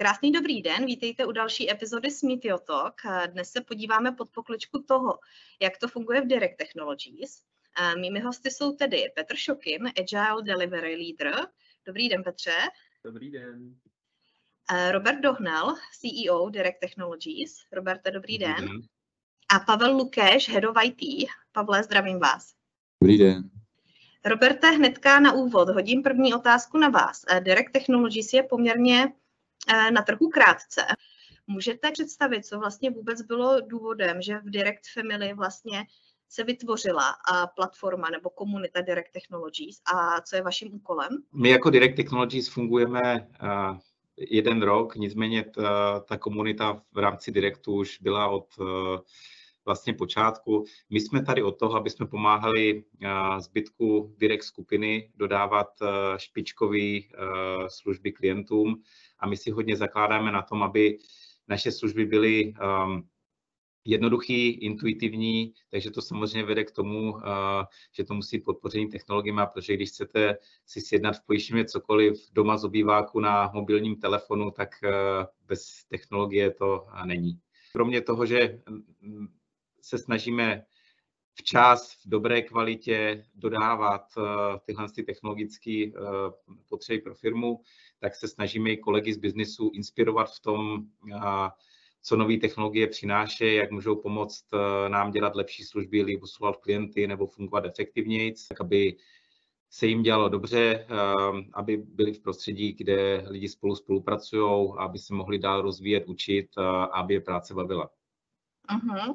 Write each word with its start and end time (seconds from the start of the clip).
Krásný 0.00 0.32
dobrý 0.32 0.62
den, 0.62 0.86
vítejte 0.86 1.26
u 1.26 1.32
další 1.32 1.70
epizody 1.70 2.10
Smeetio 2.10 2.58
Talk. 2.58 2.94
Dnes 3.26 3.50
se 3.50 3.60
podíváme 3.60 4.12
pod 4.12 4.30
pokličku 4.30 4.82
toho, 4.82 5.18
jak 5.62 5.78
to 5.78 5.88
funguje 5.88 6.20
v 6.20 6.26
Direct 6.26 6.56
Technologies. 6.56 7.42
Mými 8.00 8.20
hosty 8.20 8.50
jsou 8.50 8.72
tedy 8.72 9.04
Petr 9.14 9.36
Šokin, 9.36 9.86
Agile 9.86 10.42
Delivery 10.42 10.96
Leader. 10.96 11.46
Dobrý 11.86 12.08
den, 12.08 12.22
Petře. 12.22 12.52
Dobrý 13.04 13.30
den. 13.30 13.74
Robert 14.90 15.20
Dohnal, 15.20 15.74
CEO 16.00 16.50
Direct 16.50 16.80
Technologies. 16.80 17.54
Roberte, 17.72 18.10
dobrý, 18.10 18.38
dobrý 18.38 18.54
den. 18.54 18.68
den. 18.68 18.80
A 19.54 19.60
Pavel 19.60 19.96
Lukeš, 19.96 20.48
Head 20.48 20.64
of 20.64 20.76
IT. 20.84 21.28
Pavle, 21.52 21.82
zdravím 21.82 22.18
vás. 22.18 22.54
Dobrý 23.02 23.18
den. 23.18 23.50
Roberte, 24.24 24.70
hnedka 24.70 25.20
na 25.20 25.32
úvod 25.32 25.68
hodím 25.68 26.02
první 26.02 26.34
otázku 26.34 26.78
na 26.78 26.88
vás. 26.88 27.24
Direct 27.40 27.72
Technologies 27.72 28.32
je 28.32 28.42
poměrně 28.42 29.04
Eh, 29.04 29.12
na 29.92 30.02
trhu 30.02 30.28
krátce. 30.28 30.82
Můžete 31.46 31.90
představit, 31.90 32.46
co 32.46 32.58
vlastně 32.58 32.90
vůbec 32.90 33.22
bylo 33.22 33.60
důvodem, 33.60 34.22
že 34.22 34.38
v 34.38 34.50
Direct 34.50 34.92
Family 34.94 35.34
vlastně 35.34 35.86
se 36.28 36.44
vytvořila 36.44 37.16
platforma 37.54 38.10
nebo 38.10 38.30
komunita 38.30 38.80
Direct 38.80 39.12
Technologies 39.12 39.80
a 39.94 40.20
co 40.20 40.36
je 40.36 40.42
vaším 40.42 40.74
úkolem? 40.74 41.08
My 41.32 41.48
jako 41.48 41.70
Direct 41.70 41.96
Technologies 41.96 42.48
fungujeme 42.48 43.00
eh, 43.04 43.78
jeden 44.16 44.62
rok, 44.62 44.96
nicméně 44.96 45.44
ta, 45.44 46.00
ta 46.00 46.16
komunita 46.16 46.82
v 46.92 46.98
rámci 46.98 47.32
Directu 47.32 47.74
už 47.74 47.98
byla 48.00 48.28
od 48.28 48.46
eh, 48.60 48.98
vlastně 49.64 49.94
počátku. 49.94 50.64
My 50.90 51.00
jsme 51.00 51.24
tady 51.24 51.42
od 51.42 51.58
toho, 51.58 51.74
aby 51.74 51.90
jsme 51.90 52.06
pomáhali 52.06 52.84
zbytku 53.38 54.14
direct 54.18 54.44
skupiny 54.44 55.10
dodávat 55.16 55.68
špičkové 56.16 56.98
služby 57.68 58.12
klientům 58.12 58.82
a 59.18 59.28
my 59.28 59.36
si 59.36 59.50
hodně 59.50 59.76
zakládáme 59.76 60.32
na 60.32 60.42
tom, 60.42 60.62
aby 60.62 60.98
naše 61.48 61.72
služby 61.72 62.04
byly 62.04 62.54
um, 62.84 63.08
jednoduchý, 63.84 64.48
intuitivní, 64.48 65.52
takže 65.70 65.90
to 65.90 66.02
samozřejmě 66.02 66.44
vede 66.44 66.64
k 66.64 66.70
tomu, 66.70 67.14
že 67.96 68.04
to 68.04 68.14
musí 68.14 68.38
podpoření 68.38 68.88
technologiemi, 68.88 69.40
protože 69.52 69.74
když 69.74 69.88
chcete 69.88 70.36
si 70.66 70.80
sjednat 70.80 71.16
v 71.16 71.26
pojištění 71.26 71.64
cokoliv 71.64 72.28
doma 72.32 72.56
z 72.56 72.64
obýváku 72.64 73.20
na 73.20 73.50
mobilním 73.54 73.96
telefonu, 73.96 74.50
tak 74.50 74.68
bez 75.46 75.84
technologie 75.88 76.50
to 76.50 76.86
není. 77.04 77.38
Kromě 77.72 78.00
toho, 78.00 78.26
že 78.26 78.60
mm, 79.00 79.26
se 79.82 79.98
snažíme 79.98 80.64
včas, 81.34 81.92
v 81.92 82.08
dobré 82.08 82.42
kvalitě 82.42 83.24
dodávat 83.34 84.02
tyhle 84.64 84.86
technologické 85.06 85.84
potřeby 86.68 86.98
pro 87.00 87.14
firmu, 87.14 87.60
tak 87.98 88.14
se 88.16 88.28
snažíme 88.28 88.70
i 88.70 88.76
kolegy 88.76 89.12
z 89.12 89.18
biznisu 89.18 89.70
inspirovat 89.74 90.30
v 90.34 90.40
tom, 90.40 90.84
co 92.02 92.16
nové 92.16 92.36
technologie 92.36 92.86
přináší, 92.86 93.54
jak 93.54 93.70
můžou 93.70 93.96
pomoct 93.96 94.44
nám 94.88 95.10
dělat 95.10 95.36
lepší 95.36 95.64
služby, 95.64 96.02
líp 96.02 96.22
usilovat 96.22 96.56
klienty 96.56 97.06
nebo 97.06 97.26
fungovat 97.26 97.64
efektivněji, 97.64 98.34
tak 98.48 98.60
aby 98.60 98.96
se 99.70 99.86
jim 99.86 100.02
dělalo 100.02 100.28
dobře, 100.28 100.86
aby 101.52 101.76
byli 101.76 102.12
v 102.12 102.20
prostředí, 102.20 102.72
kde 102.72 103.24
lidi 103.28 103.48
spolu 103.48 103.76
spolupracují, 103.76 104.72
aby 104.78 104.98
se 104.98 105.14
mohli 105.14 105.38
dál 105.38 105.62
rozvíjet, 105.62 106.08
učit, 106.08 106.48
aby 106.92 107.14
je 107.14 107.20
práce 107.20 107.54
bavila. 107.54 107.90
Uh-huh. 108.70 109.14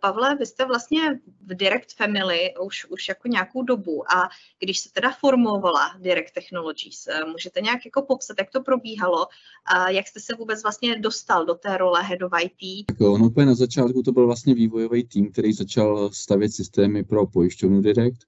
Pavle, 0.00 0.36
vy 0.36 0.46
jste 0.46 0.64
vlastně 0.64 1.20
v 1.46 1.54
Direct 1.54 1.96
Family 1.96 2.54
už, 2.66 2.86
už 2.90 3.08
jako 3.08 3.28
nějakou 3.28 3.62
dobu 3.62 4.12
a 4.12 4.28
když 4.58 4.78
se 4.78 4.92
teda 4.92 5.12
formovala 5.20 5.94
Direct 5.98 6.34
Technologies, 6.34 7.06
eh, 7.06 7.24
můžete 7.24 7.60
nějak 7.60 7.84
jako 7.84 8.02
popsat, 8.02 8.36
jak 8.38 8.50
to 8.50 8.62
probíhalo 8.62 9.26
a 9.74 9.90
jak 9.90 10.08
jste 10.08 10.20
se 10.20 10.34
vůbec 10.34 10.62
vlastně 10.62 10.98
dostal 10.98 11.46
do 11.46 11.54
té 11.54 11.76
role 11.76 12.02
Head 12.02 12.22
of 12.22 12.32
IT? 12.42 12.86
Tak 12.86 13.00
ono 13.00 13.26
úplně 13.26 13.46
na 13.46 13.54
začátku 13.54 14.02
to 14.02 14.12
byl 14.12 14.26
vlastně 14.26 14.54
vývojový 14.54 15.04
tým, 15.04 15.32
který 15.32 15.52
začal 15.52 16.10
stavět 16.12 16.52
systémy 16.52 17.04
pro 17.04 17.26
pojišťovnu 17.26 17.80
Direct. 17.80 18.26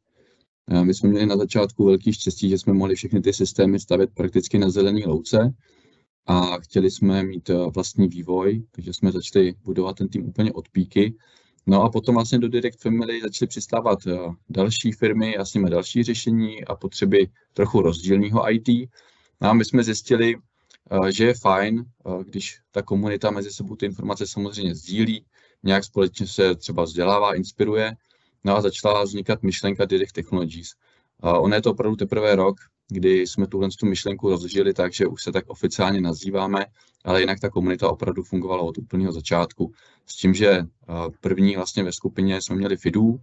My 0.82 0.94
jsme 0.94 1.08
měli 1.08 1.26
na 1.26 1.36
začátku 1.36 1.84
velký 1.84 2.12
štěstí, 2.12 2.48
že 2.48 2.58
jsme 2.58 2.72
mohli 2.72 2.94
všechny 2.94 3.20
ty 3.20 3.32
systémy 3.32 3.80
stavět 3.80 4.10
prakticky 4.14 4.58
na 4.58 4.70
zelený 4.70 5.04
louce, 5.04 5.54
a 6.26 6.58
chtěli 6.60 6.90
jsme 6.90 7.22
mít 7.22 7.50
eh, 7.50 7.54
vlastní 7.74 8.08
vývoj, 8.08 8.62
takže 8.70 8.92
jsme 8.92 9.12
začali 9.12 9.54
budovat 9.64 9.96
ten 9.96 10.08
tým 10.08 10.28
úplně 10.28 10.52
od 10.52 10.68
píky. 10.68 11.14
No 11.66 11.82
a 11.82 11.90
potom 11.90 12.14
vlastně 12.14 12.38
do 12.38 12.48
Direct 12.48 12.82
Family 12.82 13.20
začaly 13.20 13.48
přistávat 13.48 13.98
eh, 14.06 14.18
další 14.50 14.92
firmy 14.92 15.36
a 15.36 15.44
s 15.44 15.54
nimi 15.54 15.70
další 15.70 16.02
řešení 16.02 16.64
a 16.64 16.74
potřeby 16.74 17.28
trochu 17.52 17.82
rozdílného 17.82 18.52
IT. 18.52 18.68
No 19.40 19.48
a 19.50 19.52
my 19.52 19.64
jsme 19.64 19.84
zjistili, 19.84 20.34
eh, 20.90 21.12
že 21.12 21.24
je 21.24 21.34
fajn, 21.34 21.84
když 22.24 22.60
ta 22.70 22.82
komunita 22.82 23.30
mezi 23.30 23.50
sebou 23.50 23.76
ty 23.76 23.86
informace 23.86 24.26
samozřejmě 24.26 24.74
sdílí, 24.74 25.24
nějak 25.62 25.84
společně 25.84 26.26
se 26.26 26.54
třeba 26.54 26.82
vzdělává, 26.82 27.34
inspiruje, 27.34 27.92
no 28.44 28.56
a 28.56 28.60
začala 28.60 29.04
vznikat 29.04 29.42
myšlenka 29.42 29.84
Direct 29.84 30.12
Technologies. 30.12 30.68
Ono 31.22 31.54
je 31.54 31.62
to 31.62 31.70
opravdu 31.70 31.96
teprve 31.96 32.34
rok, 32.36 32.56
kdy 32.88 33.20
jsme 33.20 33.46
tuhle 33.46 33.68
tu 33.78 33.86
myšlenku 33.86 34.28
rozžili 34.28 34.74
tak, 34.74 34.92
že 34.92 35.06
už 35.06 35.22
se 35.22 35.32
tak 35.32 35.44
oficiálně 35.48 36.00
nazýváme, 36.00 36.66
ale 37.04 37.20
jinak 37.20 37.40
ta 37.40 37.50
komunita 37.50 37.90
opravdu 37.90 38.22
fungovala 38.22 38.62
od 38.62 38.78
úplného 38.78 39.12
začátku. 39.12 39.72
S 40.06 40.16
tím, 40.16 40.34
že 40.34 40.48
eh, 40.50 40.66
první 41.20 41.56
vlastně 41.56 41.84
ve 41.84 41.92
skupině 41.92 42.42
jsme 42.42 42.56
měli 42.56 42.76
FIDU, 42.76 43.20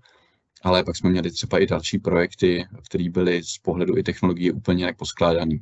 ale 0.62 0.84
pak 0.84 0.98
jsme 0.98 1.10
měli 1.10 1.32
třeba 1.32 1.60
i 1.60 1.68
další 1.68 2.00
projekty, 2.00 2.66
které 2.90 3.10
byly 3.10 3.44
z 3.44 3.58
pohledu 3.58 3.98
i 3.98 4.04
technologie 4.04 4.54
úplně 4.54 4.84
jinak 4.84 4.98
poskládaný. 4.98 5.60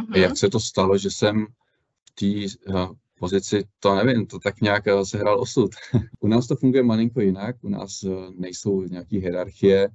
Uh-huh. 0.00 0.18
Jak 0.18 0.36
se 0.36 0.48
to 0.48 0.60
stalo, 0.60 0.98
že 0.98 1.10
jsem 1.10 1.46
v 2.04 2.14
té 2.14 2.70
uh, 2.72 2.92
pozici, 3.18 3.64
to 3.80 3.94
nevím, 3.94 4.26
to 4.26 4.38
tak 4.38 4.60
nějak 4.60 4.86
uh, 4.86 5.02
sehrál 5.02 5.40
osud. 5.40 5.70
u 6.20 6.28
nás 6.28 6.46
to 6.46 6.56
funguje 6.56 6.82
malinko 6.82 7.20
jinak, 7.20 7.56
u 7.62 7.68
nás 7.68 8.04
nejsou 8.38 8.82
nějaké 8.82 9.18
hierarchie, 9.18 9.88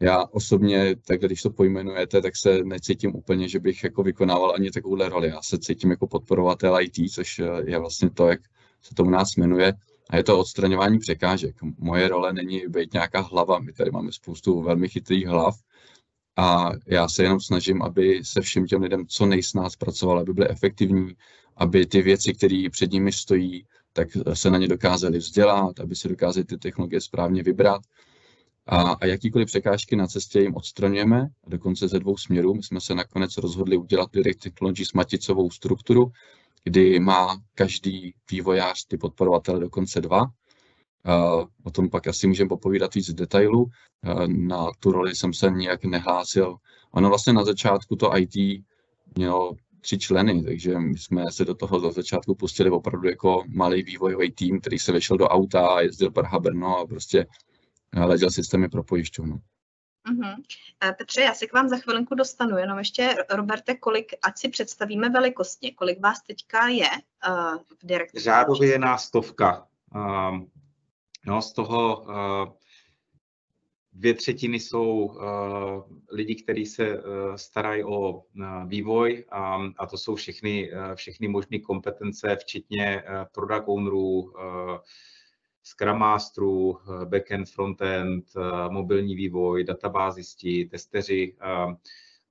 já 0.00 0.24
osobně, 0.24 0.96
tak 1.06 1.20
když 1.20 1.42
to 1.42 1.50
pojmenujete, 1.50 2.22
tak 2.22 2.36
se 2.36 2.64
necítím 2.64 3.16
úplně, 3.16 3.48
že 3.48 3.60
bych 3.60 3.84
jako 3.84 4.02
vykonával 4.02 4.54
ani 4.54 4.70
takovouhle 4.70 5.08
roli. 5.08 5.28
Já 5.28 5.42
se 5.42 5.58
cítím 5.58 5.90
jako 5.90 6.06
podporovatel 6.06 6.80
IT, 6.80 7.12
což 7.12 7.38
eh, 7.38 7.44
je 7.64 7.78
vlastně 7.78 8.10
to, 8.10 8.28
jak 8.28 8.40
se 8.82 8.94
to 8.94 9.04
u 9.04 9.10
nás 9.10 9.36
jmenuje. 9.36 9.72
A 10.10 10.16
je 10.16 10.24
to 10.24 10.38
odstraňování 10.38 10.98
překážek. 10.98 11.56
Moje 11.78 12.08
role 12.08 12.32
není 12.32 12.62
být 12.68 12.92
nějaká 12.92 13.20
hlava. 13.20 13.58
My 13.58 13.72
tady 13.72 13.90
máme 13.90 14.12
spoustu 14.12 14.62
velmi 14.62 14.88
chytrých 14.88 15.26
hlav. 15.26 15.58
A 16.36 16.70
já 16.86 17.08
se 17.08 17.22
jenom 17.22 17.40
snažím, 17.40 17.82
aby 17.82 18.20
se 18.24 18.40
všem 18.40 18.66
těm 18.66 18.82
lidem 18.82 19.06
co 19.06 19.26
nejsnáz 19.26 19.76
pracovalo, 19.76 20.20
aby 20.20 20.32
byly 20.32 20.48
efektivní, 20.48 21.14
aby 21.56 21.86
ty 21.86 22.02
věci, 22.02 22.34
které 22.34 22.66
před 22.70 22.92
nimi 22.92 23.12
stojí, 23.12 23.66
tak 23.92 24.08
se 24.34 24.50
na 24.50 24.58
ně 24.58 24.68
dokázali 24.68 25.18
vzdělat, 25.18 25.80
aby 25.80 25.96
se 25.96 26.08
dokázali 26.08 26.44
ty 26.44 26.58
technologie 26.58 27.00
správně 27.00 27.42
vybrat 27.42 27.82
a, 28.66 28.92
a 28.92 29.06
jakýkoliv 29.06 29.46
překážky 29.46 29.96
na 29.96 30.06
cestě 30.06 30.40
jim 30.40 30.54
odstraňujeme, 30.54 31.26
dokonce 31.46 31.88
ze 31.88 31.98
dvou 31.98 32.16
směrů. 32.16 32.54
My 32.54 32.62
jsme 32.62 32.80
se 32.80 32.94
nakonec 32.94 33.36
rozhodli 33.36 33.76
udělat 33.76 34.10
Direct 34.12 34.42
Technology 34.42 34.84
s 34.84 34.92
maticovou 34.92 35.50
strukturu, 35.50 36.12
kdy 36.64 37.00
má 37.00 37.38
každý 37.54 38.14
vývojář 38.30 38.84
ty 38.84 38.98
podporovatele 38.98 39.60
dokonce 39.60 40.00
dva. 40.00 40.26
O 41.64 41.70
tom 41.70 41.90
pak 41.90 42.06
asi 42.06 42.26
můžeme 42.26 42.48
popovídat 42.48 42.94
víc 42.94 43.10
detailu. 43.14 43.62
Uh, 43.62 44.26
na 44.26 44.66
tu 44.80 44.92
roli 44.92 45.16
jsem 45.16 45.34
se 45.34 45.50
nijak 45.50 45.84
nehlásil. 45.84 46.56
Ono 46.90 47.08
vlastně 47.08 47.32
na 47.32 47.44
začátku 47.44 47.96
to 47.96 48.16
IT 48.16 48.64
mělo 49.16 49.52
tři 49.80 49.98
členy, 49.98 50.42
takže 50.44 50.78
my 50.78 50.98
jsme 50.98 51.24
se 51.30 51.44
do 51.44 51.54
toho 51.54 51.80
za 51.80 51.90
začátku 51.90 52.34
pustili 52.34 52.70
opravdu 52.70 53.08
jako 53.08 53.44
malý 53.48 53.82
vývojový 53.82 54.32
tým, 54.32 54.60
který 54.60 54.78
se 54.78 54.92
vešel 54.92 55.16
do 55.16 55.28
auta 55.28 55.80
jezdil 55.80 56.10
Praha 56.10 56.38
Brno 56.38 56.78
a 56.78 56.86
prostě 56.86 57.26
hleděl 57.94 58.30
systémy 58.30 58.68
pro 58.68 58.84
pojišťovnu. 58.84 59.40
Uh-huh. 60.10 60.42
Petře, 60.98 61.20
já 61.20 61.34
se 61.34 61.46
k 61.46 61.52
vám 61.52 61.68
za 61.68 61.76
chvilinku 61.76 62.14
dostanu, 62.14 62.58
jenom 62.58 62.78
ještě, 62.78 63.14
Roberte, 63.30 63.74
kolik, 63.74 64.12
ať 64.22 64.38
si 64.38 64.48
představíme 64.48 65.08
velikostně, 65.08 65.70
kolik 65.70 66.00
vás 66.00 66.22
teďka 66.22 66.68
je 66.68 66.88
uh, 67.28 67.56
v 67.80 67.86
direktu? 67.86 68.20
Řádově 68.20 68.70
je 68.70 68.78
nás 68.78 69.04
stovka. 69.04 69.66
Uh, 69.94 70.38
no, 71.26 71.42
z 71.42 71.52
toho 71.52 72.00
uh, 72.00 72.52
dvě 73.92 74.14
třetiny 74.14 74.60
jsou 74.60 74.86
uh, 74.86 75.22
lidi, 76.10 76.34
kteří 76.34 76.66
se 76.66 76.98
uh, 76.98 77.34
starají 77.36 77.84
o 77.84 78.10
uh, 78.10 78.22
vývoj 78.66 79.24
a, 79.30 79.58
a 79.78 79.86
to 79.86 79.98
jsou 79.98 80.14
všechny, 80.14 80.72
uh, 80.72 80.94
všechny 80.94 81.28
možné 81.28 81.58
kompetence, 81.58 82.36
včetně 82.36 83.02
uh, 83.02 83.24
product 83.32 83.68
ownerů, 83.68 84.20
uh, 84.20 84.32
Scrum 85.62 85.98
Masterů, 85.98 86.78
eh, 86.78 87.06
backend, 87.06 87.48
frontend, 87.48 88.24
eh, 88.36 88.68
mobilní 88.68 89.14
vývoj, 89.14 89.64
databázisti, 89.64 90.64
testeři 90.64 91.36
eh, 91.40 91.76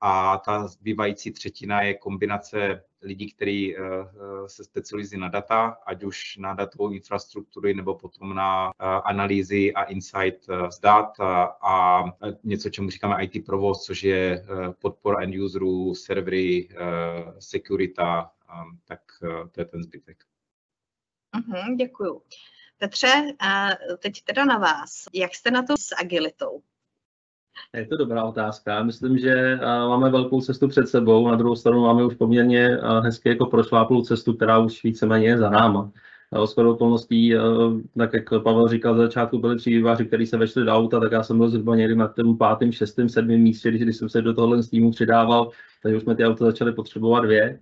a 0.01 0.37
ta 0.37 0.67
zbývající 0.67 1.31
třetina 1.31 1.81
je 1.81 1.93
kombinace 1.93 2.83
lidí, 3.01 3.31
kteří 3.31 3.75
se 4.47 4.63
specializují 4.63 5.21
na 5.21 5.27
data, 5.27 5.77
ať 5.85 6.03
už 6.03 6.37
na 6.37 6.53
datovou 6.53 6.91
infrastrukturu 6.91 7.73
nebo 7.73 7.95
potom 7.95 8.35
na 8.35 8.71
analýzy 9.03 9.73
a 9.73 9.83
insight 9.83 10.47
z 10.69 10.79
dat 10.79 11.19
a 11.61 12.03
něco, 12.43 12.69
čemu 12.69 12.89
říkáme 12.89 13.23
IT 13.23 13.45
provoz, 13.45 13.83
což 13.85 14.03
je 14.03 14.45
podpora 14.81 15.21
end 15.23 15.35
userů, 15.35 15.95
servery, 15.95 16.69
security 17.39 18.01
tak 18.85 19.01
to 19.51 19.61
je 19.61 19.65
ten 19.65 19.83
zbytek. 19.83 20.23
Uhum, 21.35 21.77
děkuju. 21.77 22.21
Petře, 22.79 23.07
teď 23.99 24.13
teda 24.23 24.45
na 24.45 24.57
vás. 24.57 25.03
Jak 25.13 25.35
jste 25.35 25.51
na 25.51 25.63
to 25.63 25.73
s 25.77 25.95
agilitou? 26.01 26.61
Je 27.73 27.87
to 27.87 27.97
dobrá 27.97 28.23
otázka. 28.23 28.83
Myslím, 28.83 29.17
že 29.17 29.59
máme 29.61 30.09
velkou 30.09 30.41
cestu 30.41 30.67
před 30.67 30.89
sebou. 30.89 31.27
Na 31.27 31.35
druhou 31.35 31.55
stranu 31.55 31.81
máme 31.81 32.05
už 32.05 32.15
poměrně 32.15 32.77
hezky 33.03 33.29
jako 33.29 33.45
prošláplou 33.45 34.01
cestu, 34.01 34.33
která 34.33 34.57
už 34.59 34.83
víceméně 34.83 35.27
je 35.27 35.37
za 35.37 35.49
náma. 35.49 35.91
O 36.31 36.47
shodou 36.47 36.73
okolností, 36.73 37.33
tak 37.97 38.13
jak 38.13 38.29
Pavel 38.29 38.67
říkal, 38.67 38.95
za 38.95 39.03
začátku 39.03 39.37
byli 39.37 39.57
tři 39.57 39.69
výváři, 39.69 40.05
kteří 40.05 40.25
se 40.25 40.37
vešli 40.37 40.65
do 40.65 40.71
auta, 40.71 40.99
tak 40.99 41.11
já 41.11 41.23
jsem 41.23 41.37
byl 41.37 41.49
zhruba 41.49 41.75
někdy 41.75 41.95
na 41.95 42.07
tom 42.07 42.37
pátém, 42.37 42.71
šestém, 42.71 43.09
sedmém 43.09 43.39
místě, 43.39 43.69
když, 43.69 43.81
když 43.81 43.97
jsem 43.97 44.09
se 44.09 44.21
do 44.21 44.33
tohohle 44.33 44.63
týmu 44.63 44.91
přidával, 44.91 45.51
takže 45.83 45.97
už 45.97 46.03
jsme 46.03 46.15
ty 46.15 46.25
auta 46.25 46.45
začali 46.45 46.71
potřebovat 46.71 47.19
dvě. 47.19 47.59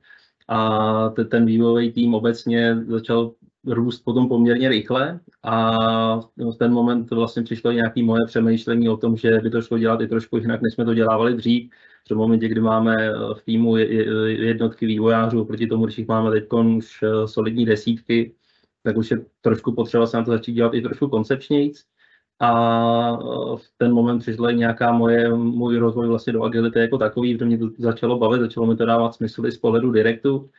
A 0.47 1.09
ten 1.09 1.45
vývojový 1.45 1.91
tým 1.91 2.15
obecně 2.15 2.77
začal 2.87 3.31
růst 3.67 3.99
potom 3.99 4.27
poměrně 4.27 4.69
rychle 4.69 5.19
a 5.43 5.75
v 6.19 6.55
ten 6.59 6.71
moment 6.73 7.11
vlastně 7.11 7.43
přišlo 7.43 7.71
nějaké 7.71 8.03
moje 8.03 8.21
přemýšlení 8.27 8.89
o 8.89 8.97
tom, 8.97 9.17
že 9.17 9.39
by 9.43 9.49
to 9.49 9.61
šlo 9.61 9.77
dělat 9.77 10.01
i 10.01 10.07
trošku 10.07 10.37
jinak, 10.37 10.61
než 10.61 10.73
jsme 10.73 10.85
to 10.85 10.93
dělávali 10.93 11.33
dřív. 11.33 11.71
V 12.11 12.15
momentě, 12.15 12.47
kdy 12.47 12.61
máme 12.61 12.95
v 13.33 13.41
týmu 13.45 13.77
jednotky 14.27 14.85
vývojářů, 14.85 15.45
proti 15.45 15.67
tomu, 15.67 15.85
když 15.85 15.97
jich 15.97 16.07
máme 16.07 16.31
teď 16.31 16.47
už 16.77 17.03
eh, 17.03 17.27
solidní 17.27 17.65
desítky, 17.65 18.35
tak 18.83 18.97
už 18.97 19.11
je 19.11 19.25
trošku 19.41 19.71
potřeba 19.71 20.07
se 20.07 20.17
na 20.17 20.23
to 20.23 20.31
začít 20.31 20.53
dělat 20.53 20.73
i 20.73 20.81
trošku 20.81 21.07
koncepčnějíc. 21.07 21.83
A 22.39 22.51
eh, 23.11 23.57
v 23.57 23.71
ten 23.77 23.93
moment 23.93 24.19
přišla 24.19 24.51
i 24.51 24.55
nějaká 24.55 24.91
moje, 24.91 25.33
můj 25.33 25.77
rozvoj 25.77 26.07
vlastně 26.07 26.33
do 26.33 26.43
agility 26.43 26.79
jako 26.79 26.97
takový, 26.97 27.35
protože 27.35 27.45
mě 27.45 27.57
to 27.57 27.69
začalo 27.77 28.19
bavit, 28.19 28.41
začalo 28.41 28.67
mi 28.67 28.75
to 28.75 28.85
dávat 28.85 29.15
smysl 29.15 29.45
i 29.45 29.51
z 29.51 29.57
pohledu 29.57 29.91
direktu 29.91 30.49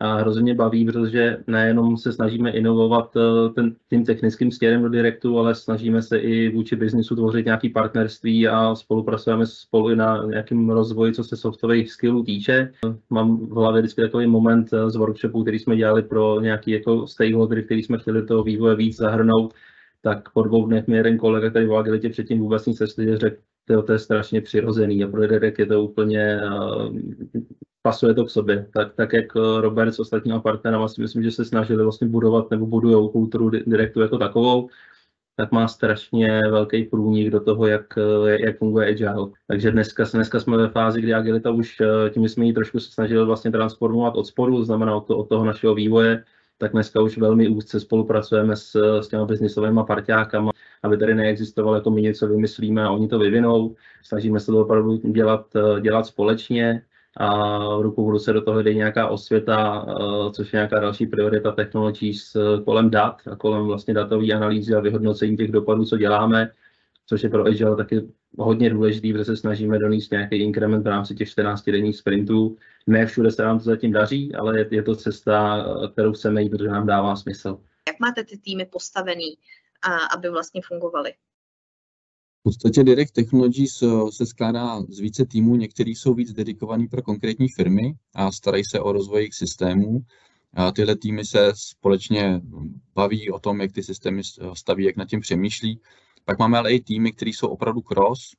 a 0.00 0.16
hrozně 0.16 0.54
baví, 0.54 0.84
protože 0.84 1.36
nejenom 1.46 1.96
se 1.96 2.12
snažíme 2.12 2.50
inovovat 2.50 3.16
eh, 3.16 3.52
ten, 3.54 3.76
tím 3.90 4.04
technickým 4.04 4.50
směrem 4.50 4.82
do 4.82 4.88
Directu, 4.88 5.38
ale 5.38 5.54
snažíme 5.54 6.02
se 6.02 6.18
i 6.18 6.48
vůči 6.48 6.76
biznisu 6.76 7.16
tvořit 7.16 7.44
nějaké 7.44 7.68
partnerství 7.68 8.48
a 8.48 8.74
spolupracujeme 8.74 9.46
spolu 9.46 9.90
i 9.90 9.96
na 9.96 10.24
nějakém 10.26 10.70
rozvoji, 10.70 11.12
co 11.12 11.24
se 11.24 11.36
softwarových 11.36 11.92
skillů 11.92 12.24
týče. 12.24 12.72
Mám 13.10 13.46
v 13.46 13.50
hlavě 13.50 13.82
vždycky 13.82 14.00
takový 14.00 14.26
moment 14.26 14.72
eh, 14.72 14.90
z 14.90 14.96
workshopu, 14.96 15.42
který 15.42 15.58
jsme 15.58 15.76
dělali 15.76 16.02
pro 16.02 16.40
nějaký 16.40 16.70
jako 16.70 17.06
stakeholder, 17.06 17.64
který 17.64 17.82
jsme 17.82 17.98
chtěli 17.98 18.26
toho 18.26 18.42
vývoje 18.42 18.76
víc 18.76 18.96
zahrnout, 18.96 19.54
tak 20.02 20.32
po 20.32 20.42
dvou 20.42 20.66
dnech 20.66 20.86
mi 20.86 20.96
jeden 20.96 21.18
kolega, 21.18 21.50
který 21.50 21.66
v 21.66 21.74
Agilitě 21.74 22.08
předtím 22.08 22.40
vůbec 22.40 22.66
nic 22.66 22.82
řekl, 23.14 23.36
to, 23.64 23.82
to 23.82 23.92
je 23.92 23.98
strašně 23.98 24.40
přirozený 24.40 25.04
a 25.04 25.08
pro 25.08 25.26
Direct 25.26 25.58
je 25.58 25.66
to 25.66 25.84
úplně 25.84 26.40
uh, 26.44 26.96
pasuje 27.82 28.14
to 28.14 28.24
k 28.24 28.30
sobě. 28.30 28.66
Tak, 28.74 28.94
tak 28.94 29.12
jak 29.12 29.36
eh, 29.36 29.60
Robert 29.60 29.92
s 29.92 29.98
ostatníma 29.98 30.40
partnerama 30.40 30.88
si 30.88 31.00
myslím, 31.00 31.22
že 31.22 31.30
se 31.30 31.44
snažili 31.44 31.82
vlastně 31.82 32.08
budovat 32.08 32.50
nebo 32.50 32.66
budují 32.66 33.10
kulturu 33.10 33.50
Directu 33.50 34.00
jako 34.00 34.18
takovou, 34.18 34.68
tak 35.36 35.52
má 35.52 35.68
strašně 35.68 36.40
velký 36.50 36.84
průnik 36.84 37.30
do 37.30 37.40
toho, 37.40 37.66
jak, 37.66 37.98
eh, 37.98 38.46
jak 38.46 38.58
funguje 38.58 38.88
Agile. 38.88 39.30
Takže 39.46 39.70
dneska, 39.70 40.04
dneska 40.14 40.40
jsme 40.40 40.56
ve 40.56 40.68
fázi, 40.68 41.00
kdy 41.00 41.14
Agilita 41.14 41.50
už 41.50 41.80
eh, 41.80 42.10
tím 42.10 42.28
jsme 42.28 42.44
ji 42.44 42.52
trošku 42.52 42.80
se 42.80 42.92
snažili 42.92 43.26
vlastně 43.26 43.50
transformovat 43.50 44.16
od 44.16 44.26
spodu, 44.26 44.64
znamená 44.64 44.96
od, 44.96 45.06
to, 45.06 45.18
od 45.18 45.28
toho 45.28 45.44
našeho 45.44 45.74
vývoje, 45.74 46.24
tak 46.58 46.72
dneska 46.72 47.00
už 47.00 47.18
velmi 47.18 47.48
úzce 47.48 47.80
spolupracujeme 47.80 48.56
s, 48.56 49.00
s 49.00 49.08
těma 49.08 49.24
biznisovými 49.24 49.80
parťákama, 49.86 50.50
aby 50.82 50.96
tady 50.96 51.14
neexistovalo, 51.14 51.74
jako 51.74 51.90
my 51.90 52.02
něco 52.02 52.28
vymyslíme 52.28 52.82
a 52.84 52.90
oni 52.90 53.08
to 53.08 53.18
vyvinou. 53.18 53.74
Snažíme 54.02 54.40
se 54.40 54.46
to 54.46 54.62
opravdu 54.62 54.96
dělat, 54.96 55.46
dělat 55.80 56.06
společně 56.06 56.82
a 57.16 57.58
ruku 57.80 58.06
v 58.06 58.10
ruce 58.10 58.32
do 58.32 58.42
toho 58.42 58.62
jde 58.62 58.74
nějaká 58.74 59.08
osvěta, 59.08 59.86
eh, 59.88 60.32
což 60.32 60.52
je 60.52 60.56
nějaká 60.56 60.80
další 60.80 61.06
priorita 61.06 61.52
technologií 61.52 62.14
s 62.14 62.60
kolem 62.64 62.90
dat 62.90 63.22
a 63.32 63.36
kolem 63.36 63.66
vlastně 63.66 63.94
datové 63.94 64.32
analýzy 64.32 64.74
a 64.74 64.80
vyhodnocení 64.80 65.36
těch 65.36 65.52
dopadů, 65.52 65.84
co 65.84 65.98
děláme, 65.98 66.50
což 67.06 67.22
je 67.22 67.28
pro 67.28 67.46
Agile 67.46 67.76
taky 67.76 68.08
hodně 68.38 68.70
důležitý, 68.70 69.12
protože 69.12 69.24
se 69.24 69.36
snažíme 69.36 69.78
donést 69.78 70.10
nějaký 70.10 70.36
inkrement 70.36 70.84
v 70.84 70.86
rámci 70.86 71.14
těch 71.14 71.30
14 71.30 71.64
denních 71.64 71.96
sprintů. 71.96 72.56
Ne 72.86 73.06
všude 73.06 73.30
se 73.30 73.42
nám 73.42 73.58
to 73.58 73.64
zatím 73.64 73.92
daří, 73.92 74.34
ale 74.34 74.66
je, 74.70 74.82
to 74.82 74.96
cesta, 74.96 75.66
kterou 75.92 76.12
chceme 76.12 76.42
jít, 76.42 76.50
protože 76.50 76.68
nám 76.68 76.86
dává 76.86 77.16
smysl. 77.16 77.58
Jak 77.88 78.00
máte 78.00 78.24
ty 78.24 78.38
týmy 78.38 78.66
postavený, 78.66 79.38
aby 80.16 80.30
vlastně 80.30 80.60
fungovaly? 80.68 81.12
V 82.42 82.44
podstatě 82.44 82.84
Direct 82.84 83.12
Technologies 83.12 83.82
eh, 83.82 83.86
se 84.10 84.26
skládá 84.26 84.80
z 84.88 84.98
více 84.98 85.26
týmů, 85.26 85.56
některý 85.56 85.94
jsou 85.94 86.14
víc 86.14 86.32
dedikovaný 86.32 86.88
pro 86.88 87.02
konkrétní 87.02 87.48
firmy 87.48 87.94
a 88.14 88.32
starají 88.32 88.64
se 88.64 88.80
o 88.80 88.92
rozvoj 88.92 89.20
jejich 89.20 89.34
systémů. 89.34 90.00
A 90.54 90.72
tyhle 90.72 90.96
týmy 90.96 91.24
se 91.24 91.52
společně 91.54 92.40
baví 92.94 93.30
o 93.30 93.38
tom, 93.38 93.60
jak 93.60 93.72
ty 93.72 93.82
systémy 93.82 94.22
staví, 94.54 94.84
jak 94.84 94.96
nad 94.96 95.08
tím 95.08 95.20
přemýšlí. 95.20 95.80
Pak 96.24 96.38
máme 96.38 96.58
ale 96.58 96.72
i 96.72 96.80
týmy, 96.80 97.12
které 97.12 97.28
jsou 97.28 97.48
opravdu 97.48 97.80
cross, 97.80 98.36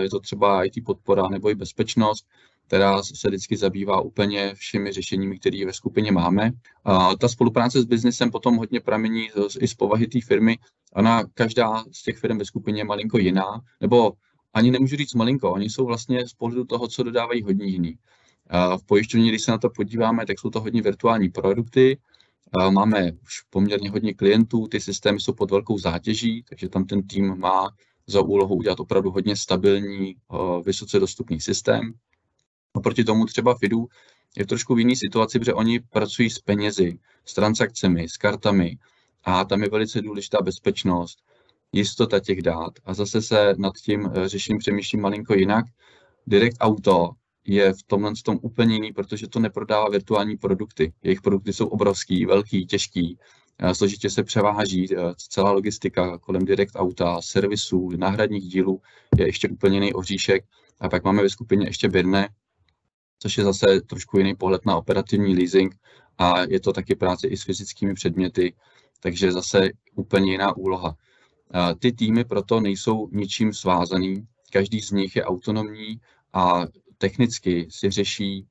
je 0.00 0.10
to 0.10 0.20
třeba 0.20 0.64
IT 0.64 0.84
podpora 0.84 1.28
nebo 1.28 1.50
i 1.50 1.54
bezpečnost, 1.54 2.26
která 2.66 3.02
se 3.02 3.28
vždycky 3.28 3.56
zabývá 3.56 4.00
úplně 4.00 4.54
všemi 4.54 4.92
řešeními, 4.92 5.38
které 5.38 5.66
ve 5.66 5.72
skupině 5.72 6.12
máme. 6.12 6.50
A 6.84 7.16
ta 7.16 7.28
spolupráce 7.28 7.82
s 7.82 7.84
biznesem 7.84 8.30
potom 8.30 8.56
hodně 8.56 8.80
pramení 8.80 9.28
i 9.60 9.68
z 9.68 9.74
povahy 9.74 10.06
té 10.06 10.18
firmy. 10.20 10.58
Ona 10.94 11.24
každá 11.34 11.84
z 11.92 12.02
těch 12.02 12.18
firm 12.18 12.38
ve 12.38 12.44
skupině 12.44 12.80
je 12.80 12.84
malinko 12.84 13.18
jiná, 13.18 13.60
nebo 13.80 14.12
ani 14.54 14.70
nemůžu 14.70 14.96
říct 14.96 15.14
malinko, 15.14 15.52
oni 15.52 15.70
jsou 15.70 15.86
vlastně 15.86 16.28
z 16.28 16.32
pohledu 16.32 16.64
toho, 16.64 16.88
co 16.88 17.02
dodávají 17.02 17.42
hodně 17.42 17.66
jiný. 17.66 17.94
V 18.76 18.86
pojišťovně, 18.86 19.28
když 19.28 19.42
se 19.42 19.50
na 19.50 19.58
to 19.58 19.70
podíváme, 19.70 20.26
tak 20.26 20.38
jsou 20.38 20.50
to 20.50 20.60
hodně 20.60 20.82
virtuální 20.82 21.28
produkty, 21.28 21.98
máme 22.70 23.12
už 23.12 23.42
poměrně 23.50 23.90
hodně 23.90 24.14
klientů, 24.14 24.66
ty 24.66 24.80
systémy 24.80 25.20
jsou 25.20 25.32
pod 25.32 25.50
velkou 25.50 25.78
zátěží, 25.78 26.44
takže 26.48 26.68
tam 26.68 26.84
ten 26.84 27.06
tým 27.06 27.38
má 27.38 27.70
za 28.06 28.22
úlohu 28.22 28.54
udělat 28.54 28.80
opravdu 28.80 29.10
hodně 29.10 29.36
stabilní, 29.36 30.14
vysoce 30.64 31.00
dostupný 31.00 31.40
systém. 31.40 31.92
Oproti 32.76 33.04
tomu 33.04 33.24
třeba 33.24 33.54
FIDu 33.54 33.88
je 34.36 34.44
v 34.44 34.46
trošku 34.46 34.74
v 34.74 34.78
jiné 34.78 34.96
situaci, 34.96 35.38
protože 35.38 35.54
oni 35.54 35.80
pracují 35.80 36.30
s 36.30 36.38
penězi, 36.38 36.98
s 37.24 37.34
transakcemi, 37.34 38.08
s 38.08 38.16
kartami 38.16 38.78
a 39.24 39.44
tam 39.44 39.62
je 39.62 39.70
velice 39.70 40.02
důležitá 40.02 40.38
bezpečnost, 40.42 41.18
jistota 41.72 42.20
těch 42.20 42.42
dát. 42.42 42.72
A 42.84 42.94
zase 42.94 43.22
se 43.22 43.54
nad 43.58 43.74
tím 43.74 44.10
eh, 44.14 44.28
řešením 44.28 44.58
přemýšlím 44.58 45.00
malinko 45.02 45.34
jinak. 45.34 45.64
Direct 46.26 46.56
Auto 46.60 47.10
je 47.46 47.72
v 47.72 47.82
tomhle 47.86 48.12
tom 48.24 48.38
úplně 48.42 48.74
jiný, 48.74 48.92
protože 48.92 49.28
to 49.28 49.40
neprodává 49.40 49.88
virtuální 49.88 50.36
produkty. 50.36 50.92
Jejich 51.02 51.20
produkty 51.20 51.52
jsou 51.52 51.66
obrovský, 51.66 52.26
velký, 52.26 52.66
těžký, 52.66 53.18
eh, 53.58 53.74
složitě 53.74 54.10
se 54.10 54.22
převáží, 54.22 54.96
eh, 54.96 54.98
celá 55.16 55.52
logistika 55.52 56.18
kolem 56.18 56.44
Direct 56.44 56.76
Auta, 56.76 57.22
servisů, 57.22 57.90
náhradních 57.96 58.44
dílů 58.44 58.80
je 59.18 59.26
ještě 59.26 59.48
úplně 59.48 59.76
jiný 59.76 59.94
oříšek. 59.94 60.44
A 60.80 60.88
pak 60.88 61.04
máme 61.04 61.22
ve 61.22 61.28
skupině 61.28 61.66
ještě 61.66 61.88
Birne, 61.88 62.28
což 63.18 63.38
je 63.38 63.44
zase 63.44 63.66
trošku 63.86 64.18
jiný 64.18 64.34
pohled 64.34 64.66
na 64.66 64.76
operativní 64.76 65.34
leasing 65.34 65.76
a 66.18 66.40
je 66.40 66.60
to 66.60 66.72
taky 66.72 66.94
práce 66.94 67.28
i 67.28 67.36
s 67.36 67.42
fyzickými 67.42 67.94
předměty, 67.94 68.54
takže 69.00 69.32
zase 69.32 69.68
úplně 69.94 70.32
jiná 70.32 70.56
úloha. 70.56 70.96
Ty 71.78 71.92
týmy 71.92 72.24
proto 72.24 72.60
nejsou 72.60 73.08
ničím 73.12 73.52
svázaný, 73.52 74.26
každý 74.52 74.80
z 74.80 74.90
nich 74.90 75.16
je 75.16 75.24
autonomní 75.24 76.00
a 76.32 76.62
technicky 76.98 77.66
si 77.70 77.90
řeší 77.90 78.46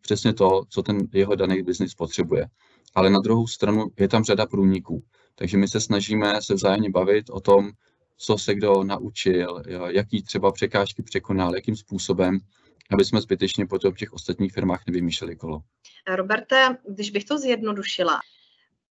přesně 0.00 0.32
to, 0.32 0.62
co 0.68 0.82
ten 0.82 0.98
jeho 1.12 1.34
daný 1.34 1.62
biznis 1.62 1.94
potřebuje. 1.94 2.46
Ale 2.94 3.10
na 3.10 3.18
druhou 3.20 3.46
stranu 3.46 3.86
je 3.98 4.08
tam 4.08 4.24
řada 4.24 4.46
průniků, 4.46 5.02
takže 5.34 5.56
my 5.56 5.68
se 5.68 5.80
snažíme 5.80 6.42
se 6.42 6.54
vzájemně 6.54 6.90
bavit 6.90 7.30
o 7.30 7.40
tom, 7.40 7.70
co 8.16 8.38
se 8.38 8.54
kdo 8.54 8.84
naučil, 8.84 9.62
jaký 9.86 10.22
třeba 10.22 10.52
překážky 10.52 11.02
překonal, 11.02 11.54
jakým 11.54 11.76
způsobem 11.76 12.38
aby 12.92 13.04
jsme 13.04 13.20
zbytečně 13.20 13.66
potom 13.66 13.94
v 13.94 13.96
těch 13.96 14.12
ostatních 14.12 14.52
firmách 14.52 14.82
nevymýšleli 14.86 15.36
kolo. 15.36 15.62
Roberte, 16.16 16.76
když 16.88 17.10
bych 17.10 17.24
to 17.24 17.38
zjednodušila, 17.38 18.20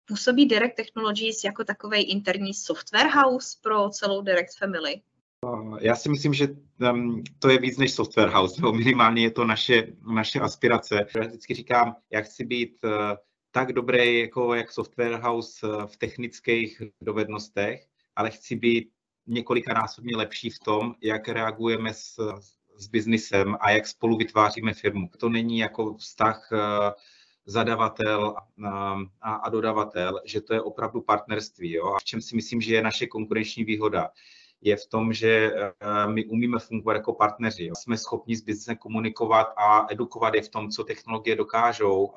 působí 0.09 0.47
Direct 0.47 0.77
Technologies 0.77 1.45
jako 1.45 1.65
takový 1.65 2.03
interní 2.03 2.55
software 2.55 3.11
house 3.11 3.59
pro 3.63 3.89
celou 3.89 4.23
Direct 4.23 4.59
Family? 4.59 5.01
Já 5.81 5.97
si 5.97 6.09
myslím, 6.09 6.35
že 6.35 6.49
um, 6.93 7.25
to 7.39 7.49
je 7.49 7.59
víc 7.59 7.79
než 7.79 7.93
software 7.93 8.29
house, 8.29 8.61
nebo 8.61 8.73
minimálně 8.73 9.23
je 9.23 9.31
to 9.31 9.45
naše, 9.45 9.87
naše 10.15 10.41
aspirace. 10.41 11.07
Já 11.17 11.27
vždycky 11.27 11.55
říkám, 11.55 11.97
já 12.11 12.21
chci 12.21 12.45
být 12.45 12.79
uh, 12.85 12.91
tak 13.51 13.73
dobrý 13.73 14.19
jako 14.21 14.55
jak 14.55 14.73
software 14.73 15.21
house 15.21 15.67
uh, 15.67 15.87
v 15.87 15.97
technických 15.97 16.83
dovednostech, 17.01 17.87
ale 18.17 18.31
chci 18.31 18.57
být 18.57 18.91
několikanásobně 19.27 20.17
lepší 20.17 20.51
v 20.51 20.59
tom, 20.59 20.95
jak 21.03 21.29
reagujeme 21.29 21.95
s, 21.95 22.15
s 22.41 22.57
biznisem 22.87 23.57
a 23.61 23.71
jak 23.71 23.87
spolu 23.87 24.17
vytváříme 24.17 24.75
firmu. 24.75 25.09
To 25.19 25.29
není 25.29 25.59
jako 25.59 25.95
vztah 25.95 26.49
eh, 26.53 26.93
zadavatel 27.47 28.35
a, 29.23 29.35
a 29.35 29.49
dodavatel, 29.49 30.21
že 30.25 30.41
to 30.41 30.55
je 30.55 30.63
opravdu 30.63 31.01
partnerství. 31.01 31.73
Jo? 31.73 31.87
A 31.87 31.99
v 31.99 32.05
čem 32.05 32.21
si 32.21 32.37
myslím, 32.37 32.61
že 32.61 32.75
je 32.75 32.83
naše 32.83 33.07
konkurenční 33.07 33.65
výhoda, 33.65 34.11
je 34.61 34.77
v 34.77 34.87
tom, 34.87 35.13
že 35.13 35.53
my 36.07 36.25
umíme 36.25 36.59
fungovat 36.59 36.95
jako 36.95 37.13
partneři. 37.13 37.71
Jsme 37.79 37.99
schopni 37.99 38.37
s 38.37 38.41
biznesem 38.41 38.77
komunikovat 38.77 39.47
a 39.57 39.87
edukovat 39.91 40.35
je 40.35 40.43
v 40.43 40.49
tom, 40.49 40.71
co 40.71 40.85
technologie 40.85 41.37
dokážou, 41.37 42.13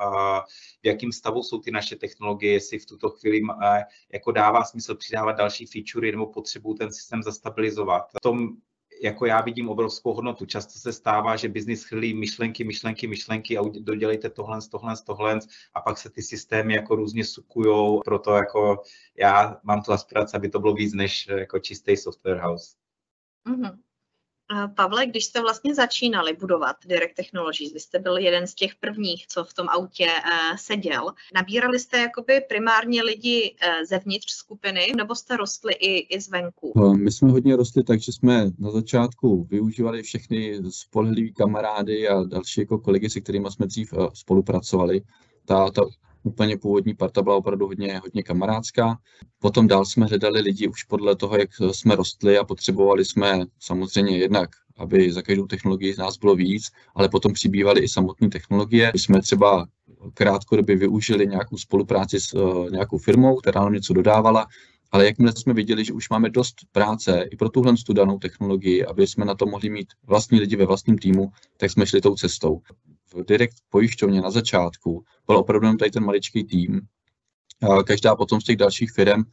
v 0.83 0.87
jakém 0.87 1.11
stavu 1.11 1.43
jsou 1.43 1.59
ty 1.59 1.71
naše 1.71 1.95
technologie, 1.95 2.53
jestli 2.53 2.79
v 2.79 2.85
tuto 2.85 3.09
chvíli 3.09 3.41
jako 4.13 4.31
dává 4.31 4.63
smysl 4.63 4.95
přidávat 4.95 5.31
další 5.31 5.65
featurey 5.65 6.11
nebo 6.11 6.27
potřebují 6.27 6.77
ten 6.77 6.93
systém 6.93 7.23
zastabilizovat. 7.23 8.03
V 8.17 8.21
tom 8.21 8.49
jako 9.03 9.25
já 9.25 9.41
vidím 9.41 9.69
obrovskou 9.69 10.13
hodnotu. 10.13 10.45
Často 10.45 10.79
se 10.79 10.93
stává, 10.93 11.35
že 11.35 11.49
biznis 11.49 11.83
chrlí 11.83 12.13
myšlenky, 12.13 12.63
myšlenky, 12.63 13.07
myšlenky 13.07 13.57
a 13.57 13.61
dodělejte 13.79 14.29
tohle, 14.29 14.59
tohle, 14.71 14.93
tohle 15.05 15.39
a 15.73 15.81
pak 15.81 15.97
se 15.97 16.09
ty 16.09 16.21
systémy 16.21 16.73
jako 16.73 16.95
různě 16.95 17.25
sukujou. 17.25 18.01
Proto 18.05 18.33
jako 18.33 18.83
já 19.17 19.59
mám 19.63 19.83
tu 19.83 19.91
aspiraci, 19.91 20.37
aby 20.37 20.49
to 20.49 20.59
bylo 20.59 20.73
víc 20.73 20.93
než 20.93 21.27
jako 21.27 21.59
čistý 21.59 21.97
software 21.97 22.39
house. 22.39 22.75
Mm-hmm. 23.47 23.88
Pavle, 24.75 25.05
když 25.05 25.25
jste 25.25 25.41
vlastně 25.41 25.75
začínali 25.75 26.33
budovat 26.33 26.75
Direct 26.85 27.15
Technologies, 27.15 27.73
vy 27.73 27.79
jste 27.79 27.99
byl 27.99 28.17
jeden 28.17 28.47
z 28.47 28.53
těch 28.53 28.75
prvních, 28.75 29.27
co 29.27 29.43
v 29.43 29.53
tom 29.53 29.69
autě 29.69 30.05
uh, 30.05 30.57
seděl, 30.57 31.13
nabírali 31.33 31.79
jste 31.79 31.99
jakoby 31.99 32.41
primárně 32.49 33.03
lidi 33.03 33.55
uh, 33.63 33.85
zevnitř 33.85 34.31
skupiny, 34.31 34.91
nebo 34.97 35.15
jste 35.15 35.37
rostli 35.37 35.73
i, 35.73 36.15
i 36.15 36.21
zvenku? 36.21 36.73
No, 36.75 36.93
my 36.93 37.11
jsme 37.11 37.31
hodně 37.31 37.55
rostli 37.55 37.83
tak, 37.83 38.01
že 38.01 38.11
jsme 38.11 38.51
na 38.59 38.71
začátku 38.71 39.43
využívali 39.43 40.03
všechny 40.03 40.59
spolehlivé 40.69 41.29
kamarády 41.29 42.07
a 42.07 42.23
další 42.23 42.61
jako 42.61 42.79
kolegy, 42.79 43.09
se 43.09 43.21
kterými 43.21 43.51
jsme 43.51 43.67
dřív 43.67 43.93
uh, 43.93 44.09
spolupracovali. 44.13 45.01
Ta, 45.45 45.71
ta 45.71 45.81
úplně 46.23 46.57
původní 46.57 46.93
parta 46.93 47.21
byla 47.21 47.35
opravdu 47.35 47.67
hodně, 47.67 47.99
hodně 47.99 48.23
kamarádská. 48.23 48.97
Potom 49.39 49.67
dál 49.67 49.85
jsme 49.85 50.05
hledali 50.05 50.41
lidi 50.41 50.67
už 50.67 50.83
podle 50.83 51.15
toho, 51.15 51.37
jak 51.37 51.49
jsme 51.71 51.95
rostli 51.95 52.37
a 52.37 52.43
potřebovali 52.43 53.05
jsme 53.05 53.45
samozřejmě 53.59 54.17
jednak 54.17 54.49
aby 54.79 55.11
za 55.11 55.21
každou 55.21 55.47
technologii 55.47 55.93
z 55.93 55.97
nás 55.97 56.17
bylo 56.17 56.35
víc, 56.35 56.71
ale 56.95 57.09
potom 57.09 57.33
přibývaly 57.33 57.81
i 57.81 57.87
samotné 57.87 58.29
technologie. 58.29 58.91
My 58.93 58.99
jsme 58.99 59.21
třeba 59.21 59.67
krátkodobě 60.13 60.75
využili 60.75 61.27
nějakou 61.27 61.57
spolupráci 61.57 62.19
s 62.19 62.33
uh, 62.33 62.69
nějakou 62.71 62.97
firmou, 62.97 63.35
která 63.35 63.61
nám 63.61 63.73
něco 63.73 63.93
dodávala, 63.93 64.47
ale 64.91 65.05
jakmile 65.05 65.33
jsme 65.35 65.53
viděli, 65.53 65.85
že 65.85 65.93
už 65.93 66.09
máme 66.09 66.29
dost 66.29 66.55
práce 66.71 67.27
i 67.31 67.35
pro 67.35 67.49
tuhle 67.49 67.73
danou 67.93 68.19
technologii, 68.19 68.85
aby 68.85 69.07
jsme 69.07 69.25
na 69.25 69.35
to 69.35 69.45
mohli 69.45 69.69
mít 69.69 69.87
vlastní 70.07 70.39
lidi 70.39 70.55
ve 70.55 70.65
vlastním 70.65 70.97
týmu, 70.97 71.31
tak 71.57 71.71
jsme 71.71 71.85
šli 71.85 72.01
tou 72.01 72.15
cestou 72.15 72.61
v 73.13 73.25
direkt 73.25 73.55
pojišťovně 73.69 74.21
na 74.21 74.31
začátku 74.31 75.03
byl 75.27 75.37
opravdu 75.37 75.77
tady 75.77 75.91
ten 75.91 76.03
maličký 76.03 76.43
tým. 76.43 76.81
Každá 77.85 78.15
potom 78.15 78.41
z 78.41 78.43
těch 78.43 78.57
dalších 78.57 78.91
firm 78.91 79.23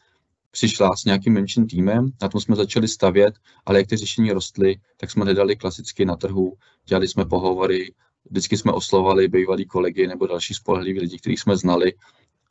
přišla 0.50 0.96
s 0.96 1.04
nějakým 1.04 1.32
menším 1.32 1.66
týmem, 1.66 2.10
na 2.22 2.28
tom 2.28 2.40
jsme 2.40 2.56
začali 2.56 2.88
stavět, 2.88 3.34
ale 3.66 3.78
jak 3.78 3.86
ty 3.86 3.96
řešení 3.96 4.32
rostly, 4.32 4.76
tak 4.96 5.10
jsme 5.10 5.24
hledali 5.24 5.56
klasicky 5.56 6.04
na 6.04 6.16
trhu, 6.16 6.56
dělali 6.84 7.08
jsme 7.08 7.24
pohovory, 7.24 7.94
vždycky 8.30 8.56
jsme 8.56 8.72
oslovali 8.72 9.28
bývalí 9.28 9.66
kolegy 9.66 10.06
nebo 10.06 10.26
další 10.26 10.54
spolehliví 10.54 11.00
lidi, 11.00 11.18
kterých 11.18 11.40
jsme 11.40 11.56
znali 11.56 11.92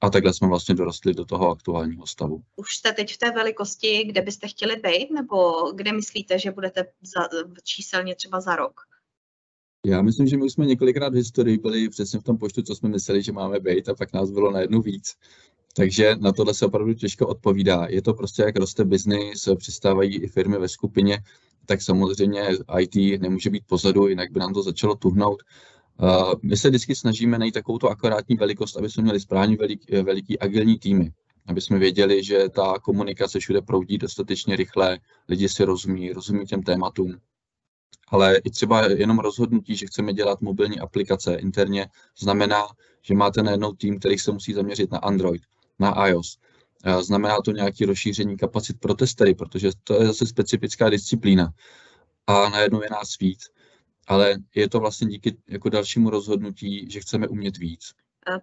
a 0.01 0.10
takhle 0.10 0.34
jsme 0.34 0.48
vlastně 0.48 0.75
dorostli 0.75 1.13
do 1.13 1.25
toho 1.25 1.50
aktuálního 1.50 2.08
stavu. 2.08 2.41
Už 2.55 2.75
jste 2.75 2.94
teď 2.94 3.13
v 3.13 3.17
té 3.17 3.32
velikosti, 3.32 4.03
kde 4.03 4.22
byste 4.22 4.48
chtěli 4.48 4.75
být, 4.75 5.12
nebo 5.12 5.51
kde 5.75 5.94
myslíte, 5.94 6.39
že 6.39 6.51
budete 6.51 6.86
za, 7.15 7.22
číselně 7.63 8.15
třeba 8.15 8.41
za 8.41 8.55
rok? 8.55 8.82
Já 9.86 10.01
myslím, 10.01 10.27
že 10.27 10.38
my 10.38 10.44
už 10.44 10.51
jsme 10.51 10.65
několikrát 10.65 11.13
v 11.13 11.15
historii 11.15 11.58
byli 11.58 11.89
přesně 11.89 12.20
v 12.20 12.24
tom 12.24 12.38
počtu, 12.38 12.62
co 12.62 12.75
jsme 12.75 12.89
mysleli, 12.89 13.22
že 13.22 13.32
máme 13.32 13.60
být, 13.60 13.89
a 13.89 13.96
pak 13.96 14.13
nás 14.13 14.32
bylo 14.32 14.51
na 14.51 14.60
jednu 14.60 14.82
víc. 14.82 15.13
Takže 15.75 16.15
na 16.20 16.32
tohle 16.32 16.54
se 16.54 16.65
opravdu 16.65 16.94
těžko 16.94 17.27
odpovídá. 17.27 17.86
Je 17.89 18.01
to 18.01 18.13
prostě, 18.13 18.42
jak 18.42 18.56
roste 18.56 18.86
biznis, 18.86 19.50
přistávají 19.58 20.15
i 20.15 20.27
firmy 20.27 20.58
ve 20.58 20.68
skupině, 20.68 21.20
tak 21.65 21.82
samozřejmě 21.82 22.50
IT 22.80 23.22
nemůže 23.22 23.50
být 23.50 23.63
pozadu, 23.68 24.08
jinak 24.08 24.32
by 24.32 24.39
nám 24.39 24.54
to 24.54 24.63
začalo 24.63 24.96
tuhnout. 24.96 25.44
My 26.44 26.58
se 26.58 26.70
vždycky 26.70 26.96
snažíme 26.96 27.38
najít 27.39 27.54
takovou 27.54 27.77
tu 27.77 27.89
akorátní 27.89 28.36
velikost, 28.36 28.77
aby 28.77 28.89
jsme 28.89 29.04
měli 29.04 29.20
správně 29.20 29.58
veliký, 29.58 29.96
veliký 30.04 30.39
agilní 30.39 30.80
týmy, 30.80 31.12
aby 31.48 31.62
jsme 31.62 31.80
věděli, 31.80 32.24
že 32.24 32.50
ta 32.50 32.74
komunikace 32.82 33.39
všude 33.39 33.62
proudí 33.62 33.98
dostatečně 33.98 34.56
rychle, 34.56 35.00
lidi 35.30 35.50
si 35.50 35.65
rozumí, 35.65 36.13
rozumí 36.13 36.46
těm 36.46 36.63
tématům 36.63 37.18
ale 38.08 38.38
i 38.38 38.50
třeba 38.50 38.86
jenom 38.86 39.20
rozhodnutí, 39.20 39.76
že 39.76 39.86
chceme 39.86 40.14
dělat 40.14 40.42
mobilní 40.42 40.80
aplikace 40.80 41.36
interně, 41.36 41.88
znamená, 42.20 42.64
že 43.02 43.14
máte 43.14 43.44
najednou 43.44 43.74
tým, 43.74 44.00
který 44.00 44.18
se 44.18 44.32
musí 44.32 44.54
zaměřit 44.54 44.92
na 44.92 44.98
Android, 44.98 45.42
na 45.80 46.08
iOS. 46.08 46.38
Znamená 47.02 47.36
to 47.46 47.52
nějaké 47.52 47.86
rozšíření 47.86 48.38
kapacit 48.38 48.80
pro 48.80 48.94
testery, 48.94 49.36
protože 49.36 49.72
to 49.84 49.94
je 49.94 50.08
zase 50.08 50.26
specifická 50.26 50.90
disciplína. 50.90 51.54
A 52.28 52.50
najednou 52.50 52.82
je 52.84 52.90
nás 52.92 53.20
víc. 53.20 53.50
Ale 54.08 54.36
je 54.56 54.70
to 54.70 54.80
vlastně 54.80 55.08
díky 55.08 55.38
jako 55.48 55.70
dalšímu 55.70 56.10
rozhodnutí, 56.10 56.92
že 56.92 57.00
chceme 57.00 57.28
umět 57.28 57.58
víc. 57.58 57.94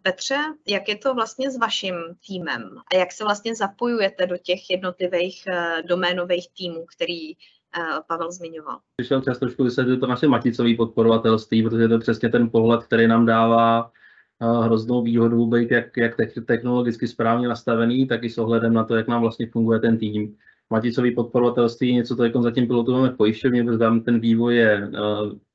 Petře, 0.03 0.39
jak 0.69 0.89
je 0.89 0.97
to 0.97 1.15
vlastně 1.15 1.51
s 1.51 1.59
vaším 1.59 1.95
týmem 2.27 2.63
a 2.93 2.97
jak 2.97 3.13
se 3.13 3.25
vlastně 3.25 3.55
zapojujete 3.55 4.27
do 4.27 4.37
těch 4.37 4.71
jednotlivých 4.71 5.47
eh, 5.47 5.83
doménových 5.83 6.49
týmů, 6.57 6.87
který 6.97 7.35
Pavel 8.09 8.33
zmiňoval. 8.33 8.79
Přišel 8.97 9.21
čas 9.21 9.39
trošku 9.39 9.65
vysvětlit 9.65 10.01
to 10.01 10.07
naše 10.07 10.29
maticové 10.29 10.75
podporovatelství, 10.77 11.63
protože 11.63 11.89
to 11.89 11.95
je 11.95 12.01
přesně 12.01 12.29
ten 12.29 12.51
pohled, 12.51 12.85
který 12.85 13.07
nám 13.07 13.27
dává 13.27 13.91
hroznou 14.63 15.03
výhodu 15.03 15.47
být 15.47 15.71
jak, 15.71 15.97
jak 15.97 16.15
technologicky 16.47 17.09
správně 17.09 17.49
nastavený, 17.49 18.07
tak 18.07 18.25
i 18.25 18.31
s 18.31 18.39
ohledem 18.39 18.75
na 18.75 18.85
to, 18.85 18.97
jak 18.97 19.09
nám 19.09 19.21
vlastně 19.21 19.47
funguje 19.47 19.81
ten 19.81 19.99
tým. 19.99 20.35
Maticový 20.71 21.11
podporovatelství, 21.15 21.95
něco 21.95 22.17
to 22.17 22.25
jako 22.25 22.43
zatím 22.43 22.67
pilotujeme 22.67 23.11
v 23.11 23.17
pojišťovně, 23.17 23.65
protože 23.65 23.79
tam 23.79 24.01
ten 24.01 24.21
vývoj 24.21 24.57
je 24.57 24.91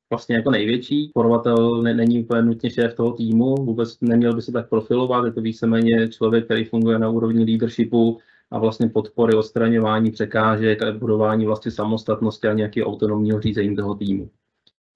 vlastně 0.10 0.36
jako 0.36 0.52
největší. 0.52 1.12
Podporovatel 1.14 1.82
ne, 1.82 1.94
není 1.94 2.24
úplně 2.24 2.42
nutně 2.42 2.70
šéf 2.70 2.94
toho 2.94 3.12
týmu, 3.12 3.56
vůbec 3.56 4.02
neměl 4.02 4.36
by 4.36 4.42
se 4.42 4.52
tak 4.52 4.70
profilovat, 4.70 5.26
je 5.26 5.32
to 5.32 5.42
víceméně 5.42 6.08
člověk, 6.08 6.46
který 6.46 6.66
funguje 6.66 7.00
na 7.00 7.10
úrovni 7.10 7.46
leadershipu, 7.46 8.20
a 8.52 8.60
vlastně 8.60 8.90
podpory 8.90 9.36
odstraňování 9.36 10.12
překážek 10.12 10.82
a 10.82 10.92
budování 10.92 11.46
vlastně 11.46 11.72
samostatnosti 11.72 12.48
a 12.48 12.54
nějakého 12.54 12.88
autonomního 12.88 13.42
řízení 13.42 13.76
toho 13.76 13.96
týmu. 13.96 14.30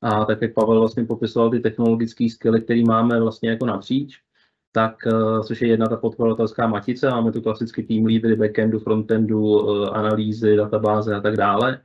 A 0.01 0.25
tak 0.25 0.41
jak 0.41 0.53
Pavel 0.53 0.79
vlastně 0.79 1.05
popisoval 1.05 1.50
ty 1.50 1.60
technologické 1.60 2.29
skily, 2.29 2.62
které 2.62 2.81
máme 2.84 3.20
vlastně 3.20 3.50
jako 3.50 3.65
napříč, 3.65 4.22
tak, 4.72 4.96
eh, 5.08 5.43
což 5.43 5.62
je 5.62 5.67
jedna 5.67 5.88
ta 5.88 5.98
podporovatelská 5.98 6.67
matice, 6.67 7.10
máme 7.10 7.31
tu 7.31 7.41
klasicky 7.41 7.84
tým 7.84 8.05
leadery, 8.05 8.36
backendu, 8.36 8.79
frontendu, 8.79 9.70
eh, 9.70 9.89
analýzy, 9.89 10.55
databáze 10.55 11.15
a 11.15 11.22
tak 11.22 11.38
dále. 11.38 11.81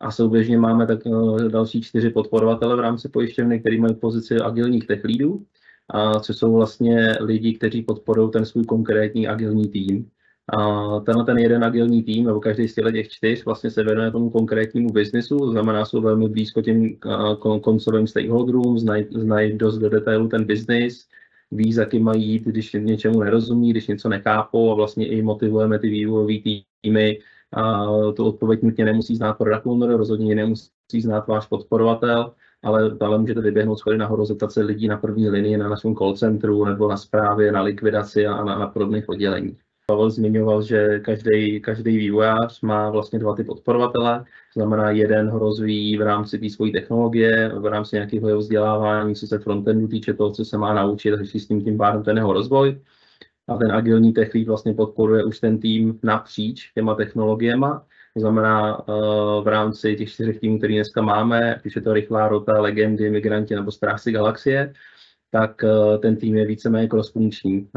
A 0.00 0.10
souběžně 0.10 0.58
máme 0.58 0.86
tak 0.86 1.00
eh, 1.06 1.48
další 1.48 1.82
čtyři 1.82 2.10
podporovatele 2.10 2.76
v 2.76 2.80
rámci 2.80 3.08
pojišťovny, 3.08 3.60
který 3.60 3.80
mají 3.80 3.94
pozici 3.94 4.36
agilních 4.36 4.86
tech 4.86 5.04
leadů, 5.04 5.46
a 5.88 6.20
což 6.20 6.36
jsou 6.36 6.54
vlastně 6.54 7.16
lidi, 7.20 7.54
kteří 7.54 7.82
podporují 7.82 8.30
ten 8.30 8.44
svůj 8.46 8.64
konkrétní 8.64 9.28
agilní 9.28 9.68
tým. 9.68 10.10
A 10.48 11.00
tenhle 11.00 11.24
ten 11.24 11.38
jeden 11.38 11.64
agilní 11.64 12.02
tým, 12.02 12.26
nebo 12.26 12.40
každý 12.40 12.68
z 12.68 12.74
těch 12.74 13.08
čtyř, 13.08 13.44
vlastně 13.44 13.70
se 13.70 13.84
věnuje 13.84 14.10
tomu 14.10 14.30
konkrétnímu 14.30 14.92
biznisu, 14.92 15.38
to 15.38 15.50
znamená, 15.50 15.84
jsou 15.84 16.00
velmi 16.00 16.28
blízko 16.28 16.62
těm 16.62 16.96
koncovým 17.62 18.06
stakeholderům, 18.06 18.78
znají, 18.78 19.06
znají 19.10 19.58
dost 19.58 19.78
do 19.78 19.88
detailu 19.88 20.28
ten 20.28 20.44
biznis, 20.44 21.08
ví, 21.50 21.72
za 21.72 21.84
kým 21.84 22.04
mají 22.04 22.28
jít, 22.28 22.44
když 22.44 22.72
něčemu 22.72 23.20
nerozumí, 23.20 23.70
když 23.70 23.86
něco 23.86 24.08
nechápou 24.08 24.72
a 24.72 24.74
vlastně 24.74 25.06
i 25.06 25.22
motivujeme 25.22 25.78
ty 25.78 25.88
vývojové 25.88 26.34
týmy. 26.82 27.18
A 27.52 27.86
tu 28.16 28.24
odpověď 28.24 28.62
nutně 28.62 28.84
nemusí 28.84 29.16
znát 29.16 29.34
product 29.34 29.66
owner, 29.66 29.96
rozhodně 29.96 30.34
nemusí 30.34 30.70
znát 31.00 31.26
váš 31.26 31.46
podporovatel, 31.46 32.32
ale, 32.62 32.96
ale 33.00 33.18
můžete 33.18 33.40
vyběhnout 33.40 33.78
schody 33.78 33.98
nahoru, 33.98 34.24
zeptat 34.24 34.52
se 34.52 34.62
lidí 34.62 34.88
na 34.88 34.96
první 34.96 35.28
linii 35.28 35.56
na 35.56 35.68
našem 35.68 35.94
call 35.94 36.16
centru 36.16 36.64
nebo 36.64 36.88
na 36.88 36.96
správě, 36.96 37.52
na 37.52 37.62
likvidaci 37.62 38.26
a 38.26 38.44
na, 38.44 38.58
na 38.58 38.66
podobných 38.66 39.08
odděleních. 39.08 39.58
Pavel 39.86 40.10
zmiňoval, 40.10 40.62
že 40.62 41.00
každý, 41.00 41.60
každý 41.60 41.96
vývojář 41.96 42.60
má 42.60 42.90
vlastně 42.90 43.18
dva 43.18 43.36
ty 43.36 43.44
podporovatele, 43.44 44.18
to 44.54 44.60
znamená 44.60 44.90
jeden 44.90 45.28
ho 45.28 45.38
rozvíjí 45.38 45.98
v 45.98 46.02
rámci 46.02 46.38
té 46.38 46.50
svojí 46.50 46.72
technologie, 46.72 47.52
v 47.58 47.66
rámci 47.66 47.96
nějakého 47.96 48.28
jeho 48.28 48.40
vzdělávání, 48.40 49.14
co 49.14 49.26
se 49.26 49.38
frontendu 49.38 49.88
týče 49.88 50.14
toho, 50.14 50.30
co 50.30 50.44
se 50.44 50.58
má 50.58 50.74
naučit, 50.74 51.10
takže 51.16 51.40
s 51.40 51.46
tím 51.46 51.64
tím 51.64 51.78
pádem 51.78 52.02
ten 52.02 52.16
jeho 52.16 52.32
rozvoj. 52.32 52.80
A 53.48 53.56
ten 53.56 53.72
agilní 53.72 54.12
tech 54.12 54.34
lead 54.34 54.46
vlastně 54.46 54.74
podporuje 54.74 55.24
už 55.24 55.40
ten 55.40 55.58
tým 55.58 56.00
napříč 56.02 56.72
těma 56.74 56.94
technologiemi, 56.94 57.66
to 58.14 58.20
znamená 58.20 58.88
uh, 58.88 59.44
v 59.44 59.48
rámci 59.48 59.96
těch 59.96 60.08
čtyřech 60.12 60.40
týmů, 60.40 60.58
který 60.58 60.74
dneska 60.74 61.02
máme, 61.02 61.58
když 61.62 61.76
je 61.76 61.82
to 61.82 61.92
rychlá 61.92 62.28
rota, 62.28 62.60
legendy, 62.60 63.10
migranti 63.10 63.54
nebo 63.54 63.70
strážci 63.70 64.12
galaxie, 64.12 64.72
tak 65.30 65.62
uh, 65.62 66.00
ten 66.00 66.16
tým 66.16 66.36
je 66.36 66.46
víceméně 66.46 66.88
cross-funkční. 66.88 67.68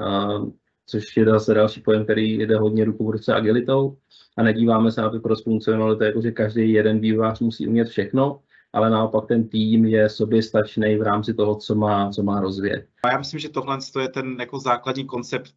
Což 0.89 1.17
je 1.17 1.25
zase 1.25 1.53
další 1.53 1.81
pojem, 1.81 2.03
který 2.03 2.33
jde 2.33 2.57
hodně 2.57 2.85
ruku 2.85 3.07
v 3.07 3.09
ruce 3.09 3.33
agilitou. 3.33 3.97
A 4.37 4.43
nedíváme 4.43 4.91
se 4.91 5.01
na 5.01 5.09
tu 5.09 5.19
cross-funkcionalitu, 5.19 6.03
jako 6.03 6.21
že 6.21 6.31
každý 6.31 6.71
jeden 6.71 6.99
vývojář 6.99 7.39
musí 7.39 7.67
umět 7.67 7.87
všechno, 7.87 8.39
ale 8.73 8.89
naopak 8.89 9.27
ten 9.27 9.49
tým 9.49 9.85
je 9.85 10.09
soběstačný 10.09 10.95
v 10.95 11.01
rámci 11.01 11.33
toho, 11.33 11.55
co 11.55 11.75
má, 11.75 12.09
co 12.09 12.23
má 12.23 12.41
rozvíjet. 12.41 12.87
A 13.03 13.11
já 13.11 13.17
myslím, 13.17 13.39
že 13.39 13.49
tohle 13.49 13.77
je 14.01 14.09
ten 14.09 14.37
jako 14.39 14.59
základní 14.59 15.05
koncept, 15.05 15.53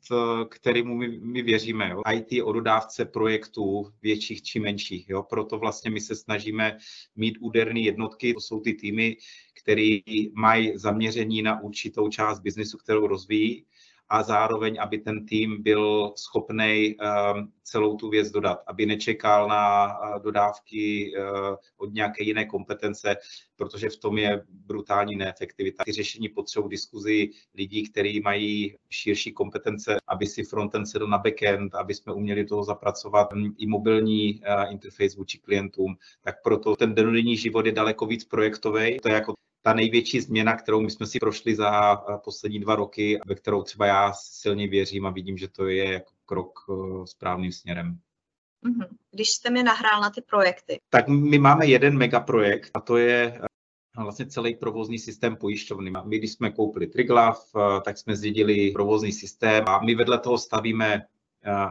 kterýmu 0.48 0.96
my, 0.96 1.18
my 1.22 1.42
věříme. 1.42 1.90
Jo. 1.90 2.02
IT 2.12 2.42
o 2.44 2.52
dodávce 2.52 3.04
projektů 3.04 3.86
větších 4.02 4.42
či 4.42 4.60
menších. 4.60 5.08
Jo. 5.08 5.22
Proto 5.22 5.58
vlastně 5.58 5.90
my 5.90 6.00
se 6.00 6.14
snažíme 6.14 6.76
mít 7.16 7.38
úderné 7.40 7.80
jednotky, 7.80 8.34
to 8.34 8.40
jsou 8.40 8.60
ty 8.60 8.74
týmy, 8.74 9.16
které 9.62 9.98
mají 10.34 10.72
zaměření 10.78 11.42
na 11.42 11.60
určitou 11.60 12.08
část 12.08 12.40
biznesu, 12.40 12.78
kterou 12.78 13.06
rozvíjí 13.06 13.64
a 14.10 14.22
zároveň, 14.22 14.76
aby 14.80 14.98
ten 14.98 15.26
tým 15.26 15.62
byl 15.62 16.12
schopný 16.16 16.96
ehm, 17.00 17.52
celou 17.62 17.96
tu 17.96 18.08
věc 18.08 18.30
dodat, 18.30 18.62
aby 18.66 18.86
nečekal 18.86 19.48
na 19.48 19.88
eh, 19.88 20.20
dodávky 20.20 21.12
eh, 21.16 21.22
od 21.76 21.92
nějaké 21.92 22.24
jiné 22.24 22.44
kompetence, 22.44 23.16
protože 23.56 23.88
v 23.88 23.96
tom 23.96 24.18
je 24.18 24.42
brutální 24.48 25.16
neefektivita. 25.16 25.84
Ty 25.84 25.92
řešení 25.92 26.28
potřebují 26.28 26.70
diskuzi 26.70 27.30
lidí, 27.54 27.90
kteří 27.90 28.20
mají 28.20 28.76
širší 28.90 29.32
kompetence, 29.32 29.96
aby 30.08 30.26
si 30.26 30.44
frontend 30.44 30.88
sedl 30.88 31.06
na 31.06 31.18
backend, 31.18 31.74
aby 31.74 31.94
jsme 31.94 32.12
uměli 32.12 32.44
toho 32.44 32.64
zapracovat 32.64 33.28
i 33.58 33.66
mobilní 33.66 34.40
eh, 34.42 34.66
interface 34.70 35.16
vůči 35.16 35.38
klientům. 35.38 35.96
Tak 36.22 36.42
proto 36.42 36.76
ten 36.76 36.94
denodenní 36.94 37.36
život 37.36 37.66
je 37.66 37.72
daleko 37.72 38.06
víc 38.06 38.24
projektový. 38.24 38.98
To 39.02 39.08
je 39.08 39.14
jako 39.14 39.34
ta 39.62 39.74
největší 39.74 40.20
změna, 40.20 40.56
kterou 40.56 40.80
my 40.80 40.90
jsme 40.90 41.06
si 41.06 41.18
prošli 41.18 41.54
za 41.54 41.92
eh, 41.94 42.18
poslední 42.24 42.60
dva 42.60 42.76
roky, 42.76 43.20
ve 43.26 43.34
kterou 43.34 43.62
třeba 43.62 43.86
já 43.86 44.12
silně 44.12 44.68
věřím 44.68 45.06
a 45.06 45.10
vidím, 45.10 45.38
že 45.38 45.48
to 45.48 45.66
je 45.66 45.92
jako 45.92 46.12
krok 46.26 46.58
eh, 46.70 47.06
správným 47.06 47.52
směrem. 47.52 47.98
Mhm. 48.62 48.96
Když 49.10 49.30
jste 49.30 49.50
mi 49.50 49.62
nahrál 49.62 50.00
na 50.00 50.10
ty 50.10 50.20
projekty. 50.20 50.78
Tak 50.90 51.08
my 51.08 51.38
máme 51.38 51.66
jeden 51.66 51.98
megaprojekt 51.98 52.70
a 52.74 52.80
to 52.80 52.96
je 52.96 53.40
eh, 53.98 54.02
vlastně 54.02 54.26
celý 54.26 54.54
provozní 54.54 54.98
systém 54.98 55.36
pojišťovny. 55.36 55.92
My, 56.04 56.18
když 56.18 56.32
jsme 56.32 56.50
koupili 56.50 56.86
Triglav, 56.86 57.50
tak 57.84 57.98
jsme 57.98 58.16
zdědili 58.16 58.70
provozní 58.70 59.12
systém 59.12 59.64
a 59.68 59.80
my 59.84 59.94
vedle 59.94 60.18
toho 60.18 60.38
stavíme 60.38 61.06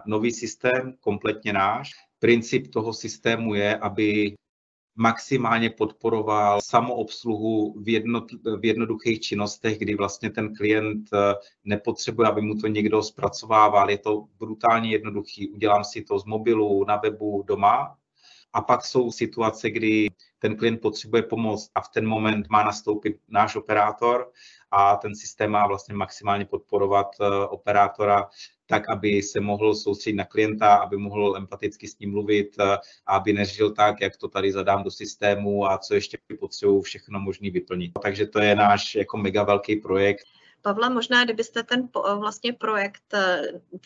nový 0.06 0.32
systém, 0.32 0.94
kompletně 1.00 1.54
náš. 1.54 1.92
Princip 2.20 2.74
toho 2.74 2.94
systému 2.94 3.54
je, 3.54 3.78
aby 3.78 4.36
maximálně 5.00 5.70
podporoval 5.70 6.62
samoobsluhu 6.62 7.76
v, 7.82 7.90
jednot, 7.90 8.32
v 8.60 8.66
jednoduchých 8.66 9.20
činnostech, 9.20 9.80
kdy 9.80 9.96
vlastně 9.96 10.30
ten 10.30 10.56
klient 10.56 11.10
eh, 11.14 11.36
nepotřebuje, 11.66 12.28
aby 12.28 12.42
mu 12.42 12.56
to 12.56 12.68
někdo 12.68 13.04
zpracovával. 13.04 13.90
Je 13.90 13.98
to 13.98 14.26
brutálně 14.40 14.90
jednoduchý. 14.92 15.50
Udělám 15.50 15.84
si 15.84 16.02
to 16.02 16.20
z 16.20 16.26
mobilu, 16.26 16.86
na 16.86 16.96
webu, 16.96 17.44
doma. 17.48 17.96
A 18.54 18.62
pak 18.62 18.86
jsou 18.86 19.12
situace, 19.12 19.70
kdy 19.70 20.08
ten 20.40 20.56
klient 20.56 20.82
potřebuje 20.82 21.24
pomoc 21.24 21.70
a 21.76 21.82
v 21.82 21.90
ten 21.90 22.08
moment 22.08 22.50
má 22.50 22.64
nastoupit 22.64 23.20
náš 23.28 23.56
operátor 23.56 24.32
a 24.72 24.96
ten 24.96 25.16
systém 25.16 25.52
má 25.52 25.68
vlastně 25.68 25.96
maximálně 25.96 26.46
podporovat 26.46 27.08
eh, 27.22 27.48
operátora 27.48 28.30
tak, 28.66 28.90
aby 28.90 29.22
se 29.22 29.40
mohl 29.40 29.76
soustředit 29.76 30.16
na 30.16 30.26
klienta, 30.26 30.76
aby 30.76 30.98
mohl 30.98 31.38
empaticky 31.38 31.88
s 31.88 32.00
ním 32.00 32.12
mluvit 32.12 32.60
a 32.60 32.80
aby 33.08 33.34
neřešil 33.34 33.72
tak, 33.72 34.02
jak 34.02 34.18
to 34.18 34.28
tady 34.28 34.52
zadám 34.52 34.84
do 34.84 34.92
systému 34.92 35.66
a 35.66 35.78
co 35.78 35.94
ještě 35.94 36.18
potřebuji 36.40 36.82
všechno 36.82 37.20
možný 37.20 37.50
vyplnit. 37.50 37.92
Takže 38.04 38.26
to 38.28 38.40
je 38.40 38.56
náš 38.56 38.96
jako 38.96 39.18
mega 39.18 39.44
velký 39.44 39.76
projekt. 39.76 40.24
Pavle, 40.62 40.90
možná 40.90 41.26
kdybyste 41.26 41.64
ten 41.64 41.90
vlastně 42.20 42.54
projekt, 42.54 43.14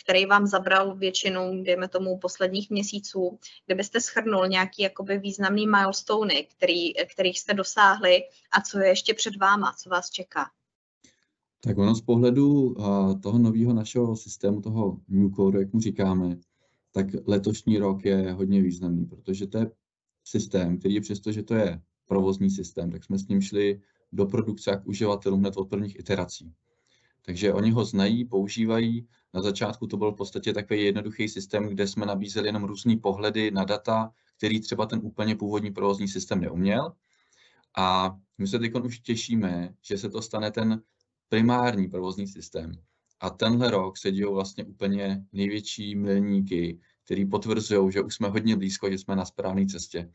který 0.04 0.26
vám 0.26 0.48
zabral 0.48 0.96
většinu, 0.96 1.64
dejme 1.64 1.88
tomu, 1.88 2.18
posledních 2.18 2.70
měsíců, 2.70 3.40
kdybyste 3.66 4.02
schrnul 4.02 4.48
nějaký 4.48 4.84
jakoby 4.84 5.18
významný 5.18 5.68
milestone, 5.68 6.44
který, 6.44 6.94
kterých 6.94 7.40
jste 7.40 7.54
dosáhli 7.54 8.22
a 8.58 8.62
co 8.62 8.80
je 8.80 8.88
ještě 8.88 9.14
před 9.14 9.36
váma, 9.36 9.74
co 9.78 9.90
vás 9.90 10.10
čeká? 10.10 10.46
Tak 11.66 11.78
ono 11.78 11.96
z 11.96 12.02
pohledu 12.02 12.76
toho 13.24 13.40
nového 13.40 13.74
našeho 13.74 14.16
systému, 14.16 14.62
toho 14.62 14.98
New 15.08 15.32
Code, 15.36 15.60
jak 15.60 15.74
mu 15.74 15.80
říkáme, 15.80 16.38
tak 16.92 17.06
letošní 17.26 17.78
rok 17.78 18.06
je 18.06 18.32
hodně 18.32 18.62
významný, 18.62 19.06
protože 19.06 19.48
to 19.48 19.58
je 19.58 19.72
systém, 20.24 20.78
který 20.78 21.02
přesto, 21.02 21.32
že 21.32 21.44
to 21.44 21.56
je 21.56 21.82
provozní 22.08 22.50
systém, 22.50 22.92
tak 22.92 23.04
jsme 23.04 23.20
s 23.20 23.28
ním 23.28 23.42
šli 23.42 23.82
do 24.14 24.26
produkce 24.26 24.72
jak 24.72 24.88
uživatelům 24.88 25.40
hned 25.40 25.58
od 25.58 25.70
prvních 25.70 26.00
iterací. 26.00 26.54
Takže 27.26 27.54
oni 27.54 27.72
ho 27.72 27.86
znají, 27.86 28.26
používají. 28.26 29.08
Na 29.34 29.42
začátku 29.42 29.88
to 29.88 29.98
byl 29.98 30.12
v 30.12 30.16
podstatě 30.16 30.54
takový 30.54 30.84
jednoduchý 30.84 31.30
systém, 31.30 31.68
kde 31.68 31.88
jsme 31.88 32.06
nabízeli 32.06 32.48
jenom 32.48 32.64
různé 32.64 32.98
pohledy 32.98 33.52
na 33.52 33.64
data, 33.64 34.12
který 34.38 34.60
třeba 34.60 34.86
ten 34.86 35.00
úplně 35.04 35.36
původní 35.36 35.72
provozní 35.72 36.08
systém 36.08 36.42
neuměl. 36.42 36.94
A 37.78 38.18
my 38.38 38.48
se 38.48 38.60
teď 38.60 38.74
už 38.84 39.00
těšíme, 39.00 39.76
že 39.82 39.98
se 39.98 40.10
to 40.10 40.22
stane 40.22 40.52
ten 40.52 40.82
primární 41.30 41.88
provozní 41.88 42.28
systém. 42.28 42.72
A 43.20 43.30
tenhle 43.30 43.72
rok 43.72 43.98
se 43.98 44.12
dějou 44.12 44.34
vlastně 44.34 44.64
úplně 44.64 45.26
největší 45.34 45.96
milníky, 45.96 46.80
který 47.06 47.26
potvrzují, 47.26 47.92
že 47.92 48.02
už 48.02 48.16
jsme 48.16 48.28
hodně 48.28 48.56
blízko, 48.56 48.90
že 48.90 48.98
jsme 48.98 49.16
na 49.16 49.26
správné 49.26 49.66
cestě. 49.66 50.12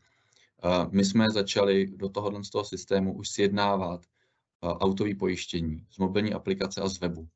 My 0.91 1.05
jsme 1.05 1.29
začali 1.29 1.87
do 1.87 2.09
tohohle 2.09 2.43
z 2.43 2.49
toho 2.49 2.65
systému 2.65 3.13
už 3.13 3.29
sjednávat 3.29 4.05
autový 4.61 5.15
pojištění 5.15 5.87
z 5.91 5.97
mobilní 5.97 6.33
aplikace 6.33 6.81
a 6.81 6.89
z 6.89 6.99
webu. 6.99 7.27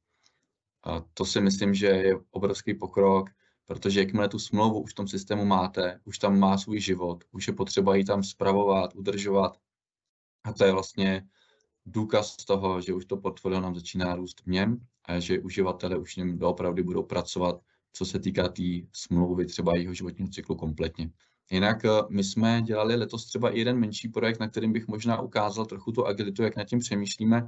A 0.84 1.04
to 1.14 1.26
si 1.26 1.42
myslím, 1.42 1.74
že 1.74 1.88
je 1.88 2.16
obrovský 2.32 2.74
pokrok, 2.74 3.30
protože 3.66 4.00
jakmile 4.00 4.30
tu 4.30 4.40
smlouvu 4.40 4.82
už 4.82 4.92
v 4.92 4.96
tom 4.96 5.08
systému 5.08 5.46
máte, 5.46 6.00
už 6.04 6.20
tam 6.20 6.40
má 6.40 6.58
svůj 6.58 6.80
život, 6.80 7.24
už 7.32 7.48
je 7.48 7.54
potřeba 7.54 7.96
ji 7.96 8.06
tam 8.06 8.24
spravovat, 8.24 8.96
udržovat. 8.96 9.58
A 10.44 10.54
to 10.54 10.66
je 10.66 10.72
vlastně 10.72 11.28
důkaz 11.86 12.36
toho, 12.36 12.82
že 12.82 12.94
už 12.94 13.06
to 13.06 13.18
portfolio 13.18 13.62
nám 13.62 13.76
začíná 13.76 14.16
růst 14.16 14.42
v 14.42 14.48
něm 14.48 14.88
a 15.06 15.20
že 15.20 15.40
uživatelé 15.40 15.98
už 15.98 16.14
v 16.14 16.18
něm 16.18 16.38
doopravdy 16.38 16.84
budou 16.84 17.04
pracovat, 17.04 17.62
co 17.94 18.06
se 18.06 18.20
týká 18.20 18.44
té 18.44 18.54
tý 18.54 18.88
smlouvy, 18.94 19.46
třeba 19.46 19.78
jeho 19.78 19.94
životního 19.94 20.30
cyklu 20.30 20.56
kompletně. 20.56 21.10
Jinak 21.52 21.86
eh, 21.86 21.90
my 22.10 22.24
jsme 22.24 22.62
dělali 22.62 22.96
letos 22.96 23.26
třeba 23.26 23.50
i 23.50 23.60
jeden 23.60 23.80
menší 23.80 24.10
projekt, 24.10 24.40
na 24.40 24.48
kterým 24.48 24.74
bych 24.74 24.88
možná 24.88 25.22
ukázal 25.22 25.66
trochu 25.66 25.92
tu 25.92 26.06
agilitu, 26.06 26.44
jak 26.44 26.56
nad 26.56 26.64
tím 26.64 26.80
přemýšlíme. 26.80 27.48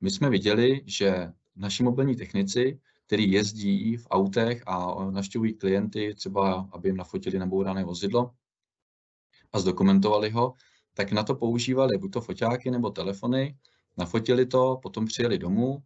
My 0.00 0.10
jsme 0.10 0.30
viděli, 0.30 0.82
že 0.86 1.32
naši 1.56 1.82
mobilní 1.82 2.16
technici, 2.16 2.80
který 3.06 3.32
jezdí 3.32 3.96
v 3.96 4.06
autech 4.10 4.62
a 4.66 5.04
navštěvují 5.10 5.54
klienty, 5.54 6.14
třeba 6.14 6.68
aby 6.72 6.88
jim 6.88 6.96
nafotili 6.96 7.38
nabourané 7.38 7.84
vozidlo 7.84 8.30
a 9.52 9.60
zdokumentovali 9.60 10.30
ho, 10.30 10.54
tak 10.94 11.12
na 11.12 11.22
to 11.22 11.34
používali 11.34 11.98
buď 11.98 12.12
to 12.12 12.20
foťáky 12.20 12.70
nebo 12.70 12.90
telefony, 12.90 13.56
nafotili 13.96 14.46
to, 14.46 14.78
potom 14.82 15.06
přijeli 15.06 15.38
domů 15.38 15.82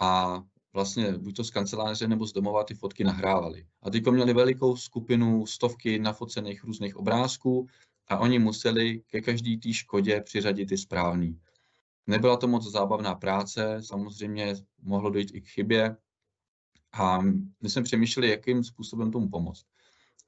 a 0.00 0.42
vlastně 0.74 1.12
buď 1.12 1.36
to 1.36 1.44
z 1.44 1.50
kanceláře 1.50 2.08
nebo 2.08 2.26
z 2.26 2.32
domova 2.32 2.64
ty 2.64 2.74
fotky 2.74 3.04
nahrávali. 3.04 3.66
A 3.82 3.90
teďko 3.90 4.12
měli 4.12 4.34
velikou 4.34 4.76
skupinu, 4.76 5.46
stovky 5.46 5.98
nafocených 5.98 6.64
různých 6.64 6.96
obrázků 6.96 7.66
a 8.08 8.18
oni 8.18 8.38
museli 8.38 9.02
ke 9.06 9.20
každý 9.20 9.58
té 9.58 9.72
škodě 9.72 10.20
přiřadit 10.20 10.66
ty 10.66 10.78
správný. 10.78 11.40
Nebyla 12.06 12.36
to 12.36 12.48
moc 12.48 12.70
zábavná 12.70 13.14
práce, 13.14 13.78
samozřejmě 13.80 14.54
mohlo 14.82 15.10
dojít 15.10 15.34
i 15.34 15.40
k 15.40 15.48
chybě 15.48 15.96
a 16.92 17.20
my 17.62 17.70
jsme 17.70 17.82
přemýšleli, 17.82 18.30
jakým 18.30 18.64
způsobem 18.64 19.10
tomu 19.10 19.28
pomoct. 19.28 19.64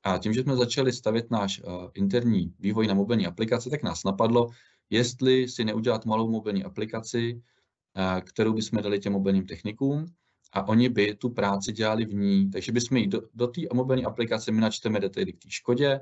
A 0.03 0.19
tím, 0.19 0.33
že 0.33 0.43
jsme 0.43 0.57
začali 0.57 0.93
stavět 0.93 1.31
náš 1.31 1.61
uh, 1.61 1.89
interní 1.95 2.55
vývoj 2.59 2.87
na 2.87 2.95
mobilní 2.95 3.27
aplikaci, 3.27 3.71
tak 3.71 3.83
nás 3.83 4.05
napadlo, 4.05 4.49
jestli 4.91 5.49
si 5.49 5.65
neudělat 5.65 6.05
malou 6.05 6.31
mobilní 6.31 6.65
aplikaci, 6.65 7.35
uh, 7.35 8.21
kterou 8.21 8.53
bychom 8.53 8.83
dali 8.83 8.99
těm 8.99 9.13
mobilním 9.13 9.47
technikům 9.47 10.07
a 10.53 10.69
oni 10.69 10.89
by 10.89 11.15
tu 11.15 11.31
práci 11.31 11.73
dělali 11.73 12.05
v 12.05 12.15
ní. 12.15 12.51
Takže 12.51 12.73
bychom 12.73 12.97
jí 12.97 13.07
do, 13.07 13.23
do 13.35 13.47
té 13.47 13.61
mobilní 13.75 14.05
aplikace 14.05 14.53
my 14.53 14.61
načteme 14.61 15.01
detaily 15.01 15.33
k 15.33 15.43
té 15.43 15.51
škodě, 15.51 16.01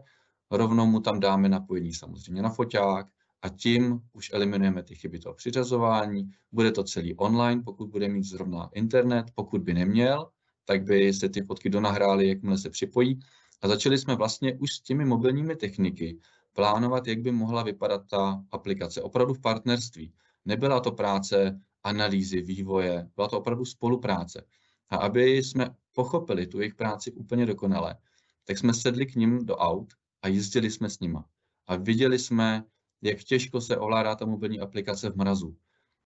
rovnou 0.50 0.86
mu 0.86 1.00
tam 1.00 1.20
dáme 1.20 1.48
napojení 1.48 1.94
samozřejmě 1.94 2.42
na 2.42 2.50
foťák 2.50 3.06
a 3.42 3.48
tím 3.48 4.00
už 4.12 4.30
eliminujeme 4.32 4.82
ty 4.82 4.94
chyby 4.94 5.18
toho 5.18 5.34
přiřazování. 5.34 6.30
Bude 6.52 6.72
to 6.72 6.84
celý 6.84 7.14
online, 7.14 7.62
pokud 7.64 7.90
bude 7.90 8.08
mít 8.08 8.24
zrovna 8.24 8.70
internet, 8.74 9.26
pokud 9.34 9.62
by 9.62 9.74
neměl, 9.74 10.30
tak 10.64 10.84
by 10.84 11.12
se 11.12 11.28
ty 11.28 11.42
fotky 11.42 11.70
donahrály, 11.70 12.28
jakmile 12.28 12.58
se 12.58 12.70
připojí 12.70 13.20
a 13.62 13.68
začali 13.68 13.98
jsme 13.98 14.16
vlastně 14.16 14.54
už 14.54 14.72
s 14.72 14.80
těmi 14.80 15.04
mobilními 15.04 15.56
techniky 15.56 16.18
plánovat, 16.52 17.06
jak 17.06 17.18
by 17.18 17.32
mohla 17.32 17.62
vypadat 17.62 18.02
ta 18.10 18.44
aplikace. 18.52 19.02
Opravdu 19.02 19.34
v 19.34 19.40
partnerství. 19.40 20.12
Nebyla 20.44 20.80
to 20.80 20.92
práce 20.92 21.60
analýzy, 21.84 22.40
vývoje, 22.40 23.08
byla 23.16 23.28
to 23.28 23.38
opravdu 23.38 23.64
spolupráce. 23.64 24.46
A 24.90 24.96
aby 24.96 25.36
jsme 25.36 25.70
pochopili 25.92 26.46
tu 26.46 26.60
jejich 26.60 26.74
práci 26.74 27.12
úplně 27.12 27.46
dokonale, 27.46 27.96
tak 28.44 28.58
jsme 28.58 28.74
sedli 28.74 29.06
k 29.06 29.14
ním 29.14 29.46
do 29.46 29.56
aut 29.56 29.94
a 30.22 30.28
jezdili 30.28 30.70
jsme 30.70 30.90
s 30.90 31.00
nima. 31.00 31.28
A 31.66 31.76
viděli 31.76 32.18
jsme, 32.18 32.64
jak 33.02 33.18
těžko 33.18 33.60
se 33.60 33.76
ovládá 33.76 34.14
ta 34.14 34.26
mobilní 34.26 34.60
aplikace 34.60 35.10
v 35.10 35.16
mrazu. 35.16 35.56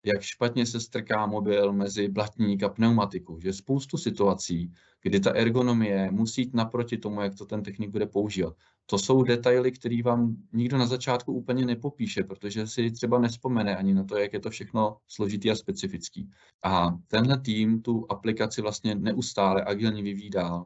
Jak 0.06 0.22
špatně 0.22 0.66
se 0.66 0.80
strká 0.80 1.26
mobil 1.26 1.74
mezi 1.74 2.08
blatník 2.08 2.64
a 2.64 2.70
pneumatiku. 2.70 3.40
Že 3.40 3.54
spoustu 3.54 3.98
situací, 3.98 4.72
kdy 5.02 5.20
ta 5.20 5.32
ergonomie 5.32 6.12
musí 6.12 6.42
jít 6.42 6.54
naproti 6.54 6.98
tomu, 6.98 7.22
jak 7.22 7.36
to 7.36 7.46
ten 7.46 7.64
technik 7.64 7.90
bude 7.90 8.06
používat. 8.06 8.56
To 8.86 8.98
jsou 8.98 9.24
detaily, 9.24 9.72
které 9.72 10.02
vám 10.04 10.36
nikdo 10.54 10.78
na 10.78 10.86
začátku 10.86 11.34
úplně 11.34 11.66
nepopíše, 11.66 12.24
protože 12.24 12.68
si 12.68 12.92
třeba 12.92 13.20
nespomene 13.20 13.76
ani 13.76 13.94
na 13.94 14.04
to, 14.04 14.18
jak 14.18 14.34
je 14.34 14.40
to 14.40 14.50
všechno 14.50 14.98
složitý 15.08 15.52
a 15.52 15.56
specifický. 15.56 16.30
A 16.64 16.98
tenhle 17.08 17.40
tým 17.40 17.82
tu 17.82 18.06
aplikaci 18.10 18.62
vlastně 18.62 18.96
neustále 18.96 19.64
agilně 19.66 20.04
vyvíjí 20.04 20.30
dál. 20.30 20.66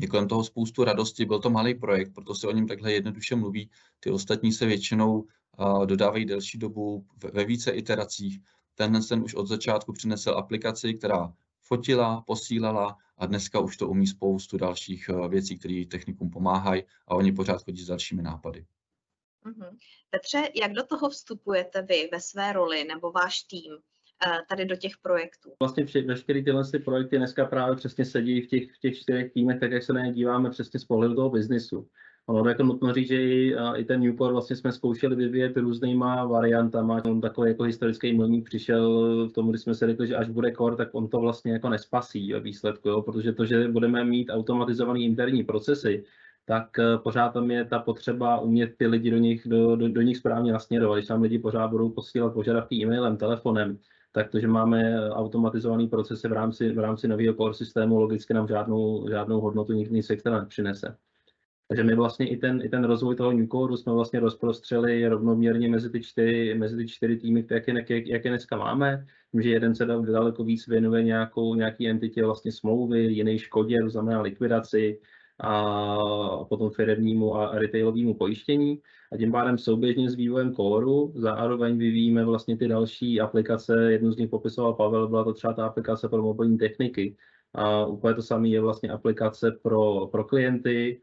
Je 0.00 0.08
kolem 0.08 0.28
toho 0.28 0.44
spoustu 0.44 0.84
radosti, 0.84 1.24
byl 1.24 1.38
to 1.38 1.50
malý 1.50 1.74
projekt, 1.74 2.14
proto 2.14 2.34
se 2.34 2.46
o 2.46 2.52
něm 2.52 2.66
takhle 2.66 2.92
jednoduše 2.92 3.36
mluví. 3.36 3.70
Ty 4.00 4.10
ostatní 4.10 4.52
se 4.52 4.66
většinou 4.66 5.24
dodávají 5.84 6.24
delší 6.24 6.58
dobu 6.58 7.06
ve 7.32 7.44
více 7.44 7.70
iteracích. 7.70 8.40
Tenhle 8.74 9.00
ten 9.02 9.22
už 9.22 9.34
od 9.34 9.46
začátku 9.46 9.92
přinesl 9.92 10.30
aplikaci, 10.30 10.94
která 10.94 11.32
fotila, 11.60 12.20
posílala 12.26 12.98
a 13.18 13.26
dneska 13.26 13.60
už 13.60 13.76
to 13.76 13.88
umí 13.88 14.06
spoustu 14.06 14.58
dalších 14.58 15.10
věcí, 15.28 15.58
které 15.58 15.84
technikům 15.90 16.30
pomáhají 16.30 16.82
a 17.08 17.14
oni 17.14 17.32
pořád 17.32 17.64
chodí 17.64 17.82
s 17.82 17.86
dalšími 17.86 18.22
nápady. 18.22 18.66
Mm-hmm. 19.46 19.76
Petře, 20.10 20.48
jak 20.54 20.72
do 20.72 20.82
toho 20.82 21.10
vstupujete 21.10 21.82
vy 21.82 22.08
ve 22.12 22.20
své 22.20 22.52
roli 22.52 22.84
nebo 22.84 23.12
váš 23.12 23.42
tým? 23.42 23.78
Eh, 24.26 24.38
tady 24.48 24.64
do 24.64 24.76
těch 24.76 24.92
projektů. 25.02 25.52
Vlastně 25.60 25.86
vše, 25.86 26.02
veškeré 26.02 26.42
tyhle 26.42 26.70
ty 26.70 26.78
projekty 26.78 27.18
dneska 27.18 27.44
právě 27.44 27.76
přesně 27.76 28.04
sedí 28.04 28.40
v 28.40 28.46
těch, 28.46 28.72
v 28.72 28.78
těch 28.78 28.98
čtyřech 28.98 29.32
týmech, 29.32 29.60
tak 29.60 29.70
jak 29.70 29.82
se 29.82 29.92
na 29.92 30.00
ně 30.00 30.12
díváme 30.12 30.50
přesně 30.50 30.80
z 30.80 30.84
pohledu 30.84 31.14
toho 31.14 31.30
biznisu. 31.30 31.88
Ono 32.26 32.48
jako 32.48 32.62
nutno 32.62 32.92
říct, 32.92 33.08
že 33.08 33.22
i, 33.22 33.54
i 33.76 33.84
ten 33.84 34.00
Newport 34.00 34.32
vlastně 34.32 34.56
jsme 34.56 34.72
zkoušeli 34.72 35.16
vyvíjet 35.16 35.56
různýma 35.56 36.24
variantama. 36.24 37.02
On 37.04 37.20
takový 37.20 37.48
jako 37.48 37.62
historický 37.62 38.12
milník 38.12 38.44
přišel 38.44 38.88
v 39.28 39.32
tom, 39.32 39.48
kdy 39.48 39.58
jsme 39.58 39.74
si 39.74 39.86
řekli, 39.86 40.06
že 40.06 40.16
až 40.16 40.28
bude 40.28 40.52
core, 40.52 40.76
tak 40.76 40.88
on 40.92 41.08
to 41.08 41.20
vlastně 41.20 41.52
jako 41.52 41.68
nespasí 41.68 42.32
ve 42.32 42.40
výsledku, 42.40 42.88
jo? 42.88 43.02
protože 43.02 43.32
to, 43.32 43.44
že 43.44 43.68
budeme 43.68 44.04
mít 44.04 44.30
automatizované 44.30 45.00
interní 45.00 45.44
procesy, 45.44 46.04
tak 46.44 46.78
eh, 46.78 46.98
pořád 46.98 47.28
tam 47.28 47.50
je 47.50 47.64
ta 47.64 47.78
potřeba 47.78 48.40
umět 48.40 48.76
ty 48.76 48.86
lidi 48.86 49.10
do 49.10 49.18
nich, 49.18 49.48
do, 49.48 49.76
do, 49.76 49.88
do 49.88 50.00
nich 50.00 50.16
správně 50.16 50.52
nasměrovat. 50.52 50.98
Když 50.98 51.08
tam 51.08 51.22
lidi 51.22 51.38
pořád 51.38 51.68
budou 51.68 51.90
posílat 51.90 52.34
požadavky 52.34 52.74
e-mailem, 52.76 53.16
telefonem, 53.16 53.78
tak 54.12 54.30
to, 54.30 54.40
že 54.40 54.48
máme 54.48 55.10
automatizovaný 55.10 55.88
procesy 55.88 56.28
v 56.28 56.32
rámci, 56.32 56.72
v 56.72 56.78
rámci 56.78 57.08
nového 57.08 57.34
core 57.34 57.54
systému, 57.54 58.00
logicky 58.00 58.34
nám 58.34 58.48
žádnou, 58.48 59.08
žádnou 59.08 59.40
hodnotu 59.40 59.72
nikdy 59.72 59.94
nic 59.94 60.10
extra 60.10 60.40
nepřinese. 60.40 60.96
Takže 61.68 61.84
my 61.84 61.94
vlastně 61.94 62.28
i 62.28 62.36
ten, 62.36 62.60
i 62.64 62.68
ten 62.68 62.84
rozvoj 62.84 63.16
toho 63.16 63.32
New 63.32 63.46
Core 63.48 63.76
jsme 63.76 63.92
vlastně 63.92 64.20
rozprostřeli 64.20 65.08
rovnoměrně 65.08 65.68
mezi 65.68 65.90
ty 65.90 66.02
čtyři, 66.02 66.54
mezi 66.54 66.76
ty 66.76 66.88
čtyři 66.88 67.16
týmy, 67.16 67.46
jak 67.50 67.68
je, 67.68 67.74
jak, 67.74 68.06
jak 68.06 68.24
je 68.24 68.30
dneska 68.30 68.56
máme. 68.56 69.06
Tím, 69.32 69.42
že 69.42 69.50
jeden 69.50 69.74
se 69.74 69.86
daleko 69.86 70.44
víc 70.44 70.66
věnuje 70.66 71.02
nějakou, 71.02 71.54
nějaký 71.54 71.88
entitě 71.88 72.24
vlastně 72.24 72.52
smlouvy, 72.52 73.00
jiný 73.00 73.38
škodě, 73.38 73.82
to 73.82 73.90
znamená 73.90 74.20
likvidaci, 74.20 75.00
a 75.40 76.44
potom 76.44 76.70
firmnímu 76.70 77.36
a 77.36 77.58
retailovému 77.58 78.14
pojištění. 78.14 78.80
A 79.12 79.16
tím 79.16 79.32
pádem 79.32 79.58
souběžně 79.58 80.10
s 80.10 80.14
vývojem 80.14 80.54
Core'u 80.54 81.12
zároveň 81.14 81.78
vyvíjíme 81.78 82.24
vlastně 82.24 82.56
ty 82.56 82.68
další 82.68 83.20
aplikace. 83.20 83.92
Jednu 83.92 84.12
z 84.12 84.16
nich 84.16 84.30
popisoval 84.30 84.74
Pavel, 84.74 85.08
byla 85.08 85.24
to 85.24 85.32
třeba 85.32 85.52
ta 85.52 85.66
aplikace 85.66 86.08
pro 86.08 86.22
mobilní 86.22 86.58
techniky. 86.58 87.16
A 87.54 87.86
úplně 87.86 88.14
to 88.14 88.22
samé 88.22 88.48
je 88.48 88.60
vlastně 88.60 88.88
aplikace 88.88 89.50
pro, 89.62 90.06
pro 90.06 90.24
klienty, 90.24 91.00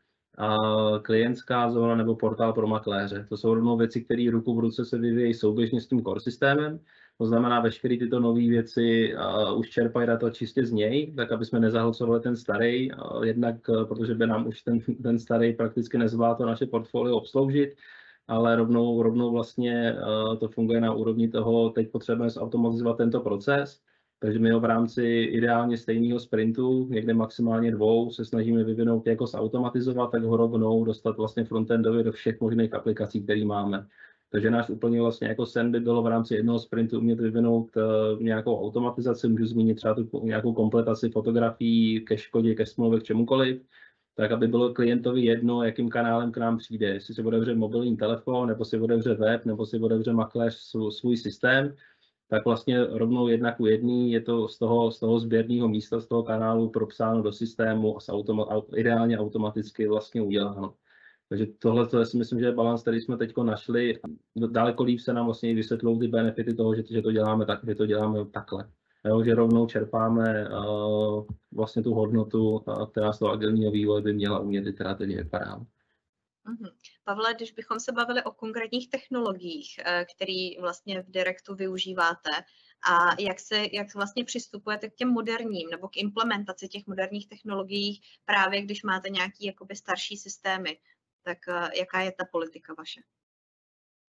klientská 1.01 1.71
zóna 1.71 1.95
nebo 1.95 2.15
portál 2.15 2.53
pro 2.53 2.67
makléře. 2.67 3.25
To 3.29 3.37
jsou 3.37 3.53
rovnou 3.53 3.77
věci, 3.77 4.01
které 4.01 4.27
ruku 4.31 4.55
v 4.55 4.59
ruce 4.59 4.85
se 4.85 4.97
vyvíjejí 4.97 5.33
souběžně 5.33 5.81
s 5.81 5.87
tím 5.87 6.03
core 6.03 6.19
systémem. 6.19 6.79
To 7.17 7.25
znamená, 7.25 7.59
veškeré 7.59 7.97
tyto 7.97 8.19
nové 8.19 8.39
věci 8.39 9.13
uh, 9.15 9.59
už 9.59 9.69
čerpají 9.69 10.07
data 10.07 10.29
čistě 10.29 10.65
z 10.65 10.71
něj, 10.71 11.13
tak 11.15 11.31
aby 11.31 11.45
jsme 11.45 11.59
nezahlcovali 11.59 12.21
ten 12.21 12.35
starý, 12.35 12.91
uh, 12.91 13.23
jednak 13.23 13.55
uh, 13.69 13.85
protože 13.85 14.15
by 14.15 14.27
nám 14.27 14.47
už 14.47 14.61
ten, 14.61 14.79
ten 15.03 15.19
starý 15.19 15.53
prakticky 15.53 15.97
nezvládl 15.97 16.37
to 16.37 16.45
naše 16.45 16.65
portfolio 16.65 17.17
obsloužit, 17.17 17.75
ale 18.27 18.55
rovnou, 18.55 19.03
rovnou 19.03 19.31
vlastně 19.31 19.95
uh, 19.95 20.37
to 20.37 20.47
funguje 20.47 20.81
na 20.81 20.93
úrovni 20.93 21.27
toho, 21.27 21.69
teď 21.69 21.91
potřebujeme 21.91 22.29
zautomatizovat 22.29 22.97
tento 22.97 23.19
proces, 23.19 23.81
takže 24.21 24.39
my 24.39 24.51
ho 24.51 24.59
v 24.59 24.65
rámci 24.65 25.03
ideálně 25.31 25.77
stejného 25.77 26.19
sprintu, 26.19 26.87
někde 26.89 27.13
maximálně 27.13 27.71
dvou, 27.71 28.11
se 28.11 28.25
snažíme 28.25 28.63
vyvinout 28.63 29.07
jako 29.07 29.27
zautomatizovat, 29.27 30.11
tak 30.11 30.23
ho 30.23 30.37
rovnou 30.37 30.85
dostat 30.85 31.17
vlastně 31.17 31.43
frontendově 31.43 32.03
do 32.03 32.11
všech 32.11 32.41
možných 32.41 32.73
aplikací, 32.73 33.23
které 33.23 33.45
máme. 33.45 33.87
Takže 34.31 34.51
náš 34.51 34.69
úplně 34.69 35.01
vlastně 35.01 35.27
jako 35.27 35.45
sen 35.45 35.71
by 35.71 35.79
bylo 35.79 36.03
v 36.03 36.07
rámci 36.07 36.35
jednoho 36.35 36.59
sprintu 36.59 36.97
umět 36.97 37.19
vyvinout 37.19 37.77
uh, 37.77 38.21
nějakou 38.21 38.61
automatizaci, 38.61 39.27
můžu 39.27 39.45
zmínit 39.45 39.75
třeba 39.75 39.93
tu 39.93 40.09
nějakou 40.23 40.53
kompletaci 40.53 41.09
fotografií 41.09 42.05
ke 42.05 42.17
škodě, 42.17 42.55
ke 42.55 42.65
smlouvě, 42.65 42.99
k 42.99 43.03
čemukoliv, 43.03 43.61
tak 44.15 44.31
aby 44.31 44.47
bylo 44.47 44.73
klientovi 44.73 45.21
jedno, 45.21 45.63
jakým 45.63 45.89
kanálem 45.89 46.31
k 46.31 46.37
nám 46.37 46.57
přijde. 46.57 46.87
Jestli 46.87 47.13
si 47.13 47.23
otevře 47.23 47.55
mobilní 47.55 47.97
telefon, 47.97 48.47
nebo 48.47 48.65
si 48.65 48.79
otevře 48.79 49.13
web, 49.13 49.45
nebo 49.45 49.65
si 49.65 49.79
otevře 49.79 50.13
makléř 50.13 50.55
svůj 50.89 51.17
systém, 51.17 51.75
tak 52.31 52.45
vlastně 52.45 52.85
rovnou 52.85 53.27
jedna 53.27 53.55
ku 53.55 53.65
jedný 53.65 54.11
je 54.11 54.21
to 54.21 54.47
z 54.47 54.57
toho, 54.57 54.91
z 54.91 54.99
toho 54.99 55.19
sběrného 55.19 55.67
místa, 55.67 55.99
z 55.99 56.07
toho 56.07 56.23
kanálu 56.23 56.69
propsáno 56.69 57.21
do 57.21 57.31
systému 57.31 57.97
a 57.97 58.13
automa, 58.13 58.47
ideálně 58.75 59.19
automaticky 59.19 59.87
vlastně 59.87 60.21
uděláno. 60.21 60.73
Takže 61.29 61.45
tohle 61.59 61.87
to 61.87 62.05
si 62.05 62.17
myslím, 62.17 62.39
že 62.39 62.45
je 62.45 62.51
balans, 62.51 62.81
který 62.81 63.01
jsme 63.01 63.17
teď 63.17 63.33
našli. 63.43 63.99
Daleko 64.51 64.83
líp 64.83 64.99
se 64.99 65.13
nám 65.13 65.25
vlastně 65.25 65.55
vysvětlou 65.55 65.99
ty 65.99 66.07
benefity 66.07 66.53
toho, 66.53 66.75
že, 66.75 66.83
že 66.89 67.01
to 67.01 67.11
děláme 67.11 67.45
tak, 67.45 67.59
že 67.67 67.75
to 67.75 67.85
děláme 67.85 68.25
takhle. 68.25 68.69
Jo, 69.05 69.23
že 69.23 69.35
rovnou 69.35 69.67
čerpáme 69.67 70.49
uh, 70.49 71.25
vlastně 71.51 71.83
tu 71.83 71.93
hodnotu, 71.93 72.49
uh, 72.49 72.85
která 72.85 73.13
z 73.13 73.19
toho 73.19 73.31
agilního 73.31 73.71
vývoje 73.71 74.01
by 74.01 74.13
měla 74.13 74.39
umět 74.39 74.67
iterativně 74.67 75.17
vypadat. 75.17 75.61
Mm-hmm. 76.47 76.71
Pavle, 77.03 77.33
když 77.33 77.51
bychom 77.51 77.79
se 77.79 77.91
bavili 77.91 78.23
o 78.23 78.31
konkrétních 78.31 78.89
technologiích, 78.89 79.79
eh, 79.85 80.05
které 80.15 80.61
vlastně 80.61 81.01
v 81.01 81.11
Directu 81.11 81.55
využíváte 81.55 82.29
a 82.91 83.21
jak 83.21 83.39
se 83.39 83.67
jak 83.73 83.95
vlastně 83.95 84.25
přistupujete 84.25 84.89
k 84.89 84.95
těm 84.95 85.09
moderním 85.09 85.69
nebo 85.69 85.87
k 85.87 85.97
implementaci 85.97 86.67
těch 86.67 86.87
moderních 86.87 87.27
technologií 87.27 88.01
právě 88.25 88.61
když 88.61 88.83
máte 88.83 89.09
nějaký 89.09 89.45
jakoby 89.45 89.75
starší 89.75 90.17
systémy, 90.17 90.77
tak 91.23 91.37
eh, 91.47 91.79
jaká 91.79 92.01
je 92.01 92.11
ta 92.11 92.25
politika 92.31 92.73
vaše? 92.77 93.01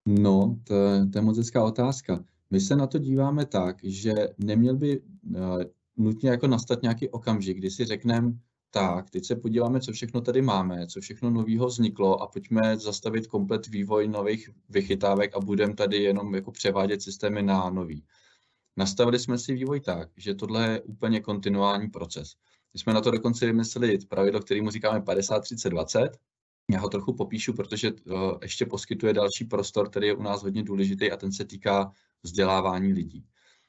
No, 0.07 0.59
to, 0.65 0.75
to 1.13 1.19
je 1.19 1.23
moc 1.23 1.39
hezká 1.39 1.65
otázka. 1.65 2.25
My 2.51 2.61
se 2.61 2.77
na 2.77 2.87
to 2.87 2.99
díváme 2.99 3.47
tak, 3.47 3.85
že 3.85 4.15
neměl 4.39 4.77
by 4.77 5.01
uh, 5.01 5.63
nutně 5.97 6.31
jako 6.31 6.47
nastat 6.47 6.83
nějaký 6.83 7.09
okamžik, 7.09 7.57
kdy 7.57 7.71
si 7.71 7.85
řekneme, 7.85 8.33
tak, 8.75 9.11
teď 9.11 9.25
se 9.25 9.37
podíváme, 9.37 9.81
co 9.81 9.93
všechno 9.93 10.21
tady 10.21 10.43
máme, 10.43 10.87
co 10.87 11.01
všechno 11.01 11.31
nového 11.31 11.67
vzniklo 11.67 12.23
a 12.23 12.27
pojďme 12.27 12.77
zastavit 12.77 13.27
komplet 13.27 13.67
vývoj 13.67 14.09
nových 14.09 14.51
vychytávek 14.69 15.37
a 15.37 15.41
budeme 15.41 15.75
tady 15.75 15.97
jenom 15.97 16.35
jako 16.35 16.53
převádět 16.53 17.03
systémy 17.03 17.43
na 17.43 17.71
nový. 17.71 18.05
Nastavili 18.77 19.19
jsme 19.19 19.39
si 19.39 19.55
vývoj 19.55 19.81
tak, 19.81 20.09
že 20.17 20.35
tohle 20.35 20.69
je 20.69 20.81
úplně 20.81 21.21
kontinuální 21.21 21.89
proces. 21.89 22.35
My 22.75 22.81
jsme 22.81 22.93
na 22.93 23.01
to 23.01 23.11
dokonce 23.11 23.47
vymysleli 23.47 23.99
pravidlo, 24.09 24.41
kterému 24.41 24.71
říkáme 24.71 25.01
50-30-20. 25.01 26.09
Já 26.71 26.81
ho 26.81 26.89
trochu 26.89 27.13
popíšu, 27.13 27.53
protože 27.53 27.93
uh, 27.93 28.39
ještě 28.43 28.67
poskytuje 28.67 29.13
další 29.13 29.45
prostor, 29.45 29.91
který 29.91 30.07
je 30.07 30.15
u 30.15 30.23
nás 30.23 30.43
hodně 30.43 30.63
důležitý 30.63 31.11
a 31.11 31.17
ten 31.17 31.33
se 31.33 31.45
týká 31.45 31.93
vzdělávání 32.23 32.93
lidí. 32.93 33.25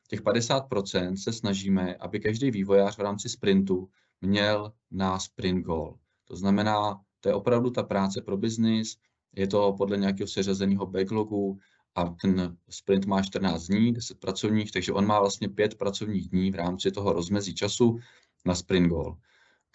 Těch 0.07 0.21
50% 0.21 1.15
se 1.15 1.33
snažíme, 1.33 1.95
aby 1.95 2.19
každý 2.19 2.51
vývojář 2.51 2.97
v 2.97 3.01
rámci 3.01 3.29
sprintu 3.29 3.89
měl 4.23 4.73
na 4.91 5.19
sprint 5.19 5.65
goal. 5.65 5.97
To 6.25 6.35
znamená, 6.35 7.01
to 7.19 7.29
je 7.29 7.35
opravdu 7.35 7.69
ta 7.69 7.83
práce 7.83 8.21
pro 8.21 8.37
biznis, 8.37 8.97
je 9.35 9.47
to 9.47 9.73
podle 9.77 9.97
nějakého 9.97 10.27
seřazeného 10.27 10.85
backlogu 10.85 11.59
a 11.95 12.15
ten 12.21 12.57
sprint 12.69 13.05
má 13.05 13.21
14 13.21 13.67
dní, 13.67 13.93
10 13.93 14.19
pracovních, 14.19 14.71
takže 14.71 14.93
on 14.93 15.05
má 15.05 15.19
vlastně 15.19 15.49
5 15.49 15.75
pracovních 15.75 16.29
dní 16.29 16.51
v 16.51 16.55
rámci 16.55 16.91
toho 16.91 17.13
rozmezí 17.13 17.55
času 17.55 17.99
na 18.45 18.55
sprint 18.55 18.89
goal. 18.89 19.17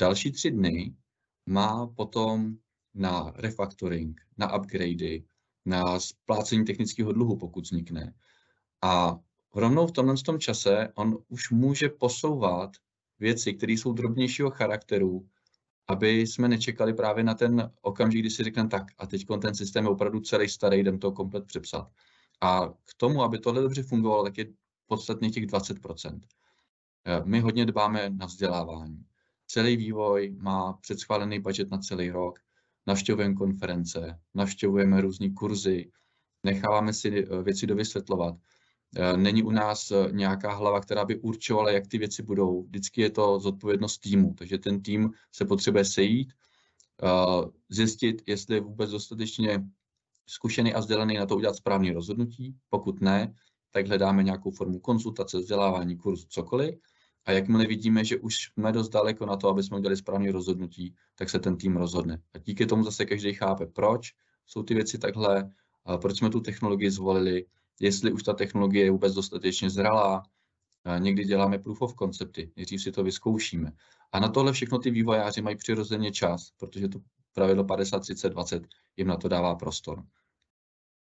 Další 0.00 0.32
tři 0.32 0.50
dny 0.50 0.94
má 1.46 1.86
potom 1.86 2.56
na 2.94 3.32
refactoring, 3.36 4.20
na 4.38 4.56
upgradey, 4.56 5.24
na 5.66 6.00
splácení 6.00 6.64
technického 6.64 7.12
dluhu, 7.12 7.36
pokud 7.36 7.64
vznikne. 7.64 8.14
A 8.82 9.18
rovnou 9.54 9.86
v 9.86 9.92
tomhle 9.92 10.16
tom 10.16 10.38
čase 10.38 10.88
on 10.94 11.18
už 11.28 11.50
může 11.50 11.88
posouvat 11.88 12.70
věci, 13.20 13.54
které 13.54 13.72
jsou 13.72 13.92
drobnějšího 13.92 14.50
charakteru, 14.50 15.28
aby 15.88 16.20
jsme 16.20 16.48
nečekali 16.48 16.94
právě 16.94 17.24
na 17.24 17.34
ten 17.34 17.70
okamžik, 17.82 18.20
kdy 18.20 18.30
si 18.30 18.44
řekneme 18.44 18.68
tak 18.68 18.86
a 18.98 19.06
teď 19.06 19.26
ten 19.42 19.54
systém 19.54 19.84
je 19.84 19.90
opravdu 19.90 20.20
celý 20.20 20.48
starý, 20.48 20.78
jdem 20.80 20.98
to 20.98 21.12
komplet 21.12 21.46
přepsat. 21.46 21.90
A 22.40 22.68
k 22.68 22.94
tomu, 22.96 23.22
aby 23.22 23.38
tohle 23.38 23.62
dobře 23.62 23.82
fungovalo, 23.82 24.24
tak 24.24 24.38
je 24.38 24.46
podstatně 24.86 25.30
těch 25.30 25.46
20%. 25.46 26.20
Eh, 27.04 27.22
my 27.24 27.40
hodně 27.40 27.66
dbáme 27.66 28.10
na 28.10 28.26
vzdělávání. 28.26 29.04
Celý 29.46 29.76
vývoj 29.76 30.36
má 30.40 30.72
předschválený 30.72 31.40
budget 31.40 31.70
na 31.70 31.78
celý 31.78 32.10
rok, 32.10 32.38
navštěvujeme 32.86 33.34
konference, 33.34 34.20
navštěvujeme 34.34 35.00
různé 35.00 35.30
kurzy, 35.30 35.90
necháváme 36.44 36.92
si 36.92 37.24
eh, 37.24 37.42
věci 37.42 37.66
dovysvětlovat. 37.66 38.34
Není 39.16 39.42
u 39.42 39.50
nás 39.50 39.92
nějaká 40.10 40.52
hlava, 40.52 40.80
která 40.80 41.04
by 41.04 41.16
určovala, 41.16 41.70
jak 41.70 41.86
ty 41.86 41.98
věci 41.98 42.22
budou. 42.22 42.62
Vždycky 42.62 43.00
je 43.00 43.10
to 43.10 43.40
zodpovědnost 43.40 43.98
týmu, 43.98 44.34
takže 44.38 44.58
ten 44.58 44.82
tým 44.82 45.10
se 45.32 45.44
potřebuje 45.44 45.84
sejít, 45.84 46.32
zjistit, 47.68 48.22
jestli 48.26 48.54
je 48.54 48.60
vůbec 48.60 48.90
dostatečně 48.90 49.64
zkušený 50.26 50.74
a 50.74 50.80
vzdělaný 50.80 51.16
na 51.16 51.26
to 51.26 51.36
udělat 51.36 51.56
správné 51.56 51.92
rozhodnutí. 51.92 52.56
Pokud 52.68 53.00
ne, 53.00 53.34
tak 53.70 53.86
hledáme 53.86 54.22
nějakou 54.22 54.50
formu 54.50 54.80
konzultace, 54.80 55.38
vzdělávání, 55.38 55.96
kurz, 55.96 56.24
cokoliv. 56.24 56.74
A 57.24 57.32
jakmile 57.32 57.66
vidíme, 57.66 58.04
že 58.04 58.18
už 58.18 58.36
jsme 58.36 58.72
dost 58.72 58.88
daleko 58.88 59.26
na 59.26 59.36
to, 59.36 59.48
aby 59.48 59.62
jsme 59.62 59.76
udělali 59.76 59.96
správné 59.96 60.32
rozhodnutí, 60.32 60.94
tak 61.14 61.30
se 61.30 61.38
ten 61.38 61.56
tým 61.56 61.76
rozhodne. 61.76 62.22
A 62.34 62.38
díky 62.38 62.66
tomu 62.66 62.84
zase 62.84 63.04
každý 63.04 63.34
chápe, 63.34 63.66
proč 63.66 64.12
jsou 64.46 64.62
ty 64.62 64.74
věci 64.74 64.98
takhle, 64.98 65.50
proč 66.00 66.18
jsme 66.18 66.30
tu 66.30 66.40
technologii 66.40 66.90
zvolili, 66.90 67.44
jestli 67.80 68.12
už 68.12 68.22
ta 68.22 68.32
technologie 68.32 68.84
je 68.84 68.90
vůbec 68.90 69.14
dostatečně 69.14 69.70
zralá. 69.70 70.22
Někdy 70.98 71.24
děláme 71.24 71.58
proof 71.58 71.82
of 71.82 71.94
concepty, 71.98 72.52
nejdřív 72.56 72.82
si 72.82 72.92
to 72.92 73.02
vyzkoušíme. 73.02 73.72
A 74.12 74.20
na 74.20 74.28
tohle 74.28 74.52
všechno 74.52 74.78
ty 74.78 74.90
vývojáři 74.90 75.42
mají 75.42 75.56
přirozeně 75.56 76.12
čas, 76.12 76.50
protože 76.56 76.88
to 76.88 76.98
pravidlo 77.32 77.64
50, 77.64 77.98
30, 77.98 78.28
20 78.28 78.62
jim 78.96 79.08
na 79.08 79.16
to 79.16 79.28
dává 79.28 79.54
prostor. 79.54 80.04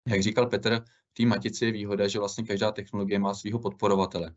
Jak 0.08 0.23
říkal 0.23 0.47
Petr, 0.47 0.84
v 1.12 1.13
té 1.13 1.25
matici 1.25 1.65
je 1.65 1.71
výhoda, 1.71 2.08
že 2.08 2.19
vlastně 2.19 2.43
každá 2.43 2.71
technologie 2.71 3.19
má 3.19 3.34
svého 3.34 3.60
podporovatele. 3.60 4.36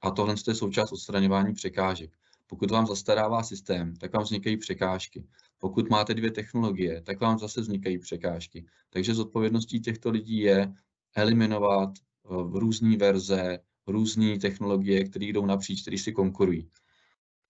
A 0.00 0.10
tohle 0.10 0.34
je 0.48 0.54
součást 0.54 0.92
odstraňování 0.92 1.54
překážek. 1.54 2.16
Pokud 2.46 2.70
vám 2.70 2.86
zastarává 2.86 3.42
systém, 3.42 3.96
tak 3.96 4.12
vám 4.12 4.22
vznikají 4.22 4.56
překážky. 4.56 5.26
Pokud 5.58 5.90
máte 5.90 6.14
dvě 6.14 6.30
technologie, 6.30 7.02
tak 7.02 7.20
vám 7.20 7.38
zase 7.38 7.60
vznikají 7.60 7.98
překážky. 7.98 8.66
Takže 8.90 9.14
zodpovědností 9.14 9.80
těchto 9.80 10.10
lidí 10.10 10.38
je 10.38 10.74
eliminovat 11.14 11.90
eh, 11.98 12.28
různé 12.58 12.96
verze, 12.96 13.58
různé 13.86 14.38
technologie, 14.38 15.04
které 15.04 15.26
jdou 15.26 15.46
napříč, 15.46 15.82
které 15.82 15.98
si 15.98 16.12
konkurují. 16.12 16.68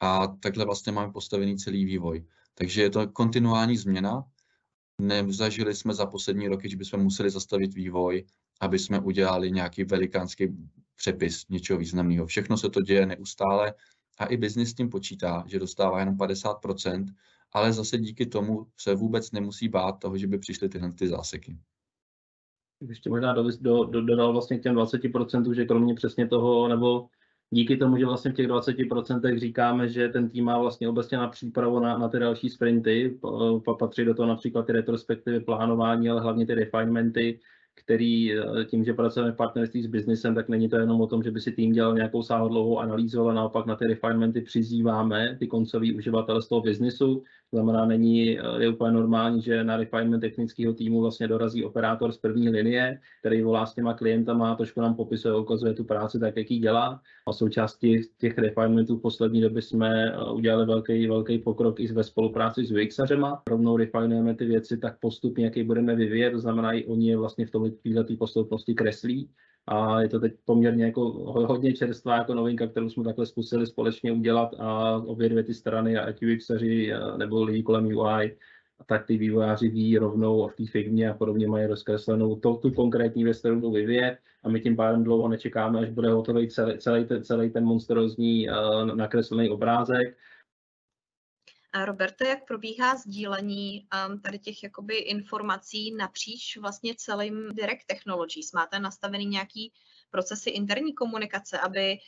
A 0.00 0.26
takhle 0.26 0.64
vlastně 0.64 0.92
máme 0.92 1.12
postavený 1.12 1.56
celý 1.56 1.84
vývoj. 1.84 2.26
Takže 2.54 2.82
je 2.82 2.90
to 2.90 3.08
kontinuální 3.08 3.76
změna. 3.76 4.24
Nezažili 5.00 5.74
jsme 5.74 5.94
za 5.94 6.06
poslední 6.06 6.48
roky, 6.48 6.70
že 6.70 6.76
bychom 6.76 7.00
museli 7.00 7.30
zastavit 7.30 7.74
vývoj, 7.74 8.24
aby 8.60 8.78
jsme 8.78 9.00
udělali 9.00 9.50
nějaký 9.50 9.84
velikánský 9.84 10.48
přepis 10.96 11.48
něčeho 11.48 11.78
významného. 11.78 12.26
Všechno 12.26 12.56
se 12.56 12.70
to 12.70 12.80
děje 12.80 13.06
neustále 13.06 13.74
a 14.18 14.26
i 14.26 14.36
biznis 14.36 14.70
s 14.70 14.74
tím 14.74 14.90
počítá, 14.90 15.44
že 15.46 15.58
dostává 15.58 16.00
jenom 16.00 16.16
50%, 16.16 17.14
ale 17.52 17.72
zase 17.72 17.98
díky 17.98 18.26
tomu 18.26 18.66
se 18.76 18.94
vůbec 18.94 19.30
nemusí 19.30 19.68
bát 19.68 19.92
toho, 19.92 20.18
že 20.18 20.26
by 20.26 20.38
přišly 20.38 20.68
tyhle 20.68 20.92
ty 20.92 21.08
záseky. 21.08 21.58
Ještě 22.80 23.10
možná 23.10 23.32
do, 23.32 23.44
do, 23.60 23.84
do, 23.84 24.02
dodal 24.02 24.32
vlastně 24.32 24.58
k 24.58 24.62
těm 24.62 24.74
20%, 24.74 25.52
že 25.54 25.64
kromě 25.64 25.94
přesně 25.94 26.26
toho, 26.26 26.68
nebo 26.68 27.06
díky 27.50 27.76
tomu, 27.76 27.96
že 27.96 28.06
vlastně 28.06 28.30
v 28.30 28.34
těch 28.34 28.48
20% 28.48 29.38
říkáme, 29.38 29.88
že 29.88 30.08
ten 30.08 30.28
tým 30.28 30.44
má 30.44 30.58
vlastně 30.58 30.88
obecně 30.88 31.18
na 31.18 31.28
přípravu 31.28 31.80
na, 31.80 31.98
na 31.98 32.08
ty 32.08 32.18
další 32.18 32.48
sprinty, 32.50 33.18
patří 33.78 34.04
do 34.04 34.14
toho 34.14 34.28
například 34.28 34.66
ty 34.66 34.72
retrospektivy, 34.72 35.40
plánování, 35.40 36.10
ale 36.10 36.20
hlavně 36.20 36.46
ty 36.46 36.54
refinementy, 36.54 37.40
který 37.74 38.32
eh, 38.32 38.64
tím, 38.64 38.84
že 38.84 38.94
pracujeme 38.94 39.32
v 39.32 39.36
partnerství 39.36 39.82
s 39.82 39.86
biznesem, 39.86 40.34
tak 40.34 40.48
není 40.48 40.68
to 40.68 40.76
jenom 40.76 41.00
o 41.00 41.06
tom, 41.06 41.22
že 41.22 41.30
by 41.30 41.40
si 41.40 41.52
tým 41.52 41.72
dělal 41.72 41.94
nějakou 41.94 42.22
sáhodlouhou 42.22 42.78
analýzu, 42.78 43.20
ale 43.20 43.34
naopak 43.34 43.66
na 43.66 43.76
ty 43.76 43.86
refinementy 43.86 44.40
přizýváme 44.40 45.36
ty 45.38 45.46
koncový 45.46 45.96
uživatele 45.96 46.42
z 46.42 46.48
toho 46.48 46.60
biznesu. 46.60 47.22
To 47.50 47.56
znamená, 47.56 47.86
není, 47.86 48.38
eh, 48.38 48.42
je 48.58 48.68
úplně 48.68 48.92
normální, 48.92 49.42
že 49.42 49.64
na 49.64 49.76
refinement 49.76 50.20
technického 50.20 50.74
týmu 50.74 51.00
vlastně 51.00 51.28
dorazí 51.28 51.64
operátor 51.64 52.12
z 52.12 52.18
první 52.18 52.48
linie, 52.48 53.00
který 53.20 53.42
volá 53.42 53.66
s 53.66 53.74
těma 53.74 53.94
klientama 53.94 54.54
trošku 54.54 54.80
nám 54.80 54.94
popisuje, 54.94 55.36
ukazuje 55.36 55.74
tu 55.74 55.84
práci 55.84 56.18
tak, 56.18 56.36
jak 56.36 56.50
ji 56.50 56.58
dělá. 56.58 57.00
A 57.26 57.32
součástí 57.32 58.00
těch 58.18 58.38
refinementů 58.38 58.96
v 58.96 59.02
poslední 59.02 59.40
době 59.40 59.62
jsme 59.62 60.12
eh, 60.12 60.32
udělali 60.32 60.66
velký, 60.66 61.06
velký 61.06 61.38
pokrok 61.38 61.80
i 61.80 61.92
ve 61.92 62.04
spolupráci 62.04 62.64
s 62.64 62.72
UXařema. 62.72 63.42
Rovnou 63.48 63.76
refinujeme 63.76 64.34
ty 64.34 64.44
věci 64.44 64.78
tak 64.78 65.00
postupně, 65.00 65.44
jaký 65.44 65.62
budeme 65.62 65.94
vyvíjet, 65.96 66.30
to 66.30 66.38
znamená, 66.38 66.72
i 66.72 66.84
oni 66.84 67.08
je 67.08 67.16
vlastně 67.16 67.46
v 67.46 67.50
tom 67.50 67.63
této 67.70 68.16
postupnosti 68.18 68.74
kreslí. 68.74 69.30
A 69.66 70.00
je 70.00 70.08
to 70.08 70.20
teď 70.20 70.32
poměrně 70.44 70.84
jako 70.84 71.10
hodně 71.46 71.72
čerstvá 71.72 72.16
jako 72.16 72.34
novinka, 72.34 72.66
kterou 72.66 72.88
jsme 72.88 73.04
takhle 73.04 73.26
zkusili 73.26 73.66
společně 73.66 74.12
udělat 74.12 74.54
a 74.58 74.96
obě 74.96 75.28
dvě 75.28 75.42
ty 75.42 75.54
strany, 75.54 75.98
ať 75.98 76.22
UXaři 76.22 76.92
nebo 77.16 77.44
lidi 77.44 77.62
kolem 77.62 77.86
UI, 77.86 78.36
tak 78.86 79.06
ty 79.06 79.18
vývojáři 79.18 79.68
ví 79.68 79.98
rovnou 79.98 80.48
v 80.48 80.56
té 80.56 80.66
firmě 80.66 81.10
a 81.10 81.14
podobně 81.14 81.48
mají 81.48 81.66
rozkreslenou 81.66 82.36
to, 82.36 82.54
tu 82.54 82.70
konkrétní 82.70 83.24
věc, 83.24 83.38
kterou 83.38 83.70
vyvíjet 83.70 84.18
a 84.42 84.48
my 84.48 84.60
tím 84.60 84.76
pádem 84.76 85.04
dlouho 85.04 85.28
nečekáme, 85.28 85.80
až 85.80 85.90
bude 85.90 86.10
hotový 86.10 86.48
celý, 86.48 86.78
celý, 86.78 87.04
ten, 87.04 87.24
celý 87.24 87.50
ten 87.50 87.64
monsterozní 87.64 88.48
uh, 88.48 88.96
nakreslený 88.96 89.50
obrázek 89.50 90.16
Roberte, 91.84 92.28
jak 92.28 92.46
probíhá 92.46 92.96
sdílení 92.96 93.88
um, 94.08 94.20
tady 94.20 94.38
těch 94.38 94.62
jakoby 94.62 94.96
informací 94.96 95.94
napříč 95.94 96.56
vlastně 96.56 96.94
celým 96.94 97.48
Direct 97.54 97.86
Technologies? 97.86 98.52
Máte 98.52 98.78
nastavený 98.78 99.26
nějaký 99.26 99.72
procesy 100.10 100.50
interní 100.50 100.94
komunikace, 100.94 101.58
aby 101.58 101.98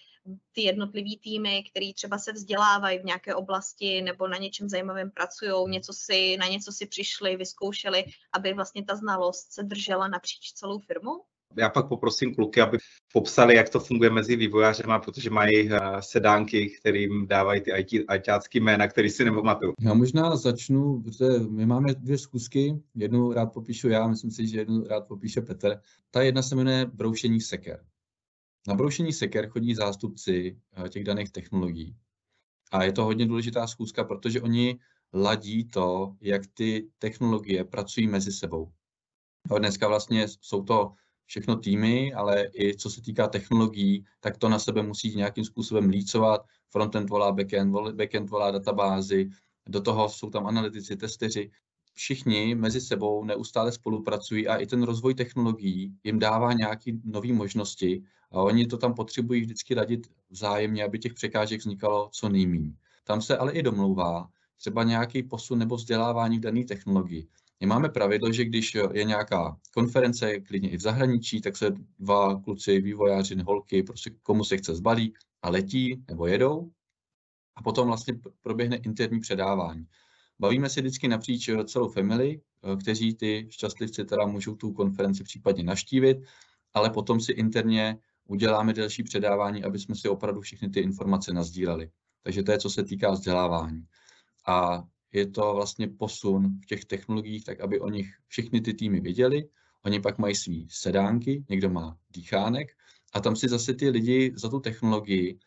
ty 0.53 0.63
jednotlivý 0.63 1.19
týmy, 1.19 1.65
který 1.71 1.95
třeba 1.95 2.19
se 2.19 2.33
vzdělávají 2.33 2.99
v 2.99 3.05
nějaké 3.05 3.35
oblasti 3.35 4.03
nebo 4.03 4.29
na 4.29 4.37
něčem 4.37 4.69
zajímavém 4.69 5.11
pracují, 5.11 5.71
něco 5.71 5.93
si, 5.93 6.37
na 6.37 6.47
něco 6.47 6.73
si 6.73 6.87
přišli, 6.87 7.37
vyzkoušeli, 7.37 8.05
aby 8.33 8.53
vlastně 8.53 8.85
ta 8.85 8.97
znalost 8.97 9.53
se 9.53 9.63
držela 9.63 10.09
napříč 10.09 10.53
celou 10.53 10.79
firmou? 10.79 11.25
Já 11.59 11.69
pak 11.69 11.89
poprosím 11.89 12.35
kluky, 12.35 12.61
aby 12.61 12.79
popsali, 13.13 13.55
jak 13.55 13.69
to 13.69 13.81
funguje 13.81 14.11
mezi 14.11 14.37
vývojářema, 14.37 14.99
protože 14.99 15.31
mají 15.31 15.73
uh, 15.73 15.79
sedánky, 16.01 16.71
kterým 16.71 17.27
dávají 17.27 17.61
ty 17.61 17.71
IT, 17.77 18.55
jména, 18.55 18.89
který 18.89 19.11
si 19.11 19.25
nepamatuju. 19.25 19.73
Já 19.81 19.95
možná 19.95 20.37
začnu, 20.37 21.03
protože 21.03 21.39
my 21.51 21.67
máme 21.67 21.95
dvě 21.95 22.19
zkusky, 22.19 22.83
jednu 22.95 23.33
rád 23.33 23.47
popíšu 23.47 23.89
já, 23.89 24.09
myslím 24.09 24.31
si, 24.31 24.49
že 24.49 24.59
jednu 24.59 24.85
rád 24.87 25.01
popíše 25.01 25.41
Petr. 25.41 25.81
Ta 26.11 26.23
jedna 26.23 26.43
se 26.43 26.57
jmenuje 26.57 26.87
broušení 26.87 27.41
seker. 27.41 27.85
Na 28.69 28.75
broušení 28.75 29.13
seker 29.13 29.49
chodí 29.49 29.75
zástupci 29.75 30.57
uh, 30.79 30.89
těch 30.89 31.05
daných 31.05 31.33
technologií. 31.33 31.97
A 32.73 32.85
je 32.85 32.93
to 32.93 33.05
hodně 33.05 33.27
důležitá 33.27 33.67
zkuska, 33.67 34.05
protože 34.05 34.41
oni 34.41 34.79
ladí 35.13 35.65
to, 35.65 36.17
jak 36.21 36.43
ty 36.55 36.89
technologie 36.99 37.65
pracují 37.65 38.07
mezi 38.07 38.33
sebou. 38.33 38.73
A 39.55 39.59
dneska 39.59 39.89
vlastně 39.89 40.27
jsou 40.29 40.63
to 40.63 40.93
všechno 41.27 41.57
týmy, 41.57 42.15
ale 42.15 42.49
i 42.55 42.77
co 42.77 42.91
se 42.91 43.03
týká 43.03 43.29
technologií, 43.29 44.05
tak 44.21 44.37
to 44.37 44.49
na 44.49 44.59
sebe 44.59 44.83
musí 44.83 45.17
nějakým 45.17 45.45
způsobem 45.45 45.89
lícovat. 45.89 46.47
Frontend 46.71 47.11
volá 47.11 47.33
backend, 47.33 47.75
backend 47.95 48.31
volá 48.31 48.51
databázy, 48.51 49.31
do 49.69 49.81
toho 49.81 50.09
jsou 50.09 50.31
tam 50.31 50.47
analytici, 50.47 50.97
testeři. 50.97 51.51
Všichni 51.93 52.55
mezi 52.55 52.81
sebou 52.81 53.25
neustále 53.25 53.73
spolupracují 53.73 54.49
a 54.49 54.57
i 54.57 54.67
ten 54.67 54.83
rozvoj 54.83 55.15
technologií 55.15 55.97
jim 56.05 56.19
dává 56.19 56.53
nějaké 56.53 56.93
nové 57.05 57.33
možnosti 57.33 58.03
a 58.31 58.43
oni 58.43 58.67
to 58.67 58.79
tam 58.79 58.95
potřebují 58.95 59.41
vždycky 59.41 59.75
radit 59.75 60.07
vzájemně, 60.31 60.85
aby 60.85 60.99
těch 60.99 61.15
překážek 61.15 61.61
vznikalo 61.61 62.09
co 62.13 62.29
nejméně. 62.29 62.73
Tam 63.05 63.23
se 63.23 63.37
ale 63.37 63.53
i 63.53 63.63
domlouvá 63.63 64.29
třeba 64.57 64.83
nějaký 64.83 65.23
posun 65.23 65.59
nebo 65.59 65.77
vzdělávání 65.77 66.39
v 66.39 66.41
dané 66.41 66.65
technologii. 66.65 67.29
My 67.61 67.67
máme 67.67 67.89
pravidlo, 67.89 68.33
že 68.33 68.45
když 68.45 68.77
je 68.93 69.05
nějaká 69.05 69.57
konference, 69.75 70.41
klidně 70.41 70.71
i 70.71 70.77
v 70.77 70.81
zahraničí, 70.81 71.41
tak 71.41 71.57
se 71.57 71.71
dva 71.99 72.41
kluci, 72.41 72.81
vývojáři, 72.81 73.37
holky, 73.43 73.83
prostě 73.83 74.11
komu 74.23 74.45
se 74.45 74.57
chce 74.57 74.75
zbalí 74.75 75.15
a 75.43 75.51
letí 75.51 76.05
nebo 76.09 76.27
jedou 76.27 76.71
a 77.57 77.63
potom 77.63 77.87
vlastně 77.87 78.15
proběhne 78.43 78.77
interní 78.77 79.21
předávání. 79.21 79.87
Bavíme 80.39 80.69
se 80.69 80.81
vždycky 80.81 81.09
napříč 81.09 81.51
celou 81.67 81.89
family, 81.89 82.41
kteří 82.81 83.15
ty 83.15 83.47
šťastlivci 83.51 84.05
teda 84.05 84.27
můžou 84.27 84.55
tu 84.55 84.73
konferenci 84.73 85.25
případně 85.25 85.65
naštívit, 85.65 86.19
ale 86.75 86.91
potom 86.91 87.21
si 87.21 87.33
interně 87.33 87.99
uděláme 88.27 88.73
další 88.73 89.03
předávání, 89.03 89.65
aby 89.65 89.79
jsme 89.79 89.95
si 89.95 90.09
opravdu 90.09 90.41
všechny 90.41 90.69
ty 90.69 90.81
informace 90.81 91.33
nazdíleli. 91.33 91.91
Takže 92.23 92.43
to 92.43 92.53
je, 92.53 92.59
co 92.59 92.71
se 92.71 92.85
týká 92.85 93.11
vzdělávání. 93.11 93.87
A 94.47 94.85
je 95.13 95.27
to 95.27 95.55
vlastně 95.55 95.89
posun 95.89 96.61
v 96.63 96.67
těch 96.67 96.85
technologiích, 96.85 97.45
tak 97.45 97.61
aby 97.61 97.81
o 97.81 97.89
nich 97.89 98.15
všechny 98.29 98.61
ty 98.61 98.75
týmy 98.75 99.01
věděli. 99.01 99.49
Oni 99.85 100.01
pak 100.01 100.19
mají 100.19 100.35
svý 100.35 100.69
sedánky, 100.71 101.45
někdo 101.49 101.71
má 101.71 101.99
dýchánek 102.11 102.69
a 103.13 103.21
tam 103.21 103.37
si 103.37 103.49
zase 103.49 103.75
ty 103.75 103.91
lidi 103.91 104.33
za 104.37 104.49
tu 104.49 104.61
technologii 104.61 105.39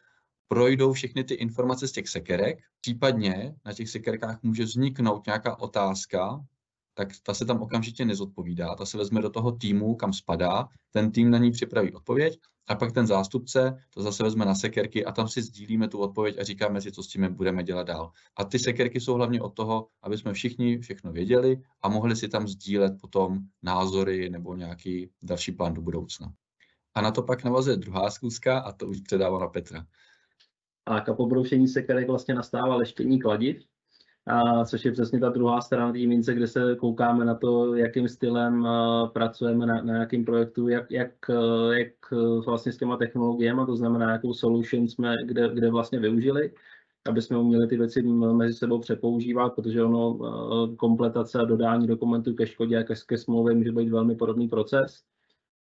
projdou 0.48 0.94
všechny 0.94 1.24
ty 1.24 1.34
informace 1.34 1.88
z 1.88 1.92
těch 1.92 2.10
sekerek. 2.10 2.60
Případně 2.82 3.56
na 3.66 3.74
těch 3.74 3.90
sekerkách 3.90 4.44
může 4.44 4.64
vzniknout 4.64 5.26
nějaká 5.26 5.60
otázka, 5.60 6.46
tak 6.94 7.10
ta 7.24 7.34
se 7.34 7.46
tam 7.46 7.62
okamžitě 7.62 8.06
nezodpovídá, 8.06 8.76
ta 8.76 8.86
se 8.86 8.98
vezme 8.98 9.22
do 9.22 9.30
toho 9.30 9.52
týmu, 9.52 9.96
kam 9.96 10.14
spadá, 10.14 10.68
ten 10.92 11.12
tým 11.12 11.32
na 11.32 11.38
ní 11.38 11.52
připraví 11.52 11.94
odpověď 11.94 12.40
a 12.68 12.76
pak 12.76 12.92
ten 12.92 13.08
zástupce 13.08 13.78
to 13.90 14.02
zase 14.02 14.24
vezme 14.24 14.46
na 14.46 14.56
sekerky 14.56 15.06
a 15.06 15.12
tam 15.12 15.28
si 15.28 15.42
sdílíme 15.42 15.88
tu 15.88 15.98
odpověď 15.98 16.38
a 16.40 16.44
říkáme 16.44 16.82
si, 16.82 16.92
co 16.92 17.04
s 17.04 17.08
tím 17.08 17.34
budeme 17.34 17.64
dělat 17.64 17.88
dál. 17.88 18.12
A 18.38 18.44
ty 18.44 18.60
sekerky 18.60 19.02
jsou 19.02 19.14
hlavně 19.14 19.42
od 19.42 19.50
toho, 19.50 19.88
aby 20.02 20.18
jsme 20.18 20.34
všichni 20.34 20.80
všechno 20.80 21.12
věděli 21.12 21.62
a 21.82 21.90
mohli 21.90 22.16
si 22.16 22.28
tam 22.28 22.48
sdílet 22.48 22.94
potom 23.02 23.40
názory 23.64 24.30
nebo 24.30 24.56
nějaký 24.56 25.10
další 25.24 25.52
plán 25.52 25.74
do 25.74 25.82
budoucna. 25.82 26.34
a 26.96 27.02
na 27.02 27.12
to 27.12 27.24
pak 27.24 27.44
navazuje 27.44 27.78
druhá 27.78 28.10
zkuska 28.10 28.60
a 28.60 28.72
to 28.72 28.88
už 28.88 29.02
předává 29.02 29.40
na 29.40 29.48
Petra. 29.48 29.86
A 30.86 31.14
po 31.14 31.26
broušení 31.26 31.68
sekerek 31.68 32.08
vlastně 32.08 32.34
nastává 32.34 32.76
leštění 32.76 33.20
kladiv, 33.20 33.64
a 34.28 34.66
což 34.66 34.86
je 34.86 34.92
přesně 34.92 35.20
ta 35.20 35.30
druhá 35.30 35.62
strana 35.62 35.92
té 35.92 36.00
mince, 36.00 36.34
kde 36.34 36.48
se 36.48 36.76
koukáme 36.76 37.26
na 37.26 37.36
to, 37.36 37.76
jakým 37.76 38.08
stylem 38.08 38.62
uh, 38.62 39.10
pracujeme 39.10 39.66
na, 39.66 39.82
na 39.82 39.98
jakém 39.98 40.26
projektu, 40.26 40.68
jak, 40.68 40.92
jak, 40.92 41.12
uh, 41.30 41.74
jak 41.74 41.94
uh, 42.12 42.46
vlastně 42.46 42.72
s 42.72 42.78
těma 42.78 42.98
technologiemi, 42.98 43.62
to 43.66 43.76
znamená, 43.76 44.12
jakou 44.12 44.34
solution 44.34 44.88
jsme 44.88 45.16
kde, 45.26 45.50
kde 45.54 45.72
vlastně 45.72 46.00
využili, 46.00 46.54
aby 47.10 47.22
jsme 47.22 47.38
uměli 47.38 47.68
ty 47.68 47.78
věci 47.78 48.02
mezi 48.02 48.54
sebou 48.54 48.80
přepoužívat, 48.80 49.50
protože 49.50 49.84
ono 49.84 50.18
kompletace 50.76 51.40
a 51.40 51.46
dodání 51.46 51.88
dokumentů 51.88 52.34
ke 52.34 52.48
škodě 52.48 52.78
a 52.78 52.84
ke, 52.84 52.94
ke 53.08 53.18
smlouvě 53.18 53.56
může 53.56 53.72
být 53.72 53.90
velmi 53.90 54.16
podobný 54.16 54.48
proces 54.48 55.04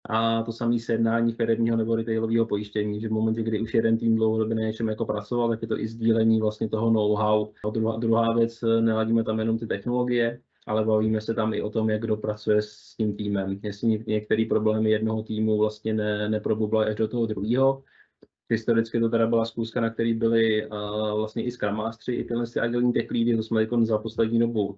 a 0.09 0.43
to 0.43 0.51
samé 0.51 0.79
sjednání 0.79 1.33
firmního 1.33 1.77
nebo 1.77 1.95
retailového 1.95 2.45
pojištění, 2.45 3.01
že 3.01 3.07
v 3.07 3.11
momentě, 3.11 3.43
kdy 3.43 3.59
už 3.59 3.73
jeden 3.73 3.97
tým 3.97 4.15
dlouhodobě 4.15 4.55
na 4.55 4.61
něčem 4.61 4.87
jako 4.87 5.05
pracoval, 5.05 5.49
tak 5.49 5.61
je 5.61 5.67
to 5.67 5.79
i 5.79 5.87
sdílení 5.87 6.41
vlastně 6.41 6.69
toho 6.69 6.91
know-how. 6.91 7.47
A 7.65 7.69
druhá, 7.69 7.97
druhá 7.97 8.33
věc, 8.33 8.63
neladíme 8.81 9.23
tam 9.23 9.39
jenom 9.39 9.59
ty 9.59 9.67
technologie, 9.67 10.39
ale 10.67 10.85
bavíme 10.85 11.21
se 11.21 11.33
tam 11.33 11.53
i 11.53 11.61
o 11.61 11.69
tom, 11.69 11.89
jak 11.89 12.01
kdo 12.01 12.17
pracuje 12.17 12.61
s 12.61 12.95
tím 12.97 13.15
týmem. 13.15 13.59
Jestli 13.63 14.03
některé 14.07 14.45
problémy 14.49 14.89
jednoho 14.89 15.23
týmu 15.23 15.57
vlastně 15.57 15.93
ne, 15.93 16.29
neprobublají 16.29 16.89
až 16.89 16.95
do 16.95 17.07
toho 17.07 17.25
druhého, 17.25 17.83
Historicky 18.49 18.99
to 18.99 19.09
teda 19.09 19.27
byla 19.27 19.45
zkouška, 19.45 19.81
na 19.81 19.89
který 19.89 20.13
byli 20.13 20.67
uh, 20.67 21.17
vlastně 21.17 21.43
i 21.43 21.51
Scrum 21.51 21.75
Mastery, 21.75 22.17
i 22.17 22.23
tyhle 22.23 22.45
ty 22.47 22.59
agilní 22.59 22.93
tech 22.93 23.11
leady, 23.11 23.35
to 23.35 23.43
jsme 23.43 23.67
za 23.81 23.97
poslední 23.97 24.39
dobu 24.39 24.65
uh, 24.65 24.75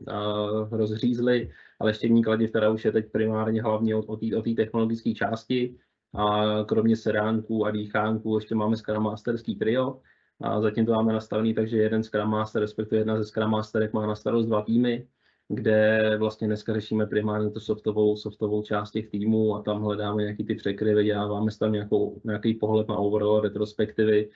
rozřízli, 0.71 1.49
ale 1.79 1.93
štění 1.93 2.23
kladiv 2.23 2.51
teda 2.51 2.69
už 2.69 2.85
je 2.85 2.91
teď 2.91 3.11
primárně 3.11 3.61
hlavně 3.61 3.95
o, 3.95 3.99
o 4.37 4.41
té 4.41 4.53
technologické 4.55 5.13
části. 5.13 5.75
A 6.13 6.45
kromě 6.67 6.95
sedánků 6.95 7.65
a 7.65 7.71
dýchánků 7.71 8.35
ještě 8.35 8.55
máme 8.55 8.77
Scrum 8.77 9.03
Masterský 9.03 9.55
trio. 9.55 9.99
A 10.41 10.61
zatím 10.61 10.85
to 10.85 10.91
máme 10.91 11.13
nastavený, 11.13 11.53
takže 11.53 11.77
jeden 11.77 12.03
Scrum 12.03 12.29
Master, 12.29 12.61
respektive 12.61 13.01
jedna 13.01 13.17
ze 13.17 13.25
Scrum 13.25 13.51
Masterek 13.51 13.93
má 13.93 14.07
na 14.07 14.15
starost 14.15 14.45
dva 14.45 14.61
týmy 14.61 15.07
kde 15.49 16.15
vlastně 16.17 16.47
dneska 16.47 16.73
řešíme 16.73 17.05
primárně 17.05 17.49
tu 17.49 17.59
softovou, 17.59 18.17
softovou 18.17 18.63
část 18.63 18.91
těch 18.91 19.09
týmů 19.09 19.55
a 19.55 19.61
tam 19.61 19.81
hledáme 19.81 20.21
nějaký 20.21 20.43
ty 20.43 20.55
překryvy, 20.55 21.03
děláme 21.03 21.51
tam 21.59 21.71
nějakou, 21.71 22.21
nějaký 22.23 22.53
pohled 22.53 22.87
na 22.87 22.95
overall 22.95 23.41
retrospektivy, 23.41 24.29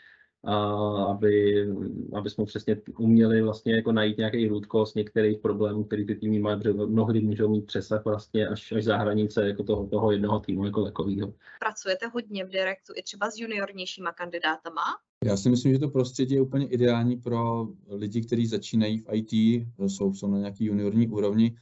aby, 1.10 1.65
aby 2.13 2.30
jsme 2.30 2.45
přesně 2.45 2.77
uměli 2.97 3.41
vlastně 3.41 3.75
jako 3.75 3.91
najít 3.91 4.17
nějaký 4.17 4.47
root 4.47 4.65
cause 4.65 4.99
některých 4.99 5.39
problémů, 5.39 5.84
který 5.84 6.06
ty 6.06 6.15
týmy 6.15 6.39
mají, 6.39 6.58
protože 6.60 6.73
mnohdy 6.73 7.21
můžou 7.21 7.49
mít 7.49 7.65
přesah 7.65 8.06
vlastně 8.06 8.47
až, 8.47 8.71
až 8.71 8.84
za 8.84 8.97
hranice 8.97 9.47
jako 9.47 9.63
toho, 9.63 9.88
toho 9.88 10.12
jednoho 10.12 10.39
týmu 10.39 10.65
jako 10.65 10.84
takového. 10.84 11.34
Pracujete 11.60 12.08
hodně 12.08 12.45
v 12.45 12.49
Directu 12.49 12.93
i 12.95 13.04
třeba 13.04 13.32
s 13.32 13.38
juniornějšíma 13.38 14.12
kandidátama? 14.12 14.82
Já 15.25 15.38
si 15.38 15.49
myslím, 15.49 15.73
že 15.73 15.80
to 15.80 15.89
prostředí 15.89 16.36
je 16.36 16.41
úplně 16.41 16.67
ideální 16.67 17.17
pro 17.17 17.67
lidi, 17.89 18.21
kteří 18.21 18.47
začínají 18.47 18.99
v 18.99 19.06
IT, 19.12 19.34
jsou, 19.88 20.13
jsou 20.13 20.27
na 20.27 20.38
nějaký 20.38 20.65
juniorní 20.65 21.08
úrovni, 21.08 21.56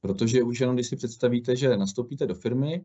protože 0.00 0.42
už 0.42 0.60
jenom 0.60 0.76
když 0.76 0.86
si 0.86 0.96
představíte, 0.96 1.56
že 1.56 1.76
nastoupíte 1.76 2.26
do 2.26 2.34
firmy 2.34 2.84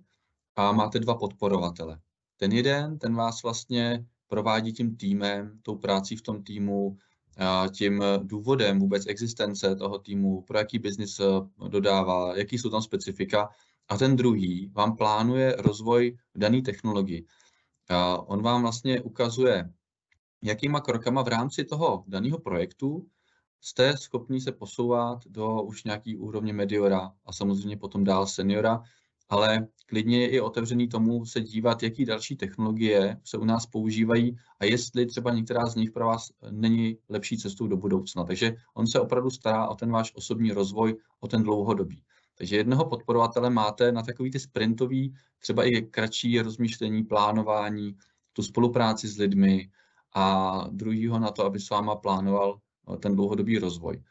a 0.56 0.71
máte 0.71 0.99
dva 0.99 1.15
podporovatele. 1.15 1.99
Ten 2.38 2.51
jeden, 2.51 2.97
ten 2.97 3.15
vás 3.15 3.43
vlastně 3.43 4.06
provádí 4.34 4.74
tím 4.74 4.98
týmem, 4.98 5.60
tou 5.62 5.76
prácí 5.76 6.15
v 6.15 6.22
tom 6.22 6.43
týmu, 6.43 6.98
tím 7.72 8.04
důvodem 8.24 8.80
vůbec 8.80 9.06
existence 9.08 9.76
toho 9.76 10.00
týmu, 10.00 10.41
pro 10.41 10.58
jaký 10.58 10.80
biznis 10.80 11.22
dodává, 11.67 12.38
jaký 12.38 12.58
jsou 12.58 12.69
tam 12.69 12.82
specifika. 12.82 13.50
A 13.89 13.98
ten 13.98 14.15
druhý 14.15 14.72
vám 14.74 14.96
plánuje 14.96 15.56
rozvoj 15.60 16.17
dané 16.36 16.62
technologii. 16.62 17.26
On 18.26 18.41
vám 18.41 18.62
vlastně 18.62 19.02
ukazuje, 19.02 19.69
jakýma 20.43 20.82
krokama 20.82 21.24
v 21.24 21.28
rámci 21.28 21.65
toho 21.65 22.04
daného 22.08 22.39
projektu 22.39 23.06
jste 23.62 23.98
schopni 23.98 24.41
se 24.41 24.52
posouvat 24.52 25.28
do 25.28 25.62
už 25.62 25.84
nějaký 25.84 26.17
úrovně 26.17 26.54
mediora 26.54 27.12
a 27.26 27.34
samozřejmě 27.34 27.78
potom 27.78 28.04
dál 28.04 28.28
seniora, 28.28 28.82
ale 29.29 29.67
klidně 29.86 30.21
je 30.21 30.29
i 30.29 30.39
otevřený 30.41 30.88
tomu 30.88 31.25
se 31.25 31.41
dívat, 31.41 31.83
jaký 31.83 32.05
další 32.05 32.36
technologie 32.36 33.17
se 33.23 33.38
u 33.38 33.45
nás 33.45 33.65
používají 33.65 34.36
a 34.59 34.65
jestli 34.65 35.05
třeba 35.05 35.33
některá 35.33 35.65
z 35.65 35.75
nich 35.75 35.91
pro 35.91 36.05
vás 36.05 36.31
není 36.51 36.97
lepší 37.09 37.38
cestou 37.38 37.67
do 37.67 37.77
budoucna. 37.77 38.23
Takže 38.23 38.55
on 38.73 38.88
se 38.88 38.99
opravdu 38.99 39.29
stará 39.29 39.67
o 39.67 39.75
ten 39.75 39.91
váš 39.91 40.12
osobní 40.15 40.51
rozvoj, 40.51 40.95
o 41.19 41.27
ten 41.27 41.43
dlouhodobý. 41.43 42.03
Takže 42.38 42.55
jednoho 42.55 42.86
podporovatele 42.86 43.49
máte 43.49 43.91
na 43.91 44.03
takový 44.03 44.31
ty 44.31 44.39
sprintový, 44.39 45.15
třeba 45.39 45.63
i 45.63 45.81
kratší 45.81 46.41
rozmýšlení, 46.41 47.03
plánování, 47.03 47.97
tu 48.33 48.43
spolupráci 48.43 49.07
s 49.07 49.17
lidmi, 49.17 49.69
a 50.13 50.67
druhýho 50.71 51.19
na 51.19 51.31
to, 51.31 51.45
aby 51.45 51.59
s 51.59 51.69
váma 51.69 51.95
plánoval 51.95 52.59
eh, 52.93 52.97
ten 52.97 53.15
dlouhodobý 53.15 53.59
rozvoj. 53.59 54.03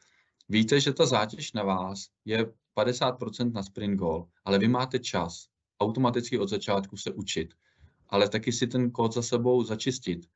Víte, 0.48 0.81
že 0.81 0.92
ta 0.92 1.07
zátěž 1.07 1.53
na 1.53 1.62
vás 1.62 2.07
je 2.25 2.53
50% 2.77 3.53
na 3.53 3.63
sprint 3.63 3.99
goal, 3.99 4.27
ale 4.45 4.59
vy 4.59 4.69
máte 4.69 4.99
čas 4.99 5.47
automaticky 5.81 6.39
od 6.39 6.49
začátku 6.49 6.97
se 6.97 7.13
učit, 7.13 7.55
ale 8.09 8.29
taky 8.29 8.53
si 8.53 8.67
ten 8.67 8.91
kód 8.91 9.15
za 9.15 9.23
sebou 9.23 9.63
začistit. 9.65 10.27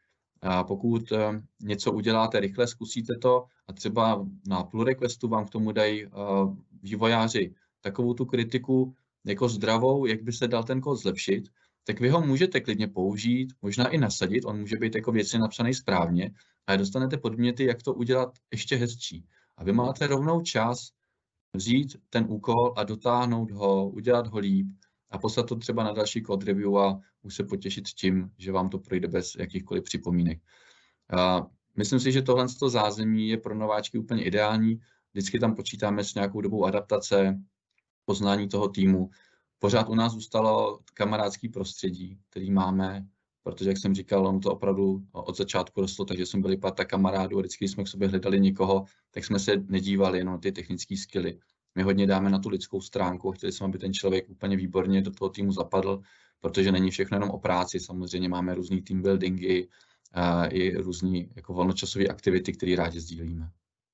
A 0.43 0.65
pokud 0.65 1.13
eh, 1.13 1.43
něco 1.63 1.93
uděláte 1.93 2.41
rychle, 2.41 2.67
zkusíte 2.67 3.19
to 3.19 3.45
a 3.69 3.73
třeba 3.73 4.27
na 4.47 4.65
pull 4.65 4.85
requestu 4.85 5.29
vám 5.29 5.47
k 5.47 5.51
tomu 5.51 5.73
dají 5.73 6.05
eh, 6.05 6.11
vývojáři 6.83 7.55
takovou 7.81 8.15
tu 8.15 8.25
kritiku 8.25 8.95
jako 9.27 9.49
zdravou, 9.49 10.07
jak 10.07 10.23
by 10.23 10.33
se 10.33 10.49
dal 10.49 10.65
ten 10.65 10.81
kód 10.81 10.97
zlepšit, 10.97 11.49
tak 11.85 12.01
vy 12.01 12.09
ho 12.09 12.21
můžete 12.21 12.61
klidně 12.61 12.89
použít, 12.89 13.53
možná 13.63 13.89
i 13.89 13.99
nasadit, 13.99 14.45
on 14.45 14.61
může 14.61 14.77
být 14.77 14.95
jako 14.95 15.13
věci 15.13 15.39
napsaný 15.39 15.75
správně, 15.75 16.31
ale 16.67 16.79
dostanete 16.79 17.17
podměty, 17.17 17.65
jak 17.65 17.83
to 17.83 17.95
udělat 17.95 18.39
ještě 18.53 18.77
hezčí. 18.77 19.25
A 19.57 19.65
vy 19.65 19.73
máte 19.73 20.07
rovnou 20.07 20.41
čas 20.41 20.91
vzít 21.55 21.97
ten 22.11 22.27
úkol 22.29 22.75
a 22.77 22.85
dotáhnout 22.85 23.51
ho, 23.51 23.91
udělat 23.91 24.27
ho 24.27 24.39
líp 24.39 24.67
a 25.11 25.19
poslat 25.19 25.47
to 25.47 25.57
třeba 25.57 25.85
na 25.85 25.93
další 25.93 26.23
code 26.23 26.47
review 26.47 26.79
a 26.79 27.01
už 27.23 27.35
se 27.35 27.45
potěšit 27.45 27.89
tím, 27.89 28.31
že 28.39 28.53
vám 28.53 28.69
to 28.69 28.79
projde 28.79 29.09
bez 29.09 29.35
jakýchkoliv 29.39 29.85
připomínek. 29.85 30.41
A 31.19 31.47
myslím 31.77 32.01
si, 32.01 32.13
že 32.13 32.23
tohle 32.23 32.47
zázemí 32.69 33.29
je 33.29 33.37
pro 33.37 33.55
nováčky 33.55 33.99
úplně 33.99 34.25
ideální. 34.25 34.81
Vždycky 35.13 35.39
tam 35.39 35.55
počítáme 35.55 36.05
s 36.05 36.15
nějakou 36.15 36.41
dobou 36.41 36.65
adaptace, 36.65 37.41
poznání 38.05 38.49
toho 38.49 38.69
týmu 38.69 39.11
pořád 39.59 39.89
u 39.89 39.95
nás 39.95 40.13
zůstalo 40.13 40.81
kamarádský 40.95 41.49
prostředí, 41.49 42.19
který 42.31 42.51
máme, 42.51 43.07
protože, 43.47 43.71
jak 43.71 43.79
jsem 43.79 43.95
říkal, 43.95 44.27
ono 44.27 44.41
to 44.41 44.53
opravdu 44.53 45.03
od 45.13 45.37
začátku 45.37 45.81
rostlo, 45.81 46.05
takže 46.05 46.27
jsme 46.27 46.41
byli 46.41 46.57
pata 46.57 46.85
kamarádů 46.85 47.39
a 47.39 47.41
vždycky 47.41 47.69
jsme 47.69 47.85
k 47.85 47.89
sobě 47.89 48.09
hledali 48.09 48.41
někoho, 48.41 48.85
tak 49.11 49.25
jsme 49.25 49.39
se 49.39 49.53
nedívali 49.69 50.19
jenom 50.19 50.35
na 50.35 50.39
ty 50.39 50.53
technické 50.53 50.97
skily. 50.97 51.39
My 51.75 51.83
hodně 51.83 52.07
dáme 52.07 52.31
na 52.31 52.39
tu 52.39 52.49
lidskou 52.49 52.81
stránku, 52.81 53.33
chtěli 53.33 53.53
jsme, 53.53 53.65
aby 53.65 53.79
ten 53.79 53.93
člověk 53.93 54.31
úplně 54.31 54.57
výborně 54.57 55.03
do 55.03 55.11
toho 55.11 55.29
týmu 55.29 55.53
zapadl, 55.53 56.01
protože 56.41 56.73
není 56.73 56.91
všechno 56.91 57.17
jenom 57.17 57.31
o 57.31 57.39
práci, 57.39 57.81
samozřejmě 57.81 58.29
máme 58.29 58.55
různý 58.55 58.83
team 58.83 59.03
buildingy, 59.03 59.69
a 60.13 60.47
i 60.47 60.77
různé 60.77 61.19
jako 61.37 61.55
volnočasové 61.55 62.07
aktivity, 62.07 62.53
které 62.53 62.77
rádi 62.77 63.01
sdílíme 63.01 63.51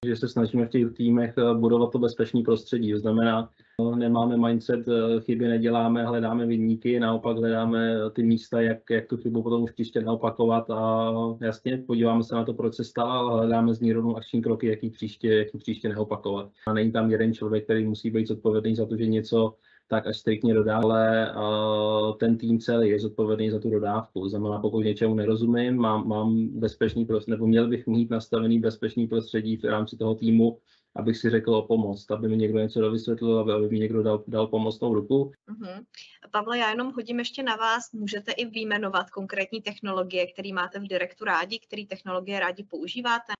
že 0.07 0.17
se 0.17 0.29
snažíme 0.29 0.67
v 0.67 0.71
těch 0.71 0.93
týmech 0.93 1.35
eh, 1.39 1.55
budovat 1.55 1.93
to 1.93 1.99
bezpečné 1.99 2.43
prostředí. 2.43 2.93
To 2.93 2.99
znamená, 2.99 3.51
eh, 3.81 3.97
nemáme 3.97 4.37
mindset, 4.37 4.89
eh, 4.89 5.21
chyby 5.21 5.49
neděláme, 5.49 6.07
hledáme 6.07 6.47
vyníky, 6.47 7.01
naopak 7.01 7.37
hledáme 7.37 7.95
ty 8.13 8.23
místa, 8.23 8.61
jak, 8.61 8.79
jak 8.91 9.07
tu 9.07 9.17
chybu 9.17 9.43
potom 9.43 9.63
už 9.63 9.71
příště 9.71 10.01
neopakovat 10.01 10.71
a 10.71 11.13
jasně, 11.41 11.79
podíváme 11.87 12.23
se 12.23 12.35
na 12.35 12.45
to, 12.45 12.55
proč 12.55 12.75
se 12.75 12.85
stala, 12.85 13.19
ale 13.19 13.39
hledáme 13.39 13.75
z 13.75 13.81
ní 13.81 13.93
rovnou 13.93 14.17
akční 14.17 14.43
kroky, 14.43 14.67
jaký 14.67 14.91
příště, 14.91 15.35
jaký 15.35 15.59
příště 15.59 15.89
neopakovat. 15.89 16.51
A 16.67 16.73
není 16.73 16.93
tam 16.93 17.11
jeden 17.11 17.35
člověk, 17.35 17.65
který 17.65 17.87
musí 17.87 18.11
být 18.11 18.29
zodpovědný 18.29 18.77
za 18.77 18.87
to, 18.87 18.97
že 18.97 19.07
něco 19.07 19.55
tak 19.93 20.07
až 20.07 20.19
striktně 20.19 20.55
dodá, 20.55 20.77
ale 20.77 21.35
uh, 21.37 22.17
ten 22.17 22.39
tým 22.39 22.61
celý 22.61 22.89
je 22.89 23.01
zodpovědný 23.01 23.51
za 23.51 23.59
tu 23.59 23.71
dodávku. 23.71 24.29
Znamená, 24.29 24.59
pokud 24.59 24.81
něčemu 24.81 25.15
nerozumím, 25.15 25.77
mám, 25.77 26.09
mám 26.09 26.49
bezpečný 26.49 27.05
prostředí, 27.05 27.31
nebo 27.31 27.47
měl 27.47 27.69
bych 27.69 27.87
mít 27.87 28.11
nastavený 28.11 28.61
bezpečný 28.61 29.07
prostředí 29.07 29.57
v 29.57 29.65
rámci 29.65 29.97
toho 29.97 30.15
týmu, 30.15 30.59
abych 30.97 31.17
si 31.17 31.31
řekl 31.31 31.55
o 31.55 31.67
pomoc, 31.67 32.11
aby 32.11 32.29
mi 32.29 32.37
někdo 32.37 32.59
něco 32.59 32.81
dovysvětlil, 32.81 33.39
aby, 33.39 33.53
aby 33.53 33.69
mi 33.69 33.79
někdo 33.79 34.03
dal, 34.03 34.25
dal 34.29 34.47
pomocnou 34.47 34.95
ruku. 34.95 35.33
Uh-huh. 35.51 35.85
Pavle, 36.31 36.59
já 36.59 36.71
jenom 36.71 36.93
hodím 36.93 37.19
ještě 37.19 37.43
na 37.43 37.57
vás, 37.57 37.93
můžete 37.93 38.33
i 38.33 38.45
vyjmenovat 38.47 39.11
konkrétní 39.11 39.61
technologie, 39.61 40.27
které 40.33 40.53
máte 40.53 40.81
v 40.81 40.89
Direktu 40.89 41.25
rádi, 41.25 41.59
které 41.59 41.87
technologie 41.87 42.41
rádi 42.41 42.65
používáte? 42.65 43.33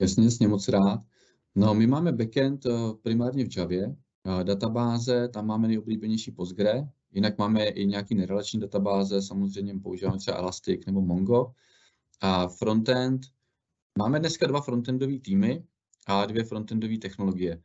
Jasně, 0.00 0.24
jasně, 0.24 0.48
moc 0.48 0.68
rád. 0.68 1.00
No, 1.54 1.74
my 1.74 1.86
máme 1.86 2.12
backend 2.12 2.66
eh, 2.66 2.70
primárně 3.02 3.44
v 3.44 3.56
Javě, 3.56 3.96
databáze, 4.42 5.28
tam 5.28 5.46
máme 5.46 5.68
nejoblíbenější 5.68 6.30
Postgre, 6.32 6.88
jinak 7.12 7.38
máme 7.38 7.64
i 7.68 7.86
nějaký 7.86 8.14
nerelační 8.14 8.60
databáze, 8.60 9.22
samozřejmě 9.22 9.74
používáme 9.82 10.18
třeba 10.18 10.36
Elastic 10.36 10.86
nebo 10.86 11.00
Mongo. 11.00 11.52
A 12.20 12.48
frontend, 12.48 13.20
máme 13.98 14.20
dneska 14.20 14.46
dva 14.46 14.60
frontendové 14.60 15.18
týmy 15.18 15.64
a 16.06 16.26
dvě 16.26 16.44
frontendové 16.44 16.98
technologie. 16.98 17.62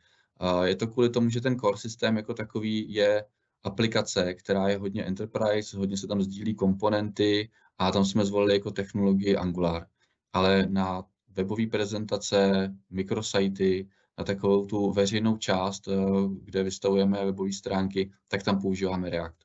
Je 0.64 0.76
to 0.76 0.88
kvůli 0.88 1.10
tomu, 1.10 1.30
že 1.30 1.42
ten 1.42 1.60
core 1.60 1.78
systém 1.78 2.18
jako 2.18 2.34
takový 2.34 2.94
je 2.94 3.26
aplikace, 3.64 4.34
která 4.34 4.68
je 4.68 4.78
hodně 4.78 5.04
enterprise, 5.04 5.78
hodně 5.78 5.98
se 5.98 6.08
tam 6.08 6.22
sdílí 6.22 6.56
komponenty 6.56 7.50
a 7.78 7.92
tam 7.92 8.06
jsme 8.06 8.26
zvolili 8.26 8.54
jako 8.54 8.72
technologii 8.72 9.36
Angular. 9.36 9.88
Ale 10.34 10.68
na 10.70 11.04
webové 11.30 11.68
prezentace, 11.68 12.70
mikrosajty, 12.90 13.90
na 14.20 14.26
takovou 14.26 14.66
tu 14.66 14.92
veřejnou 14.92 15.38
část, 15.38 15.88
eh, 15.88 15.96
kde 16.44 16.64
vystavujeme 16.64 17.26
webové 17.26 17.54
stránky, 17.54 18.12
tak 18.28 18.44
tam 18.44 18.62
používáme 18.62 19.10
React. 19.10 19.38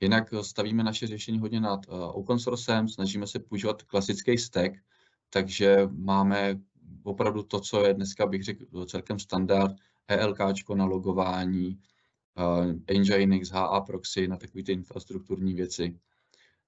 Jinak 0.00 0.34
stavíme 0.42 0.84
naše 0.84 1.06
řešení 1.06 1.38
hodně 1.38 1.60
nad 1.60 1.80
eh, 1.88 1.90
open 1.90 2.38
sourcem, 2.38 2.88
snažíme 2.88 3.26
se 3.26 3.38
používat 3.38 3.82
klasický 3.82 4.38
stack, 4.38 4.72
takže 5.30 5.88
máme 5.90 6.60
opravdu 7.02 7.42
to, 7.42 7.60
co 7.60 7.84
je 7.86 7.94
dneska, 7.94 8.26
bych 8.26 8.44
řekl, 8.44 8.86
celkem 8.86 9.18
standard, 9.18 9.76
ELK 10.08 10.38
na 10.74 10.84
logování, 10.84 11.78
Nginx, 12.98 13.50
HA 13.50 13.80
proxy 13.80 14.28
na 14.28 14.36
takové 14.36 14.64
ty 14.64 14.72
infrastrukturní 14.72 15.54
věci. 15.54 15.98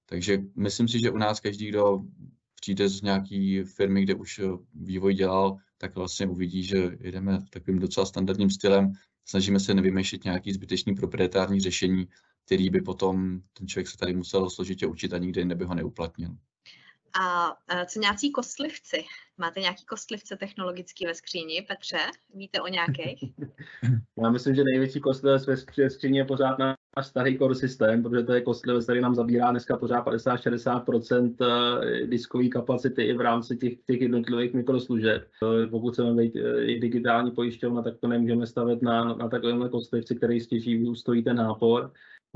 Takže 0.05 0.37
myslím 0.55 0.87
si, 0.87 0.99
že 0.99 1.11
u 1.11 1.17
nás 1.17 1.39
každý, 1.39 1.67
kdo 1.67 1.99
přijde 2.61 2.89
z 2.89 3.01
nějaké 3.01 3.63
firmy, 3.75 4.03
kde 4.03 4.15
už 4.15 4.41
vývoj 4.73 5.13
dělal, 5.13 5.57
tak 5.77 5.95
vlastně 5.95 6.27
uvidí, 6.27 6.63
že 6.63 6.77
jedeme 6.99 7.39
takovým 7.49 7.79
docela 7.79 8.05
standardním 8.05 8.49
stylem. 8.49 8.91
Snažíme 9.25 9.59
se 9.59 9.73
nevymýšlet 9.73 10.23
nějaký 10.23 10.53
zbytečný 10.53 10.95
proprietární 10.95 11.59
řešení, 11.59 12.07
který 12.45 12.69
by 12.69 12.81
potom 12.81 13.41
ten 13.53 13.67
člověk 13.67 13.87
se 13.87 13.97
tady 13.97 14.13
musel 14.13 14.49
složitě 14.49 14.87
učit 14.87 15.13
a 15.13 15.17
nikdy 15.17 15.45
neby 15.45 15.65
ho 15.65 15.75
neuplatnil. 15.75 16.37
A 17.21 17.55
co 17.85 17.99
nějací 17.99 18.31
kostlivci? 18.31 19.03
Máte 19.37 19.59
nějaký 19.59 19.85
kostlivce 19.85 20.35
technologický 20.35 21.05
ve 21.05 21.13
skříni, 21.13 21.61
Petře? 21.61 21.97
Víte 22.33 22.61
o 22.61 22.67
nějakých? 22.67 23.23
Já 24.23 24.29
myslím, 24.29 24.55
že 24.55 24.63
největší 24.63 24.99
kostlivec 24.99 25.45
ve 25.77 25.89
skříni 25.89 26.17
je 26.17 26.25
pořád 26.25 26.59
náš 26.59 26.75
starý 27.03 27.37
core 27.37 27.55
systém, 27.55 28.03
protože 28.03 28.23
to 28.23 28.33
je 28.33 28.41
kostlivec, 28.41 28.83
který 28.83 29.01
nám 29.01 29.15
zabírá 29.15 29.51
dneska 29.51 29.77
pořád 29.77 30.05
50-60% 30.05 31.35
eh, 31.41 32.07
diskové 32.07 32.47
kapacity 32.47 33.03
i 33.03 33.13
v 33.13 33.21
rámci 33.21 33.57
těch, 33.57 33.73
těch 33.87 34.01
jednotlivých 34.01 34.53
mikroslužeb. 34.53 35.27
Eh, 35.63 35.67
pokud 35.67 35.93
chceme 35.93 36.13
být 36.13 36.35
eh, 36.35 36.63
i 36.63 36.79
digitální 36.79 37.31
pojišťovna, 37.31 37.81
tak 37.81 37.97
to 37.97 38.07
nemůžeme 38.07 38.47
stavit 38.47 38.81
na, 38.81 39.03
na 39.03 39.29
takovémhle 39.29 39.69
kostlivci, 39.69 40.15
který 40.15 40.39
stěží 40.39 40.89
ustojí 40.89 41.23
ten 41.23 41.35
nápor. 41.35 41.91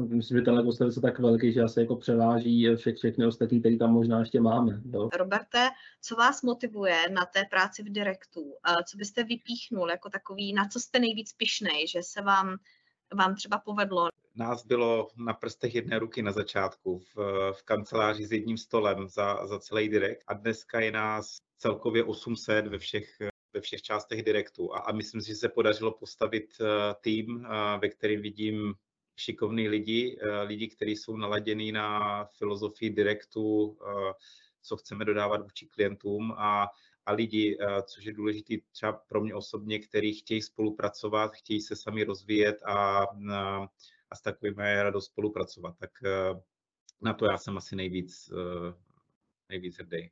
Myslím, 0.08 0.38
že 0.38 0.44
tenhle 0.44 0.64
kostel 0.64 0.88
je 0.88 1.02
tak 1.02 1.20
velký, 1.20 1.54
že 1.54 1.62
asi 1.62 1.80
jako 1.80 1.96
převáží 1.96 2.76
vše, 2.76 2.94
všechny 2.94 3.26
ostatní, 3.26 3.60
které 3.60 3.78
tam 3.78 3.92
možná 3.92 4.20
ještě 4.20 4.42
máme. 4.42 4.82
Jo. 4.94 5.10
Roberte, 5.18 5.68
co 6.02 6.16
vás 6.16 6.42
motivuje 6.42 6.96
na 7.10 7.26
té 7.26 7.44
práci 7.50 7.84
v 7.84 7.90
Direktu? 7.90 8.54
Co 8.86 8.98
byste 8.98 9.24
vypíchnul 9.24 9.90
jako 9.90 10.10
takový, 10.10 10.54
na 10.54 10.68
co 10.68 10.80
jste 10.80 11.00
nejvíc 11.00 11.34
pišnej, 11.34 11.88
že 11.88 12.00
se 12.04 12.22
vám, 12.22 12.58
vám 13.16 13.36
třeba 13.36 13.58
povedlo? 13.58 14.10
Nás 14.36 14.66
bylo 14.66 15.08
na 15.18 15.34
prstech 15.34 15.76
jedné 15.76 16.00
ruky 16.00 16.22
na 16.22 16.32
začátku 16.32 17.00
v, 17.00 17.16
v 17.52 17.64
kanceláři 17.64 18.26
s 18.26 18.32
jedním 18.32 18.58
stolem 18.58 19.08
za, 19.08 19.48
za 19.48 19.60
celý 19.60 19.90
Direkt 19.90 20.24
a 20.28 20.34
dneska 20.34 20.80
je 20.80 20.92
nás 20.92 21.38
celkově 21.58 22.04
800 22.04 22.68
ve 22.68 22.78
všech 22.78 23.18
ve 23.54 23.62
všech 23.62 23.82
částech 23.82 24.24
Direktu 24.24 24.76
a, 24.76 24.80
a 24.80 24.92
myslím 24.92 25.22
si, 25.22 25.28
že 25.28 25.36
se 25.36 25.50
podařilo 25.50 25.92
postavit 25.92 26.54
uh, 26.62 26.68
tým, 27.02 27.36
uh, 27.36 27.82
ve 27.82 27.90
kterém 27.90 28.22
vidím 28.22 28.76
šikovní 29.20 29.70
lidi, 29.70 30.20
eh, 30.22 30.42
lidi, 30.42 30.68
kteří 30.68 30.96
jsou 30.96 31.18
naladění 31.18 31.72
na 31.72 32.26
filozofii 32.26 32.90
direktu, 32.90 33.78
eh, 33.82 34.14
co 34.62 34.78
chceme 34.78 35.06
dodávat 35.06 35.42
vůči 35.42 35.66
klientům 35.66 36.32
a, 36.32 36.68
a 37.10 37.14
lidi, 37.14 37.58
eh, 37.62 37.82
což 37.82 38.06
je 38.06 38.14
důležité 38.14 38.54
třeba 38.72 38.94
pro 38.94 39.22
mě 39.22 39.36
osobně, 39.36 39.80
kteří 39.80 40.14
chtějí 40.14 40.42
spolupracovat, 40.42 41.34
chtějí 41.34 41.62
se 41.62 41.76
sami 41.76 42.04
rozvíjet 42.04 42.58
a, 42.66 43.08
a 44.10 44.16
s 44.16 44.22
takovými 44.22 44.70
je 44.70 44.84
radost 44.84 45.06
spolupracovat. 45.06 45.76
Tak 45.80 45.92
na 47.02 47.14
to 47.14 47.26
já 47.26 47.38
jsem 47.38 47.58
asi 47.58 47.76
nejvíc, 47.76 48.32
nejvíc 49.50 49.78
hrdý. 49.78 50.12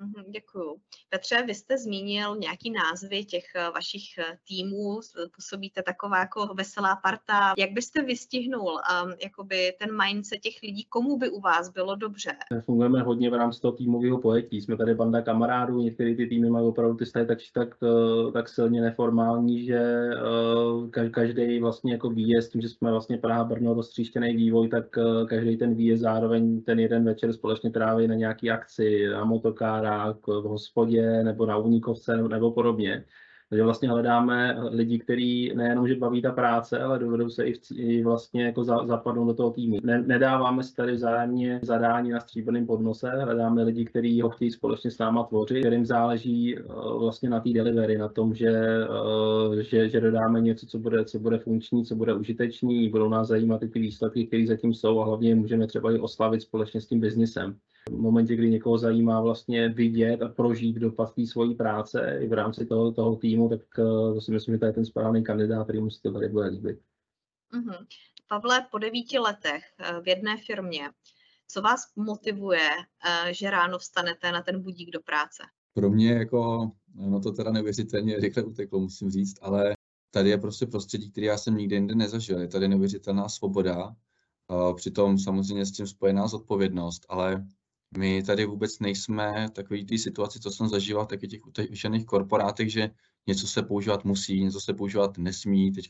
Mhm, 0.00 0.24
děkuju. 0.30 0.76
Petře, 1.08 1.42
vy 1.46 1.54
jste 1.54 1.78
zmínil 1.78 2.36
nějaký 2.36 2.70
názvy 2.70 3.24
těch 3.24 3.44
eh, 3.56 3.70
vašich 3.74 4.18
eh, 4.18 4.38
týmů, 4.48 5.00
působíte 5.34 5.82
taková 5.82 6.18
jako 6.18 6.46
veselá 6.54 6.96
parta. 6.96 7.54
Jak 7.58 7.72
byste 7.72 8.02
vystihnul 8.02 8.72
um, 8.72 9.12
jakoby 9.22 9.72
ten 9.78 9.96
mindset 10.04 10.40
těch 10.40 10.54
lidí, 10.62 10.84
komu 10.84 11.16
by 11.16 11.30
u 11.30 11.40
vás 11.40 11.68
bylo 11.72 11.96
dobře? 11.96 12.30
Fungujeme 12.60 13.02
hodně 13.02 13.30
v 13.30 13.34
rámci 13.34 13.60
toho 13.60 13.72
týmového 13.72 14.18
pojetí. 14.18 14.60
Jsme 14.60 14.76
tady 14.76 14.94
banda 14.94 15.22
kamarádů, 15.22 15.82
některé 15.82 16.14
ty 16.14 16.26
týmy 16.26 16.50
mají 16.50 16.66
opravdu 16.66 16.96
ty 16.96 17.06
staje 17.06 17.26
tak, 17.26 17.38
tak, 17.52 17.76
eh, 17.82 18.32
tak 18.32 18.48
silně 18.48 18.80
neformální, 18.80 19.64
že 19.64 20.10
uh, 20.74 20.90
každý 21.10 21.60
vlastně 21.60 21.92
jako 21.92 22.10
výjezd, 22.10 22.52
tím, 22.52 22.60
že 22.60 22.68
jsme 22.68 22.90
vlastně 22.90 23.18
Praha 23.18 23.44
Brno 23.44 23.74
roztříštěný 23.74 24.36
vývoj, 24.36 24.68
tak 24.68 24.96
uh, 24.96 25.26
každý 25.26 25.56
ten 25.56 25.74
výjezd 25.74 26.02
zároveň 26.02 26.62
ten 26.62 26.80
jeden 26.80 27.04
večer 27.04 27.32
společně 27.32 27.70
tráví 27.70 28.08
na 28.08 28.14
nějaký 28.14 28.50
akci, 28.50 29.08
na 29.08 29.24
motokára, 29.24 29.87
barák, 29.88 30.26
v 30.26 30.42
hospodě 30.42 31.22
nebo 31.22 31.46
na 31.46 31.56
Uníkovce 31.56 32.16
nebo 32.16 32.52
podobně. 32.52 33.04
Takže 33.50 33.64
vlastně 33.64 33.88
hledáme 33.88 34.56
lidi, 34.70 34.98
kteří 34.98 35.52
nejenom, 35.56 35.88
že 35.88 35.94
baví 35.96 36.22
ta 36.22 36.32
práce, 36.32 36.80
ale 36.80 36.98
dovedou 36.98 37.30
se 37.30 37.44
i, 37.44 37.52
v, 37.52 37.58
i 37.70 38.04
vlastně 38.04 38.44
jako 38.44 38.64
za, 38.64 38.86
zapadnout 38.86 39.26
do 39.26 39.34
toho 39.34 39.50
týmu. 39.50 39.78
Ne, 39.82 40.02
nedáváme 40.02 40.62
si 40.62 40.74
tady 40.74 40.92
vzájemně 40.92 41.60
zadání 41.62 42.10
na 42.10 42.20
stříbrném 42.20 42.66
podnose, 42.66 43.10
hledáme 43.10 43.62
lidi, 43.62 43.84
kteří 43.84 44.22
ho 44.22 44.30
chtějí 44.30 44.50
společně 44.50 44.90
s 44.90 44.98
náma 44.98 45.24
tvořit, 45.24 45.60
kterým 45.60 45.86
záleží 45.86 46.58
uh, 46.58 47.00
vlastně 47.00 47.30
na 47.30 47.40
té 47.40 47.50
delivery, 47.50 47.98
na 47.98 48.08
tom, 48.08 48.34
že, 48.34 48.52
uh, 49.48 49.54
že, 49.54 49.88
že 49.88 50.00
dodáme 50.00 50.40
něco, 50.40 50.66
co 50.66 50.78
bude, 50.78 51.04
co 51.04 51.18
bude 51.18 51.38
funkční, 51.38 51.84
co 51.84 51.96
bude 51.96 52.14
užitečný, 52.14 52.88
budou 52.88 53.08
nás 53.08 53.28
zajímat 53.28 53.62
i 53.62 53.68
ty 53.68 53.78
výsledky, 53.78 54.26
které 54.26 54.46
zatím 54.46 54.74
jsou 54.74 55.00
a 55.00 55.04
hlavně 55.04 55.34
můžeme 55.34 55.66
třeba 55.66 55.92
i 55.92 55.98
oslavit 55.98 56.42
společně 56.42 56.80
s 56.80 56.86
tím 56.86 57.00
biznisem. 57.00 57.56
V 57.88 58.00
momentě, 58.00 58.36
kdy 58.36 58.50
někoho 58.50 58.78
zajímá 58.78 59.20
vlastně 59.20 59.68
vidět 59.68 60.22
a 60.22 60.28
prožít 60.28 60.76
dopad 60.76 61.14
té 61.14 61.26
svojí 61.26 61.54
práce 61.54 62.18
i 62.22 62.28
v 62.28 62.32
rámci 62.32 62.66
toho, 62.66 62.92
toho 62.92 63.16
týmu, 63.16 63.48
tak 63.48 63.60
eh, 63.78 64.14
to 64.14 64.20
si 64.20 64.32
myslím, 64.32 64.54
že 64.54 64.58
to 64.58 64.66
je 64.66 64.72
ten 64.72 64.84
správný 64.84 65.24
kandidát, 65.24 65.64
který 65.64 65.80
mu 65.80 65.90
se 65.90 66.02
to 66.02 66.12
tady 66.12 66.28
bude 66.28 66.46
líbit. 66.46 66.78
Mm-hmm. 67.54 67.86
Pavle, 68.28 68.66
po 68.70 68.78
devíti 68.78 69.18
letech 69.18 69.64
eh, 69.78 70.00
v 70.00 70.08
jedné 70.08 70.36
firmě, 70.36 70.90
co 71.48 71.62
vás 71.62 71.80
motivuje, 71.96 72.68
eh, 73.28 73.34
že 73.34 73.50
ráno 73.50 73.78
vstanete 73.78 74.32
na 74.32 74.42
ten 74.42 74.62
budík 74.62 74.90
do 74.90 75.00
práce? 75.00 75.42
Pro 75.74 75.90
mě 75.90 76.12
jako, 76.12 76.70
no 76.94 77.20
to 77.20 77.32
teda 77.32 77.50
neuvěřitelně 77.50 78.16
rychle 78.16 78.42
uteklo, 78.42 78.80
musím 78.80 79.10
říct, 79.10 79.38
ale 79.42 79.74
tady 80.10 80.30
je 80.30 80.38
prostě 80.38 80.66
prostředí, 80.66 81.10
který 81.10 81.26
já 81.26 81.38
jsem 81.38 81.56
nikdy 81.56 81.76
jinde 81.76 81.94
nezažil. 81.94 82.40
Je 82.40 82.48
tady 82.48 82.68
neuvěřitelná 82.68 83.28
svoboda, 83.28 83.96
přitom 84.76 85.18
samozřejmě 85.18 85.66
s 85.66 85.72
tím 85.72 85.86
spojená 85.86 86.28
zodpovědnost, 86.28 87.06
ale 87.08 87.46
my 87.96 88.22
tady 88.22 88.44
vůbec 88.44 88.78
nejsme 88.78 89.48
takový 89.52 89.84
té 89.84 89.98
situaci, 89.98 90.40
co 90.40 90.50
jsem 90.50 90.68
zažíval 90.68 91.06
v 91.06 91.16
těch 91.16 91.46
utěšených 91.46 92.06
korporátech, 92.06 92.72
že 92.72 92.90
něco 93.26 93.46
se 93.46 93.62
používat 93.62 94.04
musí, 94.04 94.42
něco 94.42 94.60
se 94.60 94.74
používat 94.74 95.18
nesmí, 95.18 95.72
teď 95.72 95.88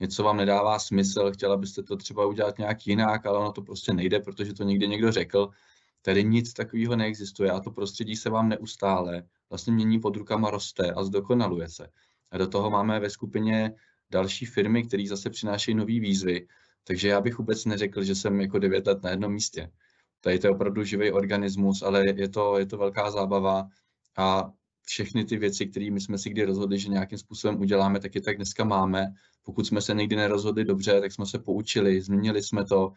něco 0.00 0.22
vám 0.22 0.36
nedává 0.36 0.78
smysl, 0.78 1.32
chtěla 1.32 1.56
byste 1.56 1.82
to 1.82 1.96
třeba 1.96 2.26
udělat 2.26 2.58
nějak 2.58 2.86
jinak, 2.86 3.26
ale 3.26 3.38
ono 3.38 3.52
to 3.52 3.62
prostě 3.62 3.92
nejde, 3.92 4.20
protože 4.20 4.54
to 4.54 4.64
někde 4.64 4.86
někdo 4.86 5.12
řekl. 5.12 5.50
Tady 6.02 6.24
nic 6.24 6.52
takového 6.52 6.96
neexistuje 6.96 7.50
a 7.50 7.60
to 7.60 7.70
prostředí 7.70 8.16
se 8.16 8.30
vám 8.30 8.48
neustále 8.48 9.22
vlastně 9.50 9.72
mění 9.72 10.00
pod 10.00 10.16
rukama, 10.16 10.50
roste 10.50 10.92
a 10.92 11.04
zdokonaluje 11.04 11.68
se. 11.68 11.88
A 12.30 12.38
do 12.38 12.46
toho 12.46 12.70
máme 12.70 13.00
ve 13.00 13.10
skupině 13.10 13.74
další 14.10 14.46
firmy, 14.46 14.82
které 14.82 15.04
zase 15.08 15.30
přinášejí 15.30 15.74
nové 15.74 16.00
výzvy, 16.00 16.46
takže 16.84 17.08
já 17.08 17.20
bych 17.20 17.38
vůbec 17.38 17.64
neřekl, 17.64 18.02
že 18.02 18.14
jsem 18.14 18.40
jako 18.40 18.58
devět 18.58 18.86
let 18.86 19.02
na 19.02 19.10
jednom 19.10 19.32
místě. 19.32 19.70
Tady 20.20 20.38
to 20.38 20.46
je 20.46 20.50
opravdu 20.50 20.84
živý 20.84 21.12
organismus, 21.12 21.82
ale 21.82 22.06
je 22.06 22.28
to, 22.28 22.58
je 22.58 22.66
to 22.66 22.78
velká 22.78 23.10
zábava 23.10 23.68
a 24.16 24.50
všechny 24.84 25.24
ty 25.24 25.36
věci, 25.36 25.66
které 25.66 25.90
my 25.90 26.00
jsme 26.00 26.18
si 26.18 26.30
kdy 26.30 26.44
rozhodli, 26.44 26.78
že 26.78 26.88
nějakým 26.88 27.18
způsobem 27.18 27.60
uděláme, 27.60 28.00
tak 28.00 28.14
je 28.14 28.20
tak 28.20 28.36
dneska 28.36 28.64
máme. 28.64 29.06
Pokud 29.42 29.66
jsme 29.66 29.80
se 29.80 29.94
někdy 29.94 30.16
nerozhodli 30.16 30.64
dobře, 30.64 31.00
tak 31.00 31.12
jsme 31.12 31.26
se 31.26 31.38
poučili, 31.38 32.00
změnili 32.00 32.42
jsme 32.42 32.64
to, 32.64 32.92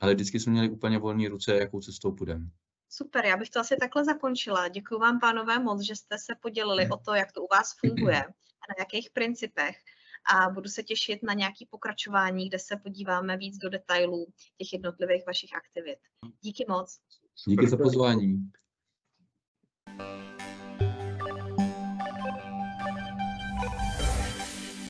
ale 0.00 0.14
vždycky 0.14 0.40
jsme 0.40 0.52
měli 0.52 0.70
úplně 0.70 0.98
volné 0.98 1.28
ruce, 1.28 1.54
jakou 1.54 1.80
cestou 1.80 2.12
půjdeme. 2.12 2.46
Super, 2.88 3.24
já 3.24 3.36
bych 3.36 3.50
to 3.50 3.60
asi 3.60 3.76
takhle 3.80 4.04
zakončila. 4.04 4.68
Děkuji 4.68 4.98
vám, 4.98 5.20
pánové, 5.20 5.58
moc, 5.58 5.80
že 5.80 5.96
jste 5.96 6.18
se 6.18 6.34
podělili 6.40 6.88
o 6.88 6.96
to, 6.96 7.14
jak 7.14 7.32
to 7.32 7.42
u 7.42 7.46
vás 7.50 7.76
funguje 7.80 8.24
a 8.24 8.64
na 8.68 8.74
jakých 8.78 9.10
principech 9.10 9.76
a 10.34 10.50
budu 10.50 10.68
se 10.68 10.82
těšit 10.82 11.22
na 11.22 11.32
nějaké 11.32 11.64
pokračování, 11.70 12.48
kde 12.48 12.58
se 12.58 12.76
podíváme 12.76 13.36
víc 13.36 13.58
do 13.58 13.68
detailů 13.68 14.26
těch 14.58 14.72
jednotlivých 14.72 15.26
vašich 15.26 15.50
aktivit. 15.56 15.98
Díky 16.40 16.64
moc. 16.68 16.98
Díky 17.48 17.68
za 17.68 17.76
pozvání. 17.76 18.50